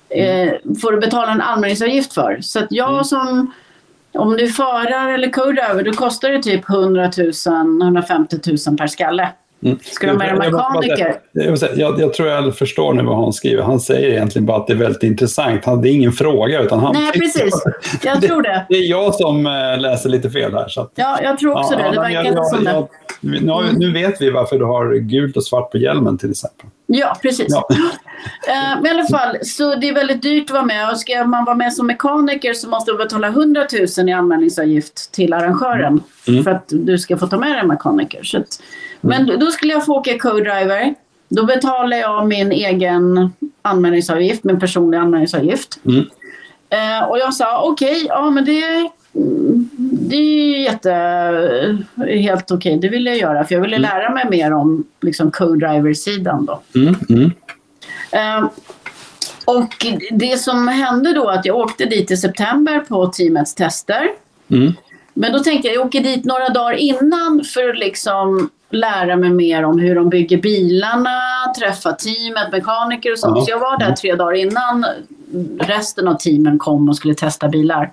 [0.10, 2.38] eh, får du betala en anmälningsavgift för.
[2.42, 3.04] Så att jag mm.
[3.04, 3.54] som
[4.14, 8.38] om du är förare eller co-driver då kostar det typ 100 000, 150
[8.68, 9.30] 000 per skalle.
[9.64, 9.78] Mm.
[9.82, 11.16] Ska de ha med Jag- säga- mekaniker?
[11.32, 13.64] Jag, säga, jag, jag tror jag förstår nu vad han skriver.
[13.64, 15.66] Han säger egentligen bara att det är väldigt intressant.
[15.66, 17.64] Han, det är ingen fråga, utan han Nej, precis.
[18.04, 18.66] Jag tror det.
[18.70, 20.68] Det är jag som eh, läser lite fel här.
[20.68, 21.84] Så att, Ja, jag tror också det.
[21.84, 22.88] Det men verkar inte som det.
[23.22, 26.66] nu, nu vet vi varför du har gult och svart på hjälmen till exempel.
[26.86, 27.46] Ja, precis.
[27.50, 27.68] Ja.
[28.48, 30.90] Eh, Men i alla fall, så det är väldigt dyrt att vara med.
[30.92, 33.66] Och ska man vara med som mekaniker så måste man betala 100
[33.98, 36.44] 000 i anmälningsavgift till arrangören Mm.
[36.44, 38.24] för att du ska få ta med dig en mekaniker.
[38.24, 38.48] Så att,
[39.02, 40.94] men då- då skulle jag få åka co-driver.
[41.30, 45.80] Då betalar jag min egen anmälningsavgift, min personliga anmälningsavgift.
[45.86, 46.06] Mm.
[46.70, 48.64] Eh, och jag sa okej, ja men det,
[49.16, 49.70] mm,
[50.10, 51.78] det är jätte,
[52.08, 53.44] helt okej, det vill jag göra.
[53.46, 56.62] För jag ville lära mig mer om liksom, co-driver-sidan då.
[56.76, 57.32] Mm, mm,
[58.12, 58.48] Eh,
[59.46, 64.08] och det som hände då att jag åkte dit i september på teamets tester.
[64.52, 64.74] mm,
[65.14, 69.30] Men då tänkte jag, jag åker dit några dagar innan för att liksom lära mig
[69.30, 71.10] mer om hur de bygger bilarna,
[71.60, 73.38] träffa teamet, mekaniker och sånt.
[73.38, 73.46] Ja.
[73.46, 74.86] Så jag var där tre dagar innan
[75.60, 77.92] resten av teamen kom och skulle testa bilar.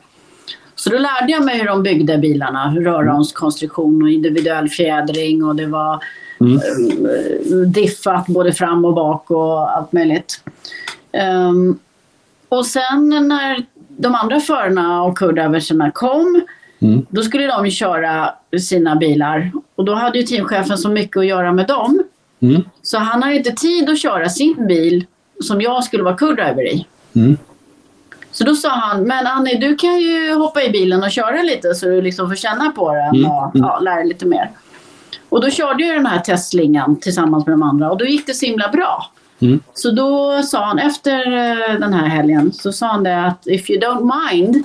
[0.74, 5.56] Så då lärde jag mig hur de byggde bilarna, hur röromskonstruktion och individuell fjädring och
[5.56, 6.04] det var
[6.40, 6.56] Mm.
[6.56, 10.40] eh, diffat både fram och bak och allt möjligt.
[11.12, 11.78] Ehm,
[12.48, 16.42] och sen när de andra förarna och kurdaverserna kom
[16.80, 17.06] Mm.
[17.08, 18.30] då skulle de ju köra
[18.60, 22.02] sina bilar och då hade ju teamchefen så mycket att göra med dem.
[22.40, 25.06] mm, Så han har ju inte tid att köra sin bil
[25.44, 26.86] som jag skulle vara co-driver i.
[27.14, 27.36] mm.
[28.30, 31.74] Så då sa han, men Annie du kan ju hoppa i bilen och köra lite
[31.74, 34.50] så du liksom får känna på den Mm, och ja, lära dig lite mer.
[35.28, 38.34] Och då körde jag den här testslingan tillsammans med de andra och då gick det
[38.34, 39.10] så himla bra.
[39.40, 39.60] Mm.
[39.74, 43.70] Så då sa han efter eh, den här helgen så sa han det att if
[43.70, 44.64] you don't mind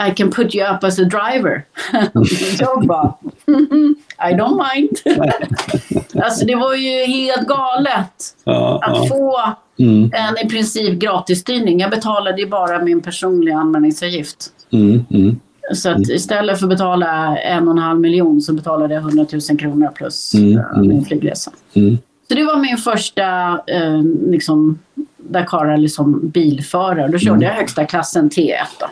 [0.00, 1.64] I can put you up as a driver.
[2.60, 3.14] jag bara,
[4.30, 4.90] I don't mind.
[6.24, 8.12] alltså det var ju helt galet
[8.44, 9.06] Ja, att ja.
[9.08, 9.40] få
[9.80, 11.80] Mm, en i princip gratisstyrning.
[11.80, 14.36] Jag betalade ju bara min personliga anmälningsavgift.
[14.72, 15.40] mm, mm,
[15.74, 19.26] Så att istället för att betala en och en halv miljon så betalade jag 100
[19.50, 20.88] 000 kronor plus Mm, eh, mm.
[20.88, 21.50] min flygresa.
[21.74, 21.98] mm.
[22.28, 23.24] Så det var min första
[23.66, 24.78] eh, liksom,
[25.16, 27.08] Dakar som bilförare.
[27.08, 27.42] Då körde Mm.
[27.42, 28.52] jag högsta klassen T1.
[28.80, 28.86] Då.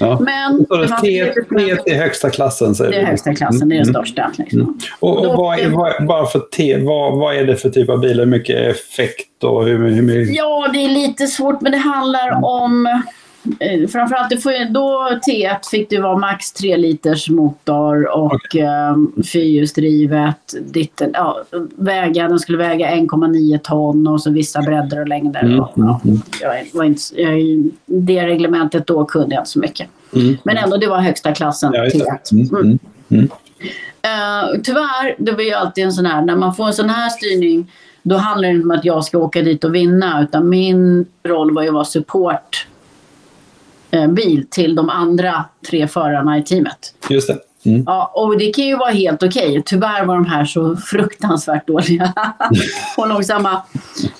[0.00, 0.18] Ja.
[0.20, 0.66] Men
[1.02, 3.94] T, lite- T är högsta klassen säger det är högsta klassen, det är den Mm,
[4.04, 4.32] största.
[4.38, 4.78] Liksom.
[5.00, 7.88] Och, och Då- vad, är, vad, bara för T, vad, vad är det för typ
[7.90, 8.18] av bil?
[8.18, 10.36] Hur mycket effekt och hur, hur mycket...
[10.36, 13.02] Ja, det är lite svårt men det handlar om
[13.92, 18.64] Framförallt, det får, då T1 fick det vara max 3 liters motor och okay.
[19.32, 20.54] fyrhjulsdrivet.
[20.60, 21.42] Ditten- Ja,
[21.76, 25.40] väga, den skulle väga 1,9 ton och så vissa bredder och längder.
[25.40, 26.00] Mm, Och, ja,
[26.40, 29.88] jag var inte, jag, det reglementet då kunde jag inte så mycket.
[30.14, 30.36] Mm.
[30.44, 32.04] Men ändå, det var högsta klassen Ja, just det.
[32.04, 32.32] T1.
[32.32, 32.78] Mm, Mm.
[33.08, 33.30] mm.
[34.04, 37.08] Uh, tyvärr, det var ju alltid en sån här, när man får en sån här
[37.08, 37.70] styrning
[38.02, 41.54] då handlar det inte om att jag ska åka dit och vinna utan min roll
[41.54, 42.69] var ju att vara support eh,
[44.08, 46.94] bil till de andra tre förarna i teamet.
[47.08, 47.38] Just det.
[47.66, 47.82] Mm.
[47.86, 49.62] Ja, och det kan ju vara helt okej.
[49.66, 52.12] Tyvärr var de här så fruktansvärt dåliga
[52.96, 53.62] och långsamma.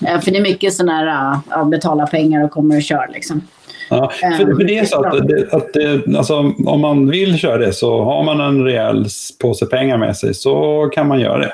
[0.07, 3.41] Eh, för det är mycket sån här, ja, betala pengar och kommer och kör liksom.
[3.89, 7.57] Ja, för, för det är så att, det, att det, alltså, om man vill köra
[7.57, 9.05] det så har man en rejäl
[9.41, 11.53] påse pengar med sig så kan man göra det.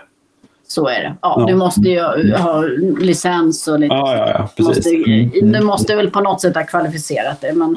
[0.69, 1.15] Så är det.
[1.21, 1.45] Ja, Ja.
[1.45, 2.01] Du måste ju
[2.37, 2.61] ha
[2.99, 4.75] licens och lite Ja, ja, ja precis.
[4.77, 7.53] Måste, Mm, Du måste väl på något sätt ha kvalificerat det.
[7.53, 7.73] Men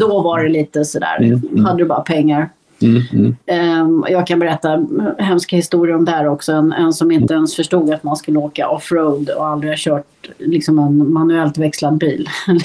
[0.00, 1.16] då var det lite sådär.
[1.20, 1.64] Mm, mm.
[1.64, 2.48] Hade du bara pengar.
[2.84, 3.36] Mm, mm.
[3.46, 4.86] Ehm, jag kan berätta
[5.18, 6.52] hemska historier om det här också.
[6.52, 10.06] En, en som inte ens förstod att man skulle åka offroad och aldrig har kört
[10.38, 12.28] liksom en manuellt växlad bil.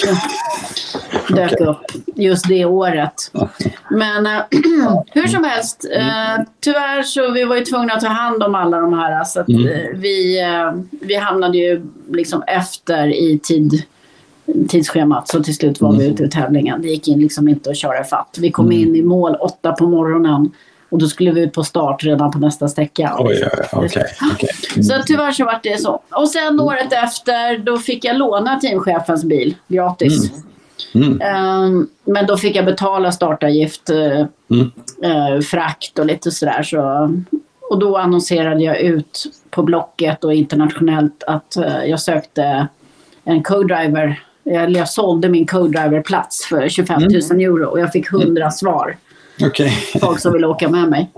[1.30, 1.86] Dök upp
[2.16, 3.32] just det året.
[3.90, 4.42] Men eh,
[5.12, 8.80] hur som helst, eh, tyvärr så vi var ju tvungna att ta hand om alla
[8.80, 9.24] de här.
[9.24, 9.68] Så att, Mm.
[10.00, 13.84] vi, eh, vi hamnade ju liksom efter i tid,
[14.70, 15.28] tidsschemat.
[15.28, 16.14] Så till slut var vi Mm.
[16.14, 16.82] ute i tävlingen.
[16.82, 18.38] Det gick in liksom inte att köra fatt.
[18.40, 18.78] Vi kom Mm.
[18.78, 20.52] in i mål åtta på morgonen.
[20.90, 23.16] Och då skulle vi ut på start redan på nästa sträcka.
[23.20, 24.04] Oj, oj, okej.
[24.76, 24.84] Mm.
[24.84, 26.02] Så tyvärr så var det så.
[26.16, 30.32] Och sen året efter då fick jag låna teamchefens bil gratis.
[30.96, 31.22] Mm.
[31.22, 34.72] Ehm, men då fick jag betala startavgift, eh, Mm.
[35.04, 36.64] eh, frakt och lite sådär.
[36.64, 37.10] Så,
[37.70, 42.68] och då annonserade jag ut på Blocket och internationellt att eh, jag sökte
[43.24, 44.20] en co-driver.
[44.54, 47.12] Jag, jag sålde min co-driver-plats för 25 000
[47.42, 48.98] euro och jag fick 100 svar.
[49.42, 49.70] Okej.
[50.02, 51.10] Folk som ville åka med mig.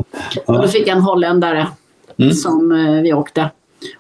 [0.46, 1.68] Och då fick jag en holländare
[2.18, 2.34] Mm.
[2.34, 3.50] som eh, vi åkte.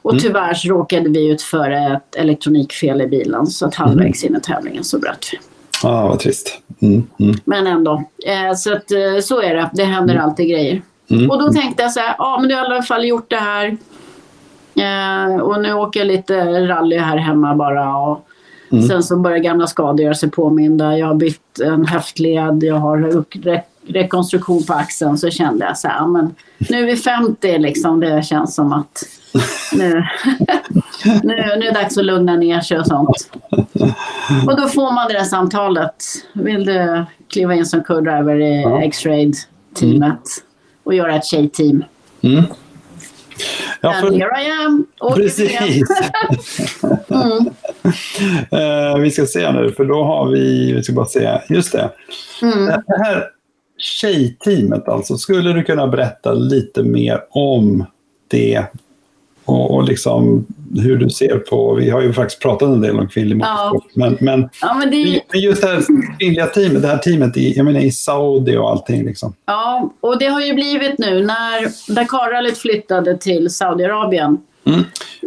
[0.01, 4.35] Och tyvärr så råkade vi ut för ett elektronikfel i bilen så att halvvägs in
[4.35, 5.39] i tävlingen så bröt vi.
[5.87, 6.61] Ah, vad trist.
[6.81, 8.03] Mm, mm, Men ändå.
[8.25, 9.69] Eh, så att, eh, så är det.
[9.73, 10.81] Det händer alltid grejer.
[11.09, 11.29] Mm.
[11.29, 13.35] Och då tänkte jag så här, ja men du har i alla fall gjort det
[13.35, 13.77] här.
[14.75, 17.97] Eh, och nu åker jag lite rally här hemma bara.
[17.97, 18.27] Och
[18.71, 18.87] Mm.
[18.87, 20.97] Sen så börjar gamla skador göra sig påminda.
[20.97, 25.17] Jag har bytt en höftled, jag har re- rekonstruktion på axeln.
[25.17, 26.35] Så kände jag så här, men
[26.69, 27.99] nu är vi 50 liksom.
[27.99, 29.03] Det känns som att
[29.73, 29.93] nu,
[31.03, 33.29] nu, nu är det dags att lugna ner sig och sånt.
[34.47, 35.95] Och då får man det där samtalet.
[36.33, 38.81] Vill du kliva in som co-driver i Ja.
[38.81, 40.21] X-Raid-teamet
[40.83, 41.83] och göra ett tjejteam?
[42.21, 42.43] Mm.
[43.81, 44.85] Ja, And för, here I am!
[45.15, 45.83] Precis.
[47.09, 47.47] Mm.
[48.51, 51.89] Eh, vi ska se nu, för då har vi, vi ska bara se, just det.
[52.41, 52.65] Mm.
[52.65, 53.23] Det här
[53.77, 57.85] tjejteamet alltså, skulle du kunna berätta lite mer om
[58.27, 58.65] det?
[59.45, 60.45] Och, och liksom
[60.75, 63.71] hur du ser på, vi har ju faktiskt pratat en del om kvinnlig Ja.
[63.73, 65.83] motorsport, men, men Ja, men det men just det här
[66.19, 69.33] kvinnliga teamet, det här teamet i, jag menar, i Saudi och allting liksom.
[69.45, 74.37] Ja, och det har ju blivit nu när Dakarrallyt flyttade till Saudiarabien.
[74.63, 74.83] Mm.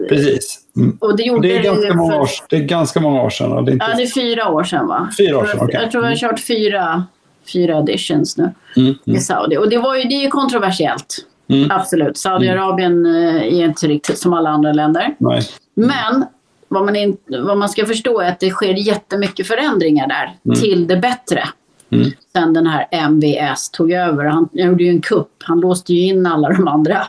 [0.08, 0.60] Precis.
[0.76, 0.96] Mm.
[1.00, 3.64] Och det gjorde det, är ganska många år, det är ganska många år sedan.
[3.64, 3.86] Det är inte...
[3.90, 5.08] Ja, det är fyra år sedan va?
[5.18, 5.80] Fyra år sedan, okej.
[5.82, 7.04] Jag tror jag har kört fyra,
[7.52, 9.56] fyra editions nu Mm, i mm, Saudi.
[9.56, 11.16] Och det, var ju, det är ju kontroversiellt.
[11.48, 11.70] Mm.
[11.70, 12.16] Absolut.
[12.18, 15.14] Saudiarabien eh, är inte riktigt som alla andra länder.
[15.18, 15.42] Nej.
[15.74, 16.24] Men
[16.68, 20.60] vad man, in, vad man ska förstå är att det sker jättemycket förändringar där Mm.
[20.60, 21.48] till det bättre.
[21.90, 22.10] Mm.
[22.32, 24.24] Sen den här MVS tog över.
[24.24, 25.30] Han gjorde ju en kupp.
[25.44, 27.06] Han låste ju in alla de andra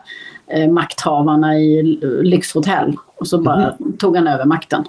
[0.48, 1.82] eh, makthavarna i
[2.24, 2.96] lyxhotell.
[3.18, 4.84] Och så bara tog han över makten.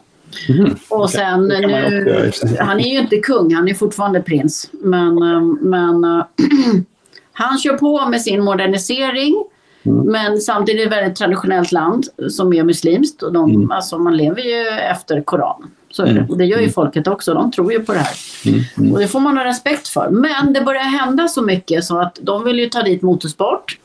[0.48, 0.76] Mhm.
[0.88, 4.70] Och sen nu, han är ju inte kung, han är fortfarande prins.
[4.72, 6.24] Men, eh, men eh,
[7.38, 9.44] han kör på med sin modernisering.
[9.82, 10.06] Mm.
[10.06, 13.22] Men samtidigt ett väldigt traditionellt land som är muslimskt.
[13.22, 13.70] Och de, Mm.
[13.70, 15.70] alltså man lever ju efter Koranen.
[15.90, 16.26] Så är Mm.
[16.26, 16.32] det.
[16.32, 16.72] Och det gör ju Mm.
[16.72, 17.34] folket också.
[17.34, 18.14] De tror ju på det här.
[18.46, 18.92] Mm, mm.
[18.92, 20.10] Och det får man ha respekt för.
[20.10, 23.78] Men det börjar hända så mycket så att de vill ju ta dit motorsport.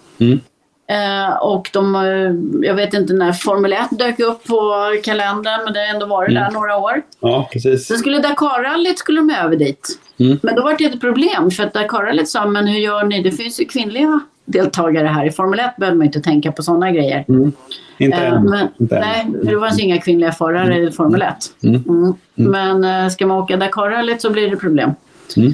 [0.91, 1.21] Mm.
[1.29, 4.73] Eh, och de, eh, jag vet inte när Formel 1 dök upp på
[5.03, 6.43] kalendern men det har ändå varit Mm.
[6.43, 7.01] där några år.
[7.19, 7.87] Ja, precis.
[7.87, 9.99] Sen skulle Dakarrallyt skulle de över dit.
[10.19, 10.39] Mm.
[10.43, 13.21] Men då var det ett problem för att Dakarrallyt sa men hur gör ni?
[13.23, 15.25] Det finns ju kvinnliga deltagare här.
[15.25, 17.25] I Formel 1 behöver man inte tänka på sådana grejer.
[17.29, 17.51] Mm.
[17.97, 18.43] Inte Eh, än.
[18.43, 21.35] men, Inte nej, det fanns inga kvinnliga förare i Formel 1.
[21.63, 21.83] Mm.
[21.89, 22.15] Mm.
[22.35, 24.91] Men eh, ska man åka Dakarrallyt så blir det problem.
[25.37, 25.53] Mm.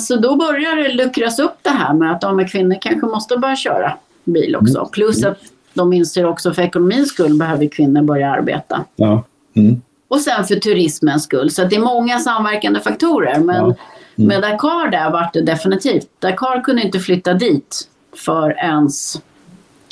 [0.00, 3.36] Så då börjar det luckras upp det här med att de med kvinnor kanske måste
[3.36, 3.92] börja köra
[4.24, 4.78] bil också.
[4.78, 4.90] Mm.
[4.90, 5.38] Plus att
[5.74, 8.84] de inser också för ekonomins skull behöver kvinnor börja arbeta.
[8.96, 9.24] Ja.
[9.56, 9.82] Mm.
[10.08, 11.50] Och sen för turismens skull.
[11.50, 13.38] Så det är många samverkande faktorer.
[13.38, 13.74] Men Ja.
[14.16, 14.28] Mm.
[14.28, 16.08] med Dakar där vart det definitivt.
[16.18, 19.22] Dakar kunde inte flytta dit för ens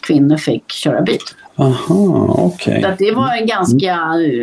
[0.01, 1.19] kvinnor fick köra bil.
[1.57, 2.83] Aha, okej.
[2.83, 3.95] Så att det var en ganska,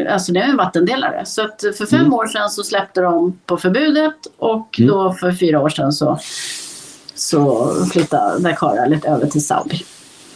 [0.10, 1.26] alltså det är en vattendelare.
[1.26, 2.14] Så att för fem Mm.
[2.14, 4.92] år sedan så släppte de på förbudet och Mm.
[4.92, 6.20] då för fyra år sedan så,
[7.20, 9.86] så flyttade Dakar lite över till Saudi.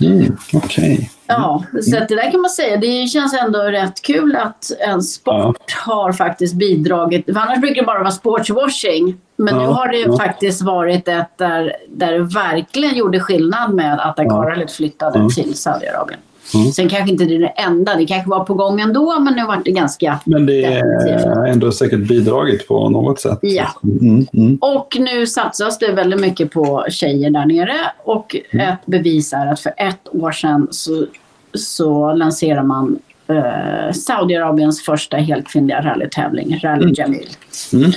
[0.01, 0.37] Mm.
[0.53, 1.11] Okej.
[1.27, 2.77] Ja, så det där kan man säga.
[2.77, 7.25] Det känns ändå rätt kul att en sport har faktiskt bidragit.
[7.25, 9.17] För annars brukar det bara vara sportswashing.
[9.35, 10.17] Men nu Ja, har det ja.
[10.17, 15.29] faktiskt varit ett där, där det verkligen gjorde skillnad med att Dakar flyttade Ja.
[15.29, 16.19] till Saudiarabien.
[16.53, 16.71] Mm.
[16.71, 17.95] Sen kanske inte det är det enda.
[17.95, 20.19] Det kanske var på gång ändå, men nu vart det ganska...
[20.25, 23.39] Men det är ändå säkert bidragit på något sätt.
[23.41, 23.67] Ja.
[23.83, 24.25] Mm.
[24.33, 24.57] Mm.
[24.61, 27.75] Och nu satsas det väldigt mycket på tjejer där nere.
[28.03, 28.69] Och Mm.
[28.69, 31.05] ett bevis är att för ett år sedan så,
[31.53, 36.93] så lanserar man eh, Saudiarabiens första helkvinnliga rallytävling, Rally Mm.
[36.97, 37.27] Jamil.
[37.73, 37.91] Mm.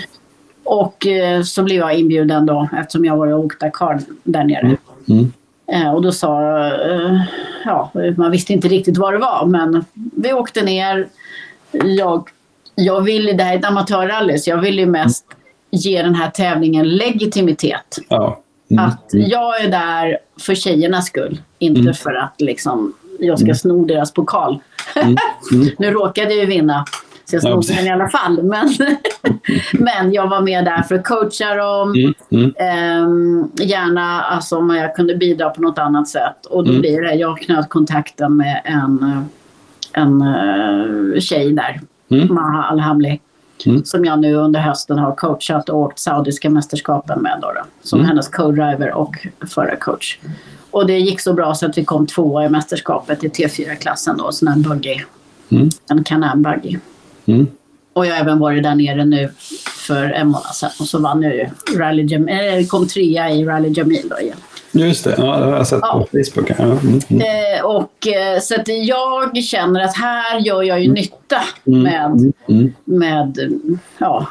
[0.65, 4.77] Och eh, så blev jag inbjuden då eftersom jag var och åkte Dakar där nere.
[5.73, 7.20] Eh, och då sa, eh,
[7.65, 9.85] ja, man visste inte riktigt vad det var men
[10.16, 11.09] vi åkte ner.
[11.99, 12.28] Jag,
[12.74, 15.24] jag ville, det här är ett amatörrally så jag ville ju mest
[15.70, 17.97] ge den här tävlingen legitimitet.
[18.09, 18.41] Ja.
[18.70, 18.85] Mm.
[18.85, 21.95] Att jag är där för tjejernas skull, inte Mm.
[21.95, 23.55] för att liksom, jag ska Mm.
[23.55, 24.59] sno deras pokal.
[24.97, 25.16] Mm.
[25.53, 25.69] Mm.
[25.78, 26.85] nu råkade jag ju vinna,
[27.25, 27.77] så jag Ja, snodde precis.
[27.77, 28.43] den i alla fall.
[28.43, 28.69] Men,
[29.73, 31.95] men jag var med där för att coacha dem.
[31.95, 32.15] Mm.
[32.31, 32.53] Mm.
[32.59, 36.47] Ehm, gärna alltså, om jag kunde bidra på något annat sätt.
[36.51, 36.81] Och då Mm.
[36.81, 41.81] blir det, jag knöt kontakten med en, eh, en uh, tjej där,
[42.11, 42.35] Mm.
[42.35, 43.21] Maha Alhamli.
[43.67, 43.85] Mm.
[43.85, 47.39] Som jag nu under hösten har coachat och åkt Saudiska mästerskapen med.
[47.43, 48.09] Då, då, som Mm.
[48.09, 49.15] hennes co-driver och
[49.55, 50.19] förarcoach.
[50.71, 54.33] Och det gick så bra så att vi kom tvåa i mästerskapet i T4-klassen då,
[54.33, 54.97] sån här buggy.
[55.49, 55.69] Mm.
[55.91, 56.79] En Can-Am buggy.
[57.27, 57.47] Mm.
[57.93, 59.31] Och jag har även varit där nere nu
[59.87, 60.71] för en månad sedan.
[60.81, 61.47] Och så vann jag ju
[61.79, 64.37] Rally Jamil, äh, kom trea i Rally Jamil då igen.
[64.73, 65.93] Just det, ja, det har jag sett Ja.
[66.13, 66.51] på Facebook.
[66.59, 66.65] Ja.
[66.65, 67.01] Mm.
[67.09, 67.21] Mm.
[67.23, 71.83] Eh, och, eh, så att jag känner att här gör jag ju nytta Mm.
[71.83, 72.33] med, Mm.
[72.49, 72.73] Mm.
[72.85, 73.39] med
[73.99, 74.27] ja,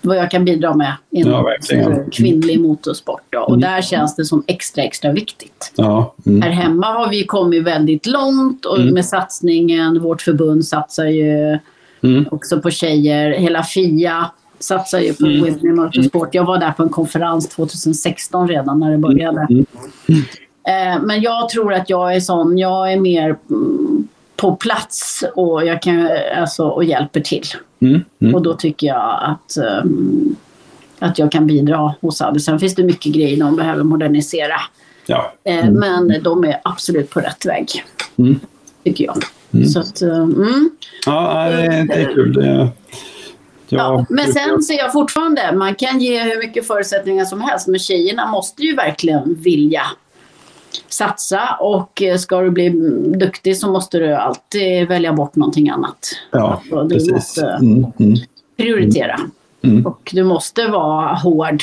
[0.00, 1.32] vad jag kan bidra med inom
[1.68, 1.76] Ja.
[1.76, 2.10] Mm.
[2.10, 3.22] kvinnlig motorsport.
[3.30, 3.38] Då.
[3.40, 5.72] Och där känns det som extra, extra viktigt.
[5.76, 6.14] Ja.
[6.26, 6.42] Mm.
[6.42, 8.94] Här hemma har vi kommit väldigt långt och Mm.
[8.94, 11.58] med satsningen, vårt förbund satsar ju
[12.04, 12.26] Mm.
[12.30, 13.30] också på tjejer.
[13.30, 15.40] Hela FIA satsar ju på Mm.
[15.40, 16.28] Women Motorsport.
[16.34, 19.46] Jag var där på en konferens 2016 redan när det började.
[19.50, 19.66] Mm.
[20.68, 25.66] Eh, Men jag tror att jag är sån, jag är mer mm, på plats och,
[25.66, 26.08] jag kan,
[26.38, 27.44] alltså, och hjälper till.
[27.80, 28.00] Mm.
[28.20, 28.34] Mm.
[28.34, 30.36] Och då tycker jag att, um,
[30.98, 32.40] att jag kan bidra hos Audi.
[32.40, 34.56] Sen finns det mycket grejer de behöver modernisera.
[35.06, 35.32] Ja.
[35.44, 37.68] Eh, Men de är absolut på rätt väg.
[38.16, 38.40] Mm.
[38.84, 39.16] Tycker jag.
[39.54, 39.68] Mm.
[39.68, 40.70] Så att, eh, mm.
[41.06, 41.64] Ja, det,
[41.94, 42.32] är kul.
[42.32, 42.68] Det,
[43.68, 47.78] Ja, men sen ser jag fortfarande, man kan ge hur mycket förutsättningar som helst, men
[47.80, 49.82] tjejerna måste ju verkligen vilja
[50.88, 52.68] satsa och eh, ska du bli
[53.18, 56.12] duktig så måste du alltid välja bort någonting annat.
[56.30, 57.12] Ja, Så du precis.
[57.12, 57.86] måste Mm.
[58.00, 58.14] Mm.
[58.56, 59.20] prioritera
[59.62, 59.86] Mm.
[59.86, 61.62] och du måste vara hård.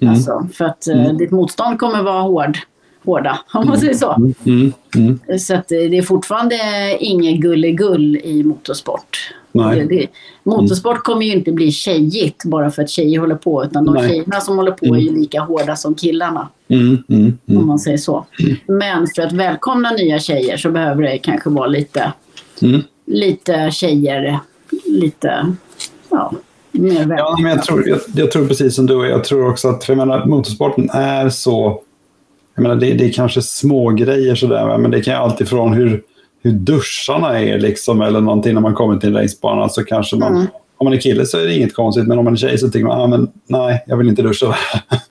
[0.00, 0.14] Mm.
[0.14, 2.58] Alltså, för att eh, ditt motstånd kommer vara hård,
[3.04, 4.32] hårda, om man säger så.
[4.46, 4.72] Mm.
[4.96, 5.38] Mm.
[5.38, 6.56] Så att eh, det är fortfarande
[7.00, 9.34] inget gulligull i motorsport.
[9.52, 10.06] Det, det,
[10.42, 13.64] motorsport kommer ju inte bli tjejigt bara för att tjejer håller på.
[13.64, 14.08] Utan de Nej.
[14.08, 16.48] tjejerna som håller på är ju lika hårda som killarna.
[16.68, 17.04] Mm.
[17.08, 17.38] Mm.
[17.48, 17.66] Om Mm.
[17.66, 18.26] man säger så.
[18.66, 22.12] Men för att välkomna nya tjejer så behöver det kanske vara lite,
[22.62, 22.82] Mm.
[23.06, 24.38] lite tjejer.
[24.86, 25.54] Lite,
[26.10, 26.32] ja.
[26.72, 29.84] Ja, men jag tror, jag, jag tror precis som du och jag tror också att
[29.84, 31.80] för jag menar, motorsporten är så...
[32.54, 35.72] Jag menar, det, det är kanske små grejer sådär, men det kan ju allt ifrån
[35.72, 36.02] hur,
[36.42, 40.34] hur duscharna är liksom, eller någonting när man kommer till en racebana så kanske man...
[40.34, 40.46] Mm.
[40.76, 42.68] Om man är kille så är det inget konstigt, men om man är tjej så
[42.70, 44.54] tycker man ah, men, nej, jag vill inte duscha.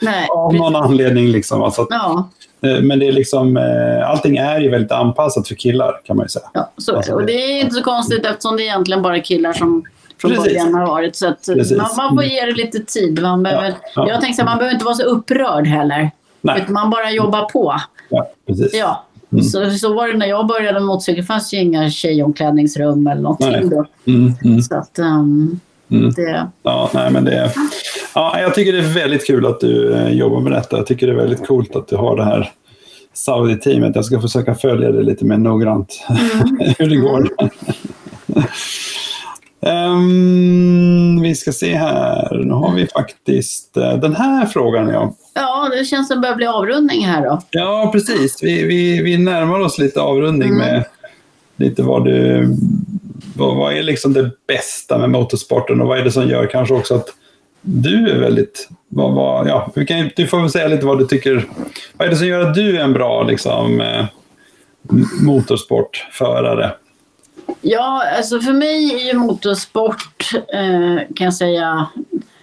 [0.01, 1.27] Nej, Av någon anledning.
[1.27, 2.29] Liksom, alltså, att, Ja,
[2.65, 6.25] eh, men det är liksom, eh, allting är ju väldigt anpassat för killar kan man
[6.25, 6.45] ju säga.
[6.53, 7.15] ja, så Alltså, det.
[7.15, 9.83] Och det- är inte så konstigt eftersom det är egentligen bara killar som
[10.21, 10.45] från Precis.
[10.45, 11.15] början har varit.
[11.15, 11.77] Så Precis.
[11.77, 13.21] man, man får ge det lite tid.
[13.21, 14.09] Man behöver, ja.
[14.09, 16.11] Jag tänkte att man behöver inte vara så upprörd heller.
[16.43, 17.75] Nej, Utan man bara jobbar på.
[18.09, 18.73] ja, precis.
[18.73, 19.05] Ja.
[19.31, 19.43] Mm.
[19.43, 21.21] Så, så var det när jag började med motorcykel.
[21.21, 23.85] Det fanns ju inga tjejomklädningsrum eller någonting då.
[24.05, 25.59] Mm, mm, Så att um,
[25.91, 26.11] mm.
[26.11, 26.47] det...
[26.63, 27.51] Ja, nej, men det,
[28.15, 30.77] ja, jag tycker det är väldigt kul att du eh, jobbar med detta.
[30.77, 32.51] Jag tycker det är väldigt coolt att du har det här
[33.13, 33.91] Saudi-teamet.
[33.95, 36.05] Jag ska försöka följa det lite mer noggrant,
[36.77, 37.29] hur det går.
[39.65, 40.72] Ehm,
[41.34, 42.41] vi ska se här.
[42.45, 44.89] Nu har vi faktiskt eh, den här frågan.
[44.89, 47.41] Ja, Ja, det känns som det börjar bli avrundning här då.
[47.51, 48.43] ja precis.
[48.43, 50.57] Vi, vi, vi närmar oss lite avrundning Mm.
[50.60, 50.84] med
[51.55, 52.47] lite vad du...
[53.38, 56.73] Vad, vad är liksom det bästa med motorsporten och vad är det som gör kanske
[56.73, 57.07] också att
[57.61, 58.69] du är väldigt...
[58.88, 61.45] Vad, vad, ja, du, kan, du får väl säga lite vad du tycker.
[61.97, 64.05] Vad är det som gör att du är en bra liksom, eh,
[65.22, 66.72] motorsportförare?
[67.61, 71.87] Ja, alltså för mig är ju motorsport, eh, kan jag säga,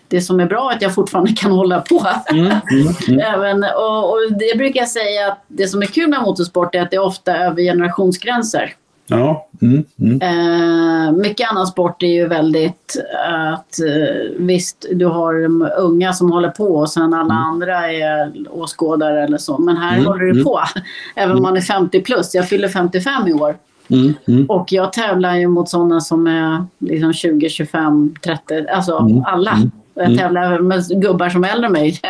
[0.08, 2.06] det som är bra att jag fortfarande kan hålla på.
[2.30, 3.20] Mm, mm, mm.
[3.34, 6.82] Även, och, och det brukar jag säga att det som är kul med motorsport är
[6.82, 8.74] att det är ofta över generationsgränser.
[9.06, 12.96] Ja, mm, mm, Eh, mycket annan sport är ju väldigt
[13.28, 15.44] att eh, visst, du har
[15.78, 19.58] unga som håller på och sen alla andra är åskådare eller så.
[19.58, 20.44] Men här Mm, håller mm.
[20.44, 20.60] på.
[21.14, 22.34] Även om man är 50 plus.
[22.34, 23.56] Jag fyller 55 i år.
[23.90, 24.46] Mm, mm.
[24.50, 28.66] Och jag tävlar ju mot sådana som är liksom 20, 25, 30.
[28.74, 29.50] Alltså Mm, alla.
[29.52, 30.18] mm, Och jag mm.
[30.18, 32.00] tävlar med gubbar som är äldre än mig.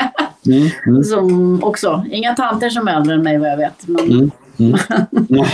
[0.47, 2.05] Mm, mm, som också.
[2.11, 3.89] Inga tanter som är äldre än mig vad jag vet.
[3.89, 4.73] Men mm, mm.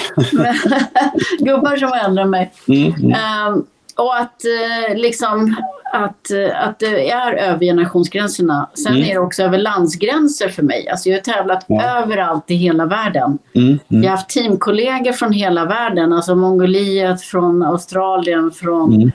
[1.38, 2.52] gubbar som är äldre än mig.
[2.68, 3.12] Mm, mm.
[3.12, 3.64] Ehm,
[3.96, 5.56] och att eh, liksom
[6.04, 8.68] att, eh, att det är över generationsgränserna.
[8.74, 9.08] Sen Mm.
[9.08, 10.88] är det också över landsgränser för mig.
[10.88, 11.82] Alltså jag har tävlat Ja.
[12.02, 13.38] överallt i hela världen.
[13.54, 14.02] Mm, mm.
[14.02, 16.12] Jag har haft teamkollegor från hela världen.
[16.12, 19.12] Alltså Mongoliet, från Australien, från, Mm.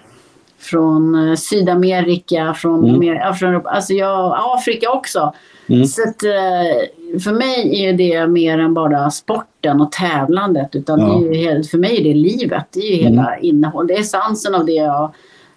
[0.59, 2.95] från eh, Sydamerika, från, Mm.
[3.01, 3.67] Amer- ja, från.
[3.67, 5.33] Alltså jag, Afrika också.
[5.69, 5.85] Mm.
[5.85, 10.75] Så att, eh, för mig är det mer än bara sporten och tävlandet.
[10.75, 11.05] Utan Ja.
[11.05, 12.65] det är ju, helt- för mig är det livet.
[12.73, 13.13] Det är ju Mm.
[13.13, 13.87] hela innehåll.
[13.87, 15.11] Det är essensen av det jag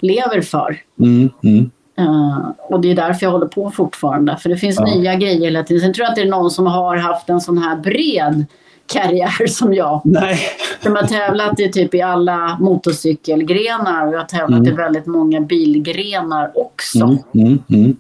[0.05, 0.77] lever för.
[1.01, 1.71] Mm, mm.
[1.99, 4.37] Eh, och det är därför jag håller på fortfarande.
[4.37, 4.85] För det finns Ja.
[4.95, 5.81] nya grejer hela tiden.
[5.81, 8.45] Sen tror jag att det är någon som har haft en sån här bred
[8.87, 10.01] karriär som jag.
[10.05, 10.39] Nej.
[10.83, 14.73] Som har tävlat i typ i alla motorcykelgrenar och jag har tävlat Mm.
[14.73, 16.99] i väldigt många bilgrenar också.
[17.35, 17.97] Mm, mm,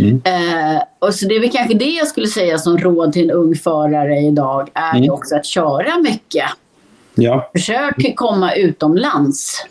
[0.00, 0.22] mm.
[0.24, 3.36] Eh, och så det är väl kanske det jag skulle säga som råd till en
[3.36, 5.02] ung förare idag är Mm.
[5.04, 6.44] ju också att köra mycket.
[7.14, 9.66] Ja, Försök komma utomlands.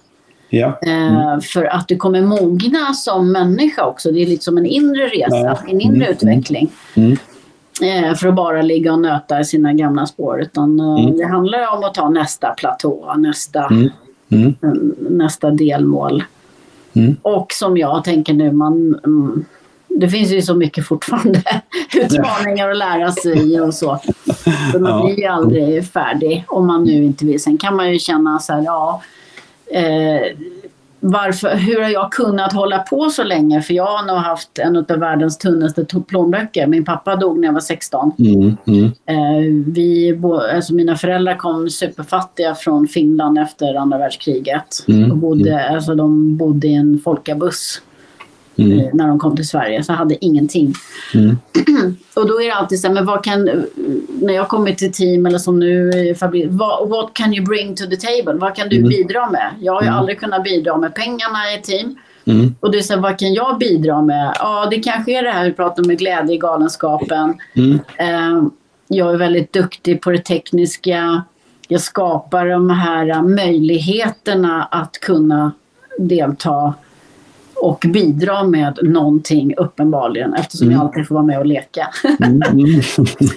[0.52, 0.80] Ja.
[0.82, 4.12] Eh, För att du kommer mogna som människa också.
[4.12, 5.58] Det är lite som en inre resa, Ja.
[5.68, 6.12] en inre Mm.
[6.12, 6.72] utveckling.
[6.96, 7.18] Mm.
[7.82, 10.42] Eh, för att bara ligga och nöta i sina gamla spår.
[10.42, 11.18] Utan eh, Mm.
[11.18, 13.90] det handlar om att ta nästa platå, nästa, Mm.
[14.32, 14.96] Mm.
[15.10, 16.24] nästa delmål.
[16.94, 17.16] Mm.
[17.22, 19.46] Och som jag tänker nu, man, mm,
[19.88, 21.44] det finns ju så mycket fortfarande
[21.96, 24.00] utmaningar att lära sig och så.
[24.72, 27.42] Så man blir ju aldrig färdig om man nu inte vill.
[27.44, 29.02] Sen kan man ju känna så här, ja,
[29.72, 30.38] eh,
[31.04, 33.62] varför, hur har jag kunnat hålla på så länge?
[33.62, 36.68] För jag har nog haft en av världens tunnaste plånböcker.
[36.68, 38.12] Min pappa dog när jag var 16.
[38.20, 38.58] Mm.
[38.68, 38.86] Mm.
[38.86, 40.20] Eh, vi,
[40.54, 44.86] alltså mina föräldrar kom superfattiga från Finland efter andra världskriget.
[44.88, 47.82] Mm, Och bodde, alltså de bodde i en folkabuss
[48.66, 48.80] Mm.
[48.80, 50.74] eh, när de kom till Sverige, så hade ingenting.
[51.14, 51.38] Mm.
[52.14, 53.50] Och då är det alltid så här, men vad kan,
[54.22, 57.76] när jag kommer till team eller som nu i fabrik, vad, what can you bring
[57.76, 58.34] to the table?
[58.40, 58.90] Vad kan du Mm.
[58.90, 59.52] bidra med?
[59.60, 60.00] Jag har ju Mm.
[60.00, 61.96] aldrig kunnat bidra med pengarna i team.
[62.26, 62.56] Mm.
[62.60, 64.36] Och så här, vad kan jag bidra med?
[64.40, 67.38] Ja, det kanske är det här vi pratar om med glädje i galenskapen.
[67.54, 67.80] Mm.
[67.98, 68.44] Eh,
[68.88, 71.24] jag är väldigt duktig på det tekniska.
[71.68, 75.52] Jag skapar de här möjligheterna att kunna
[76.00, 76.74] delta
[77.62, 80.78] och bidra med någonting uppenbarligen eftersom Mm.
[80.80, 81.88] jag alltid får vara med och leka.
[82.26, 82.42] Mm.
[82.44, 82.66] Mm.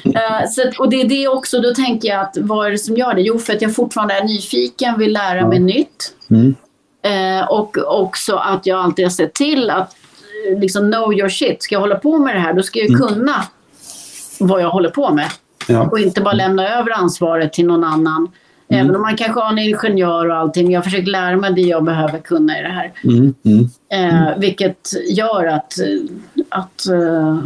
[0.05, 2.97] Eh, så, och det är det också, då tänker jag att vad är det som
[2.97, 3.23] gör det?
[3.23, 5.49] Jo, för att jag fortfarande är nyfiken, vill lära Ja.
[5.49, 6.15] mig nytt.
[6.31, 6.55] Mm.
[7.03, 9.95] Eh, och också att jag alltid har sett till att
[10.53, 11.63] eh, liksom know your shit.
[11.63, 13.01] Ska jag hålla på med det här, då ska jag Mm.
[13.01, 13.45] kunna
[14.41, 15.29] vad jag håller på med.
[15.69, 15.89] Ja.
[15.91, 18.29] Och inte bara lämna över ansvaret till någon annan.
[18.75, 18.87] Mm.
[18.87, 20.71] Även om man kanske har en ingenjör och allting.
[20.73, 22.93] Jag har försökt lära mig det jag behöver kunna i det här.
[23.05, 23.35] Mm.
[23.45, 23.69] Mm.
[23.93, 25.87] Eh, vilket gör att, eh,
[26.49, 27.39] att eh,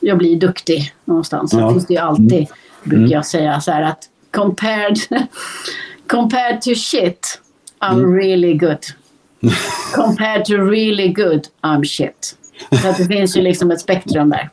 [0.00, 1.52] jag blir duktig någonstans.
[1.52, 1.58] Ja.
[1.58, 1.72] Mm.
[1.74, 2.46] finns det ju alltid,
[2.84, 3.98] brukar jag säga, så här att
[4.30, 4.98] compared,
[6.06, 7.40] compared to shit,
[7.80, 8.14] I'm Mm.
[8.16, 8.78] really good.
[9.94, 12.36] Compared to really good, I'm shit.
[12.82, 14.50] Så det finns ju liksom ett spektrum där.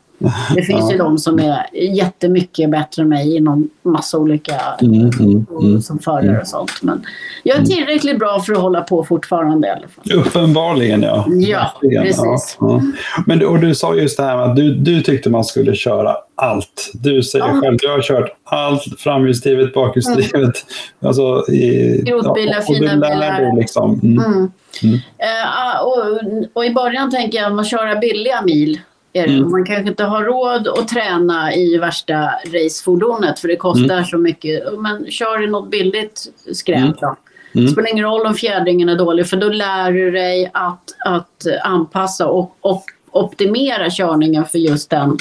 [0.54, 0.92] Det finns Ja.
[0.92, 1.66] ju de som är
[1.96, 5.10] jättemycket bättre än mig inom massa olika Mm.
[5.20, 5.46] Mm.
[5.60, 5.80] Mm.
[5.82, 6.70] som förare och sånt.
[6.82, 7.02] Men
[7.42, 10.18] jag är tillräckligt bra för att hålla på fortfarande i alla fall.
[10.20, 11.26] Uppenbarligen, ja.
[11.28, 12.56] Ja, Verkligen, precis.
[12.60, 12.82] Ja, ja.
[13.26, 15.74] Men du, och du sa just det här med att du, du tyckte man skulle
[15.74, 16.90] köra allt.
[16.94, 17.60] Du säger Ja.
[17.60, 20.54] själv, du har kört allt, framhjulsdrivet, bakhjulsdrivet.
[21.02, 23.56] Alltså, i, Skrotbilar, fina bilar.
[23.56, 24.00] Liksom.
[24.02, 24.24] Mm.
[24.24, 24.50] Mm.
[24.82, 24.94] Mm.
[25.18, 26.20] Eh, och,
[26.52, 28.80] och i början tänker jag att man köra billiga mil.
[29.12, 29.50] Mm.
[29.50, 34.62] Man kanske inte har råd att träna i värsta racefordonet för det kostar så mycket.
[34.78, 36.92] Men kör i något billigt skräp Mm.
[37.00, 37.16] då.
[37.54, 37.66] Mm.
[37.66, 41.46] Det spelar ingen roll om fjädringen är dålig för då lär du dig att, att
[41.64, 45.18] anpassa och, och optimera körningen för just den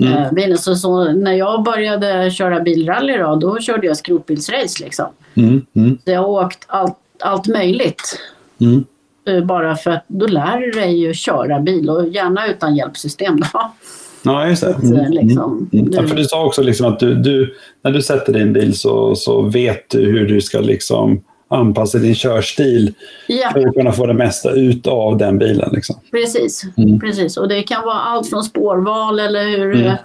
[0.00, 0.12] Mm.
[0.12, 0.58] eh, bilen.
[0.58, 5.06] Så, så när jag började köra bilrally då, då körde jag skrotbilsrace liksom.
[5.34, 5.66] Mm.
[5.76, 5.98] Mm.
[6.04, 8.20] Så jag har åkt allt, allt möjligt.
[8.60, 8.84] Mm.
[9.28, 13.40] Eh, Bara för att då lär du dig ju köra bil och gärna utan hjälpsystem.
[13.52, 13.72] Då.
[14.24, 14.68] Ja, just det.
[14.76, 14.98] Att, Mm.
[15.00, 15.88] eh, liksom, Mm.
[15.92, 17.54] Ja, du- för du sa också liksom att du, du,
[17.84, 22.14] när du sätter din bil så, så vet du hur du ska liksom anpassa din
[22.14, 22.94] körstil
[23.28, 25.70] Ja, för att kunna få det mesta ut av den bilen.
[25.72, 25.96] Liksom.
[26.10, 26.62] precis.
[26.76, 27.00] Mm.
[27.00, 27.36] precis.
[27.36, 29.82] Och det kan vara allt från spårval eller hur Mm.
[29.82, 29.96] du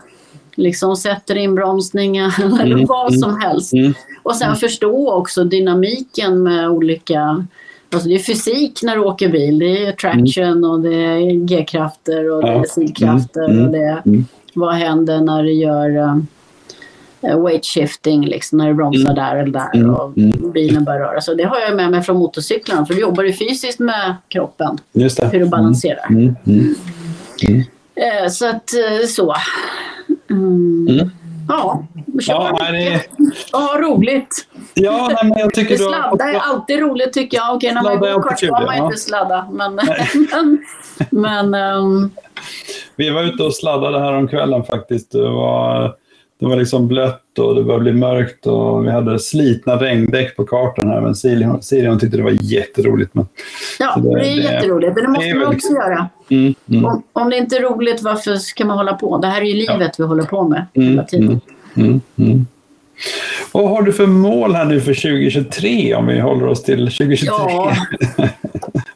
[0.56, 2.32] liksom sätter inbromsningen
[2.62, 3.74] eller Mm, vad som helst.
[3.74, 3.94] Mm.
[4.24, 7.46] Och sen förstå också dynamiken med olika...
[7.94, 9.60] Alltså det är fysik när du åker bil.
[9.60, 12.60] Det är traction och det är G-krafter och det Ja.
[12.60, 14.26] är sidkrafter Mm, och det är mm.
[14.54, 19.16] vad händer när du gör uh, weight shifting, liksom, när du bromsar Mm.
[19.16, 20.52] där eller där Mm, och mm.
[20.52, 21.36] bilen börjar röra sig.
[21.36, 25.18] Det har jag med mig från motorcyklarna för vi jobbar ju fysiskt med kroppen, Just
[25.18, 25.28] det.
[25.32, 26.08] hur du balanserar.
[26.10, 26.36] Mm.
[26.48, 26.76] Mm.
[27.96, 29.36] Eh, så att eh, så.
[30.30, 30.88] Mm.
[30.90, 31.10] Mm.
[31.50, 31.84] Ja,
[32.22, 33.02] kör Ja, det
[33.54, 34.47] och ha roligt.
[34.80, 37.56] Ja, nej, men jag tycker sladda är alltid roligt tycker jag.
[37.56, 38.86] Okej, när man går kort får man ja.
[38.86, 39.48] inte sladda.
[39.52, 39.76] Men,
[40.32, 40.64] men,
[41.10, 42.10] men ehm,
[42.96, 45.12] Vi var ute och sladdade här om kvällen faktiskt.
[45.12, 45.96] Det var,
[46.40, 50.46] det var liksom blött och det började bli mörkt och vi hade slitna regndäck på
[50.46, 51.02] kartan här.
[51.02, 53.14] Men Sirion, Sirion tyckte det var jätteroligt.
[53.14, 53.28] Men,
[53.80, 54.96] ja, det- det är jätteroligt.
[54.96, 56.10] Men det måste man också göra.
[56.30, 59.18] mm, mm, Om, om det inte är roligt, varför ska man hålla på?
[59.18, 61.42] Det här är ju livet vi håller på med hela mm, tiden.
[61.74, 62.02] mm, mm,
[62.32, 62.46] mm.
[63.52, 67.28] Vad har du för mål här nu för 2023 om vi håller oss till 2023?
[67.28, 67.76] Ja.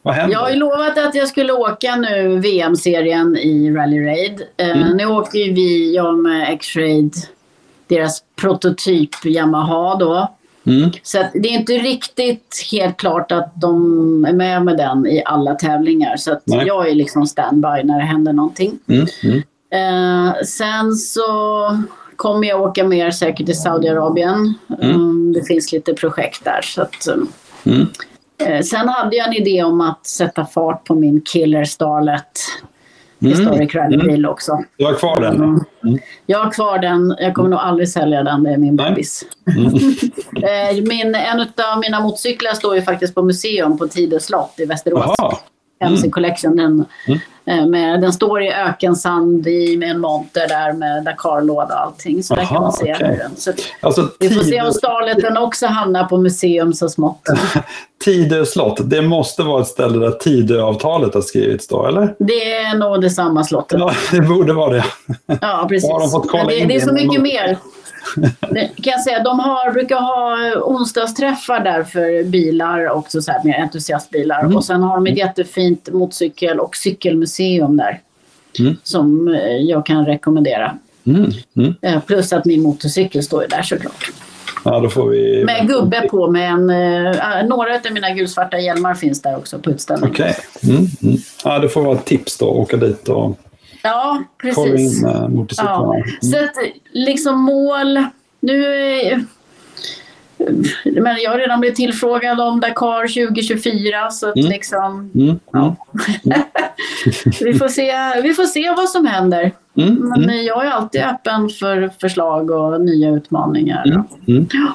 [0.02, 0.32] Vad händer?
[0.32, 4.42] Jag har ju lovat att jag skulle åka nu VM-serien i Rally Raid.
[4.56, 4.96] Eh, Mm.
[4.96, 7.14] Nu åker ju vi, jag med X-Raid,
[7.86, 10.28] deras prototyp Yamaha då.
[10.66, 15.22] Mm, Så det är inte riktigt helt klart att de är med med den i
[15.26, 16.16] alla tävlingar.
[16.16, 18.78] Så jag är liksom standby när det händer någonting.
[18.88, 19.42] mm,
[19.74, 21.22] Eh, sen så
[22.22, 24.54] kommer jag åka mer säkert till Saudiarabien.
[24.80, 24.90] Mm.
[24.90, 26.60] Mm, det finns lite projekt där.
[26.62, 27.28] Så att, um,
[27.64, 27.86] mm.
[28.38, 32.38] eh, sen hade jag en idé om att sätta fart på min Killer Starlet
[33.22, 34.30] Mm, Historic Rally-bil mm.
[34.30, 34.64] också.
[34.76, 35.34] Du har kvar den?
[35.34, 35.60] Mm.
[35.84, 35.98] Mm.
[36.26, 37.16] Jag har kvar den.
[37.18, 38.42] Jag kommer nog aldrig sälja den.
[38.42, 39.24] Det är min bebis.
[39.56, 39.74] Mm.
[40.42, 44.64] Eh, Min, en av mina motorcyklar står ju faktiskt på museum på Tidö slott i
[44.64, 45.14] Västerås.
[45.18, 45.36] Jaha,
[45.82, 46.56] MC Collection.
[46.56, 46.84] Den,
[47.44, 52.22] eh, med, den står i ökensand i, med en monter där med Dakar-låda och allting.
[52.22, 55.36] Så där Aha, kan man se hur den så Alltså, Vi får se om Starleten
[55.36, 57.22] också hamnar på museum så smått.
[58.04, 62.14] Tidö slott, det måste vara ett ställe där Tidöavtalet har skrivits då, eller?
[62.18, 63.78] Det är nog detsamma slottet.
[63.80, 64.84] Ja, det borde vara det.
[65.40, 65.90] Ja, precis.
[65.90, 67.58] Har de fått kolla det, in det är så mycket mer.
[68.50, 69.22] Kan jag säga.
[69.22, 74.40] De har, brukar ha onsdagsträffar där för bilar, också så här med entusiastbilar.
[74.40, 74.56] Mm.
[74.56, 78.00] Och sen har de ett jättefint motorcykel och cykelmuseum där.
[78.58, 78.76] Mm.
[78.82, 80.78] Som eh, jag kan rekommendera.
[81.04, 81.30] Mm.
[81.56, 81.74] Mm.
[81.82, 84.10] Eh, Plus att min motorcykel står ju där såklart.
[84.64, 85.44] Ja, då får vi...
[85.44, 86.70] Med gubbe på med en...
[86.70, 90.14] eh, några av mina gulsvarta hjälmar finns där också på utställningen.
[90.14, 90.36] Okej.
[90.62, 90.86] Mm.
[91.02, 91.16] Mm.
[91.44, 93.38] Ja, det får vara ett tips då, åka dit och
[93.82, 95.02] Ja, precis.
[95.02, 95.96] in äh, motorcyklarna.
[95.98, 96.56] Ja, så att
[96.92, 98.04] liksom mål...
[98.40, 98.64] Nu...
[98.66, 99.24] är-
[100.84, 104.50] Men jag har redan blivit tillfrågad om Dakar 2024 så att Mm.
[104.50, 105.10] liksom...
[105.14, 105.28] Mm.
[105.28, 105.38] Mm.
[105.52, 105.76] Ja.
[107.40, 107.92] vi, får se,
[108.22, 109.52] vi får se vad som händer.
[109.76, 109.94] Mm.
[109.94, 110.44] Men Mm.
[110.44, 113.84] jag är alltid öppen för förslag och nya utmaningar.
[113.86, 114.02] Mm.
[114.28, 114.48] Mm.
[114.52, 114.72] Ja.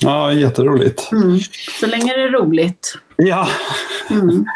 [0.00, 1.12] Ja, jätteroligt.
[1.12, 1.38] Mm.
[1.80, 2.94] Så länge det är roligt.
[3.16, 3.48] Ja.
[4.10, 4.44] Mm.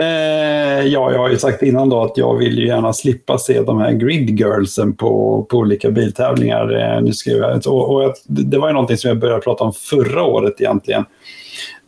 [0.00, 3.62] Eh, ja, jag har ju sagt innan då att jag vill ju gärna slippa se
[3.62, 6.96] de här grid girlsen på, på olika biltävlingar.
[6.96, 9.72] Eh, nu skrev jag, och, och det var ju någonting som jag började prata om
[9.72, 11.04] förra året egentligen.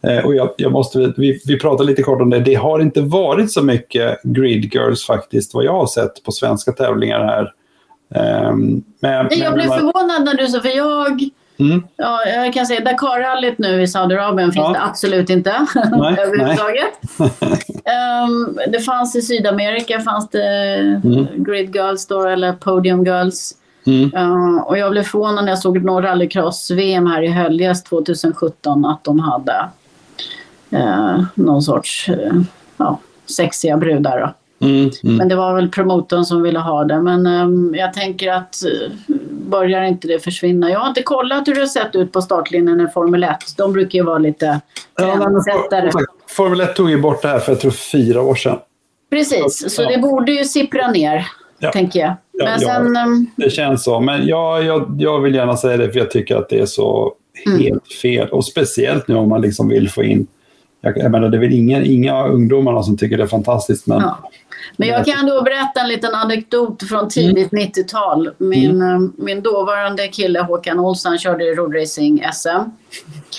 [0.02, 2.40] Eh, och jag, jag måste, vi, vi pratade lite kort om det.
[2.40, 6.73] Det har inte varit så mycket grid girls faktiskt, vad jag har sett på svenska
[6.73, 7.52] tävlingar här.
[8.14, 8.52] Eh,
[9.01, 11.31] men, Jag blev förvånad när du sa, för jag...
[11.58, 14.72] Mm, Ja, jag kan säga Dakarrallyt nu i Saudiarabien finns Ja.
[14.72, 16.90] det absolut inte Nej, överhuvudtaget.
[17.84, 20.46] Ehm, det fanns i Sydamerika fanns det
[21.04, 21.26] Mm.
[21.36, 23.52] Grid Girls då, eller Podium Girls.
[23.86, 28.84] mm, Ehm, och jag blev förvånad när jag såg någon rallycross-VM här i Höljes 2017
[28.84, 29.66] att de hade
[30.72, 32.42] uh, någon sorts uh,
[32.76, 34.20] ja, sexiga brudar.
[34.20, 34.32] Då.
[34.60, 35.16] Mm, mm.
[35.16, 37.00] Men det var väl promotorn som ville ha det.
[37.02, 38.92] Men ehm, jag tänker att eh,
[39.30, 40.70] börjar inte det försvinna.
[40.70, 43.30] Jag har inte kollat hur det har sett ut på startlinjen i Formel 1.
[43.56, 44.60] De brukar ju vara lite
[44.96, 45.92] Ja, trendsättare.
[45.92, 48.58] sagt, Formel 1 tog ju bort det här för jag tror fyra år sedan.
[49.10, 49.88] Precis, så Ja.
[49.90, 51.26] det borde ju sippra ner,
[51.58, 51.72] Ja.
[51.72, 52.14] tänker jag.
[52.32, 52.68] Ja, Men ja.
[52.74, 52.96] sen...
[52.96, 54.00] ehm, Det känns så.
[54.00, 57.12] Men jag, jag, jag vill gärna säga det för jag tycker att det är så
[57.46, 57.58] Mm.
[57.60, 58.28] helt fel.
[58.28, 60.26] Och speciellt nu om man liksom vill få in...
[60.80, 63.86] Jag, jag menar, det är väl ingen, inga ungdomarna som tycker det är fantastiskt.
[63.86, 64.18] Men Ja.
[64.76, 67.64] Men jag kan då berätta en liten anekdot från tidigt Mm.
[67.66, 68.30] 90-tal.
[68.38, 72.70] Min, eh, min dåvarande kille Håkan Olsson körde i roadracing-SM.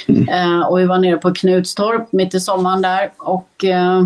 [0.07, 0.29] Mm.
[0.29, 3.09] Eh, och vi var nere på Knutstorp mitt i sommaren där.
[3.17, 4.05] Och eh,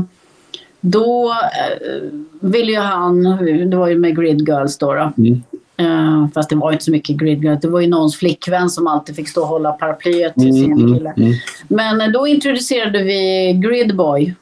[0.81, 3.23] då eh, ville ju han,
[3.69, 4.93] det var ju med Grid Girls då.
[4.93, 5.11] då.
[5.18, 5.43] Mm.
[5.77, 7.61] Eh, fast det var inte så mycket Grid Girls.
[7.61, 10.93] Det var ju någons flickvän som alltid fick stå och hålla paraplyet till sin Mm,
[10.93, 11.14] kille.
[11.18, 11.38] mm, mm.
[11.98, 14.35] Men då introducerade vi Gridboy.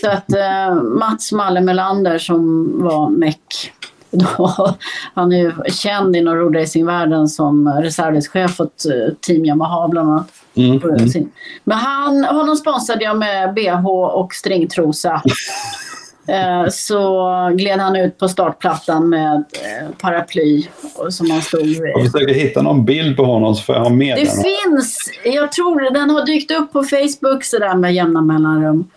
[0.00, 3.72] Så att eh, Mats Malle Melander som var meck.
[4.10, 4.74] Då,
[5.14, 10.26] han är ju känd inom roadracingvärlden som reservdelschef åt eh, Team Yamaha bland annat.
[10.54, 11.30] Mm, mm.
[11.64, 15.22] Men han, honom sponsrade jag med bh och stringtrosa.
[16.28, 21.82] Eh, Så gled han ut på startplattan med eh, paraply och som han stod vid.
[21.94, 24.32] Jag försöker hitta någon bild på honom så får jag ha med Det den.
[24.32, 28.90] finns, jag tror den har dykt upp på Facebook sådär med jämna mellanrum.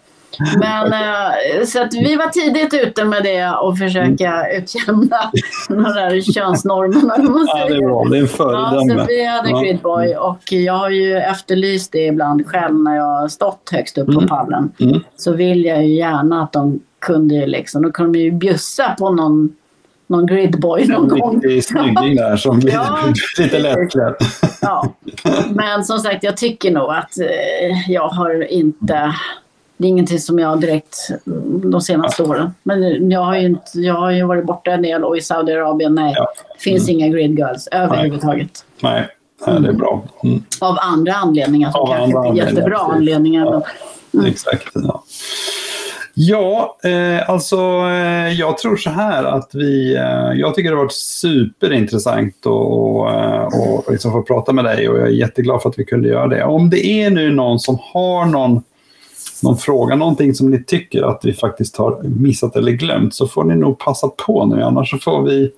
[0.59, 5.17] Men eh, så att vi var tidigt ute med det och försöka utjämna
[5.69, 7.13] de där könsnormerna.
[7.47, 8.03] Ja, det är bra.
[8.03, 8.99] Det är en Ja, föredöme.
[9.01, 9.59] så vi hade Ja.
[9.61, 14.05] Gridboy och jag har ju efterlyst det ibland själv när jag har stått högst upp
[14.07, 14.27] på Mm.
[14.27, 14.71] pallen.
[14.79, 14.99] Mm.
[15.17, 18.95] Så vill jag ju gärna att de kunde ju liksom, då kunde de ju bjussa
[18.99, 19.49] på någon,
[20.07, 21.33] någon Gridboy någon En gång.
[21.41, 22.97] riktig snygging där som blir Ja,
[23.43, 24.15] lite lättklädd.
[24.61, 24.93] Ja,
[25.49, 29.13] men som sagt jag tycker nog att eh, jag har inte...
[29.77, 30.97] Det är ingenting som jag direkt
[31.27, 32.53] mm, de senaste åren.
[32.63, 35.95] Men jag har ju, inte, jag har ju varit borta en del och i Saudiarabien,
[35.95, 36.13] nej.
[36.17, 36.33] Ja.
[36.55, 38.65] Det finns inga grid girls överhuvudtaget.
[38.81, 39.07] Nej,
[39.47, 40.03] nej, det är bra.
[40.23, 40.43] Mm.
[40.61, 41.71] Av andra anledningar.
[41.71, 43.45] Som Av kanske andra inte är anledningar, jättebra anledningar.
[43.45, 43.61] Ja.
[44.11, 44.67] men- Exakt.
[44.73, 45.03] Ja,
[46.13, 47.55] ja eh, alltså
[47.89, 49.95] eh, jag tror så här att vi...
[49.95, 54.65] Eh, jag tycker det har varit superintressant att och, eh, och liksom få prata med
[54.65, 56.43] dig och jag är jätteglad för att vi kunde göra det.
[56.43, 58.63] Om det är nu någon som har någon,
[59.43, 63.43] någon fråga, någonting som ni tycker att vi faktiskt har missat eller glömt så får
[63.43, 64.61] ni nog passa på nu.
[64.63, 65.51] Annars så får vi...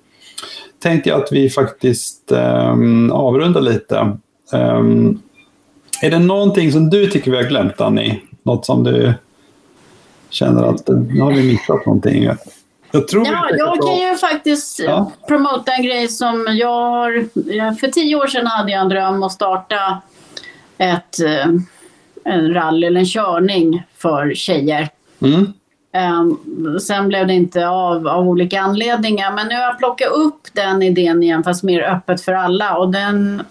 [0.79, 2.75] Tänkte jag att vi faktiskt eh,
[3.11, 4.17] avrundar lite.
[4.53, 5.19] Ehm,
[6.01, 8.21] är det någonting som du tycker vi har glömt, Annie?
[8.43, 9.13] Något som du
[10.29, 12.29] känner att eh, nu har vi missat någonting?
[12.91, 15.11] Jag tror Ja, jag kan ju faktiskt Ja.
[15.27, 17.11] promota en grej som jag har...
[17.75, 20.01] För tio år sedan hade jag en dröm att starta
[20.77, 21.45] ett, eh,
[22.27, 24.89] en rally eller en körning för tjejer.
[25.21, 25.53] Mm.
[26.19, 29.31] Um, sen blev det inte av av olika anledningar.
[29.35, 32.77] Men nu har jag plockat upp den idén igen fast mer öppet för alla.
[32.77, 33.41] Och den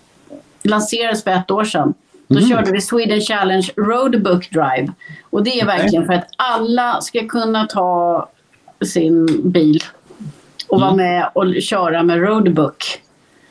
[0.62, 1.94] lanserades för ett år sedan.
[2.28, 2.50] Då Mm.
[2.50, 4.92] körde vi Sweden Challenge Roadbook Drive.
[5.30, 5.66] Och det är Okej.
[5.66, 8.28] verkligen för att alla ska kunna ta
[8.84, 9.80] sin bil
[10.68, 13.00] och vara med och köra med Roadbook.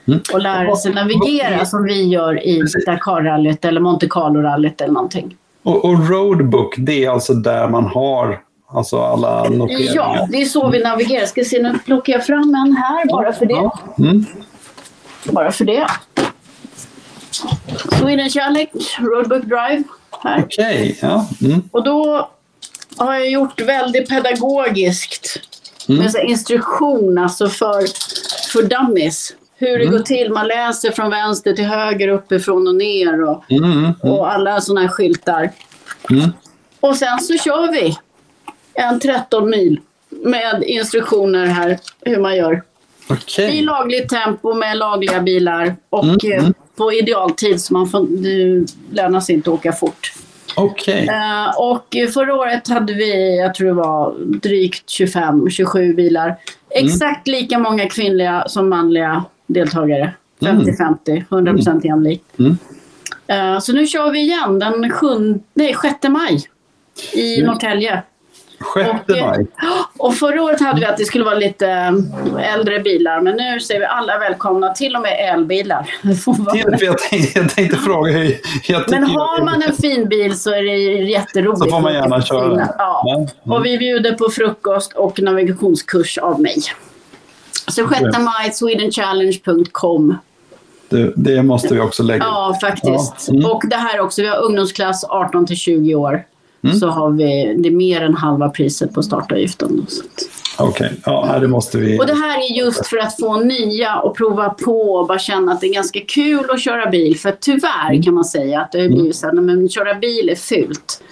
[0.08, 0.20] Mm.
[0.34, 2.62] Och lära sig navigera som vi gör i.
[2.86, 5.36] Dakar-rallyt eller Monte Carlo-rallyt eller någonting.
[5.64, 9.94] Och, och roadbook, det är alltså där man har alltså alla noteringar?
[9.96, 11.26] Ja, det är så vi navigerar.
[11.26, 13.70] Ska se, nu plockar jag fram en här bara för det.
[14.04, 14.26] Mm.
[15.24, 15.88] Bara för det.
[18.00, 18.70] Sweden Challenge
[19.00, 19.84] Roadbook Drive
[20.24, 20.44] här.
[20.46, 21.28] Okej, ja.
[21.42, 21.62] Mm.
[21.72, 22.30] Och då
[22.98, 25.40] har jag gjort väldigt pedagogiskt
[25.90, 26.04] Mm.
[26.04, 27.84] med instruktion alltså för,
[28.52, 29.34] för dummies.
[29.58, 29.92] Hur det Mm.
[29.98, 30.32] går till.
[30.32, 34.82] Man läser från vänster till höger, uppifrån och ner och, Mm, mm, och alla sådana
[34.82, 35.50] här skyltar.
[36.80, 37.98] Och sen så kör vi
[38.74, 39.80] en 13 mil
[40.10, 42.62] med instruktioner här hur man gör.
[43.10, 43.58] Okej.
[43.58, 46.54] I lagligt tempo med lagliga bilar och Mm, eh, mm.
[46.76, 50.14] på idealtid så man får, det lönar sig inte att åka fort.
[50.56, 51.08] Okej.
[51.08, 56.36] Eh, och förra året hade vi, jag tror det var drygt 25-27 bilar.
[56.70, 60.14] Exakt lika många kvinnliga som manliga deltagare.
[60.40, 62.40] 50-50, 100% jämlikt.
[62.40, 62.58] Mm.
[63.28, 65.08] Eh, så nu kör vi igen den 7,
[65.54, 66.44] nej, 6 maj
[67.14, 67.48] i Mm.
[67.48, 68.04] Norrtälje.
[68.60, 69.48] Sjätte och, eh, maj.
[69.98, 73.60] Och förra året hade vi att det skulle vara lite eh, äldre bilar men nu
[73.60, 75.90] säger vi alla välkomna, till och med elbilar.
[76.80, 78.38] Jag tänkte, jag tänkte fråga hur...
[78.68, 80.78] Jag Men har man en fin bil så är det
[81.12, 81.64] jätteroligt.
[81.64, 82.70] Så får man gärna köra.
[82.78, 83.16] Ja.
[83.18, 83.58] Mm.
[83.58, 86.56] Och vi bjuder på frukost och navigationskurs av mig.
[87.68, 90.18] Så 6 maj, swedenchallenge.com.
[90.90, 93.28] Det, det måste vi också lägga Ja, faktiskt.
[93.28, 93.52] Ja, mm.
[93.52, 96.24] Och det här också, vi har ungdomsklass 18 till 20 år.
[96.64, 96.80] Mm.
[96.80, 99.88] Så har vi, det är mer än halva priset på startavgiften.
[100.58, 102.00] Okej, ja, nej, det måste vi...
[102.00, 105.52] Och det här är just för att få nya och prova på och bara känna
[105.52, 107.20] att det är ganska kul att köra bil.
[107.20, 110.36] För tyvärr kan man säga att det har blivit så här, men köra bil är
[110.36, 111.04] fult.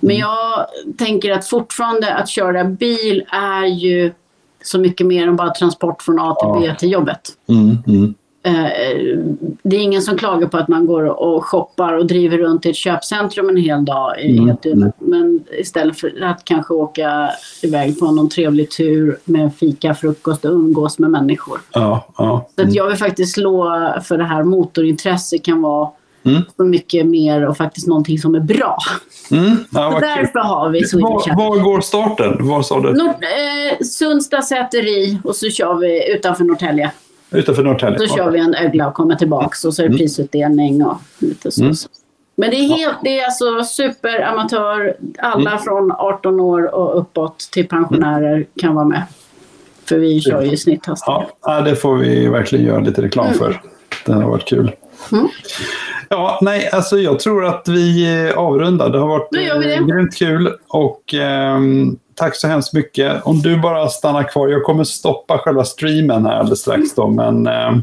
[0.00, 0.66] Men jag
[0.98, 4.12] tänker att fortfarande att köra bil är ju
[4.62, 7.20] så mycket mer än bara transport från A till B till jobbet.
[7.48, 8.14] Mm, mm.
[8.42, 9.18] Eh,
[9.62, 12.70] det är ingen som klagar på att man går och shoppar och driver runt i
[12.70, 14.20] ett köpcentrum en hel dag.
[14.20, 14.92] i Mm, helt mm.
[14.98, 17.30] Men istället för att kanske åka
[17.62, 21.60] iväg på någon trevlig tur med fika, frukost och umgås med människor.
[21.72, 22.48] Ja, ja.
[22.56, 25.88] Så att jag vill faktiskt slå för det här motorintresse kan vara
[26.24, 26.42] Mm.
[26.56, 28.76] så mycket mer och faktiskt någonting som är bra.
[29.30, 29.56] Mm.
[29.70, 30.08] Ja, Så kul.
[30.08, 31.48] därför har vi Var, Challenge.
[31.50, 32.48] var går starten?
[32.48, 32.92] Var sa du?
[32.92, 36.90] Nord, eh, Sundsta säteri och så kör vi utanför Norrtälje.
[37.30, 37.98] Utanför Norrtälje?
[37.98, 39.98] Så kör vi en ögla och kommer tillbaks och så är det Mm.
[39.98, 41.62] prisutdelning och lite så.
[41.62, 41.74] Mm.
[42.36, 44.96] Men det är, helt, det är alltså superamatör.
[45.18, 45.62] Alla Mm.
[45.62, 49.02] från 18 år och uppåt till pensionärer kan vara med.
[49.84, 51.28] För vi kör ju snitthastighet.
[51.42, 53.62] Ja, ja, det får vi verkligen göra lite reklam för.
[54.06, 54.70] Det har varit kul.
[55.12, 55.28] Mm.
[56.08, 58.90] Ja, nej, alltså jag tror att vi eh, avrundar.
[58.90, 59.46] Det har varit det.
[59.74, 63.22] eh, grymt kul och ehm, tack så hemskt mycket.
[63.22, 64.48] Om du bara stannar kvar.
[64.48, 67.82] Jag kommer stoppa själva streamen här alldeles strax då, men ehm,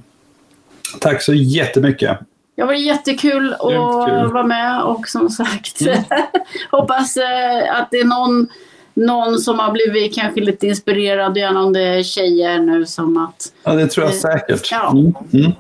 [1.00, 2.18] tack så jättemycket.
[2.56, 3.60] Det har varit jättekul att
[4.08, 4.32] kul.
[4.34, 5.98] vara med och som sagt Mm.
[6.72, 8.48] hoppas eh, att det är någon,
[8.94, 13.52] någon som har blivit kanske lite inspirerad, gärna om det är tjejer nu som att...
[13.64, 14.72] Ja, det tror jag Eh, säkert.
[14.72, 14.90] ja.
[15.34, 15.52] Mm,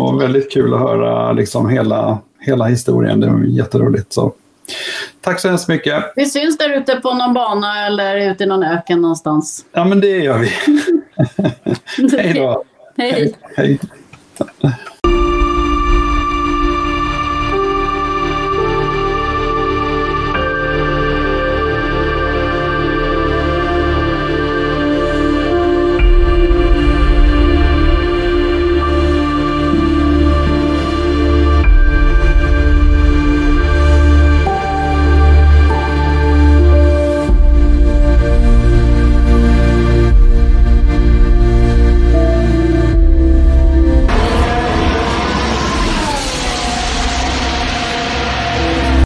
[0.00, 3.20] Och väldigt kul att höra liksom hela, hela historien.
[3.20, 4.12] Det var jätteroligt.
[4.12, 4.32] Så.
[5.20, 6.04] Tack så hemskt mycket.
[6.16, 9.64] Vi syns där ute på någon bana eller ute i någon öken någonstans.
[9.72, 10.48] Ja, men det gör vi.
[12.18, 12.64] Hej då.
[12.96, 13.34] Hej.
[13.56, 13.78] Hej.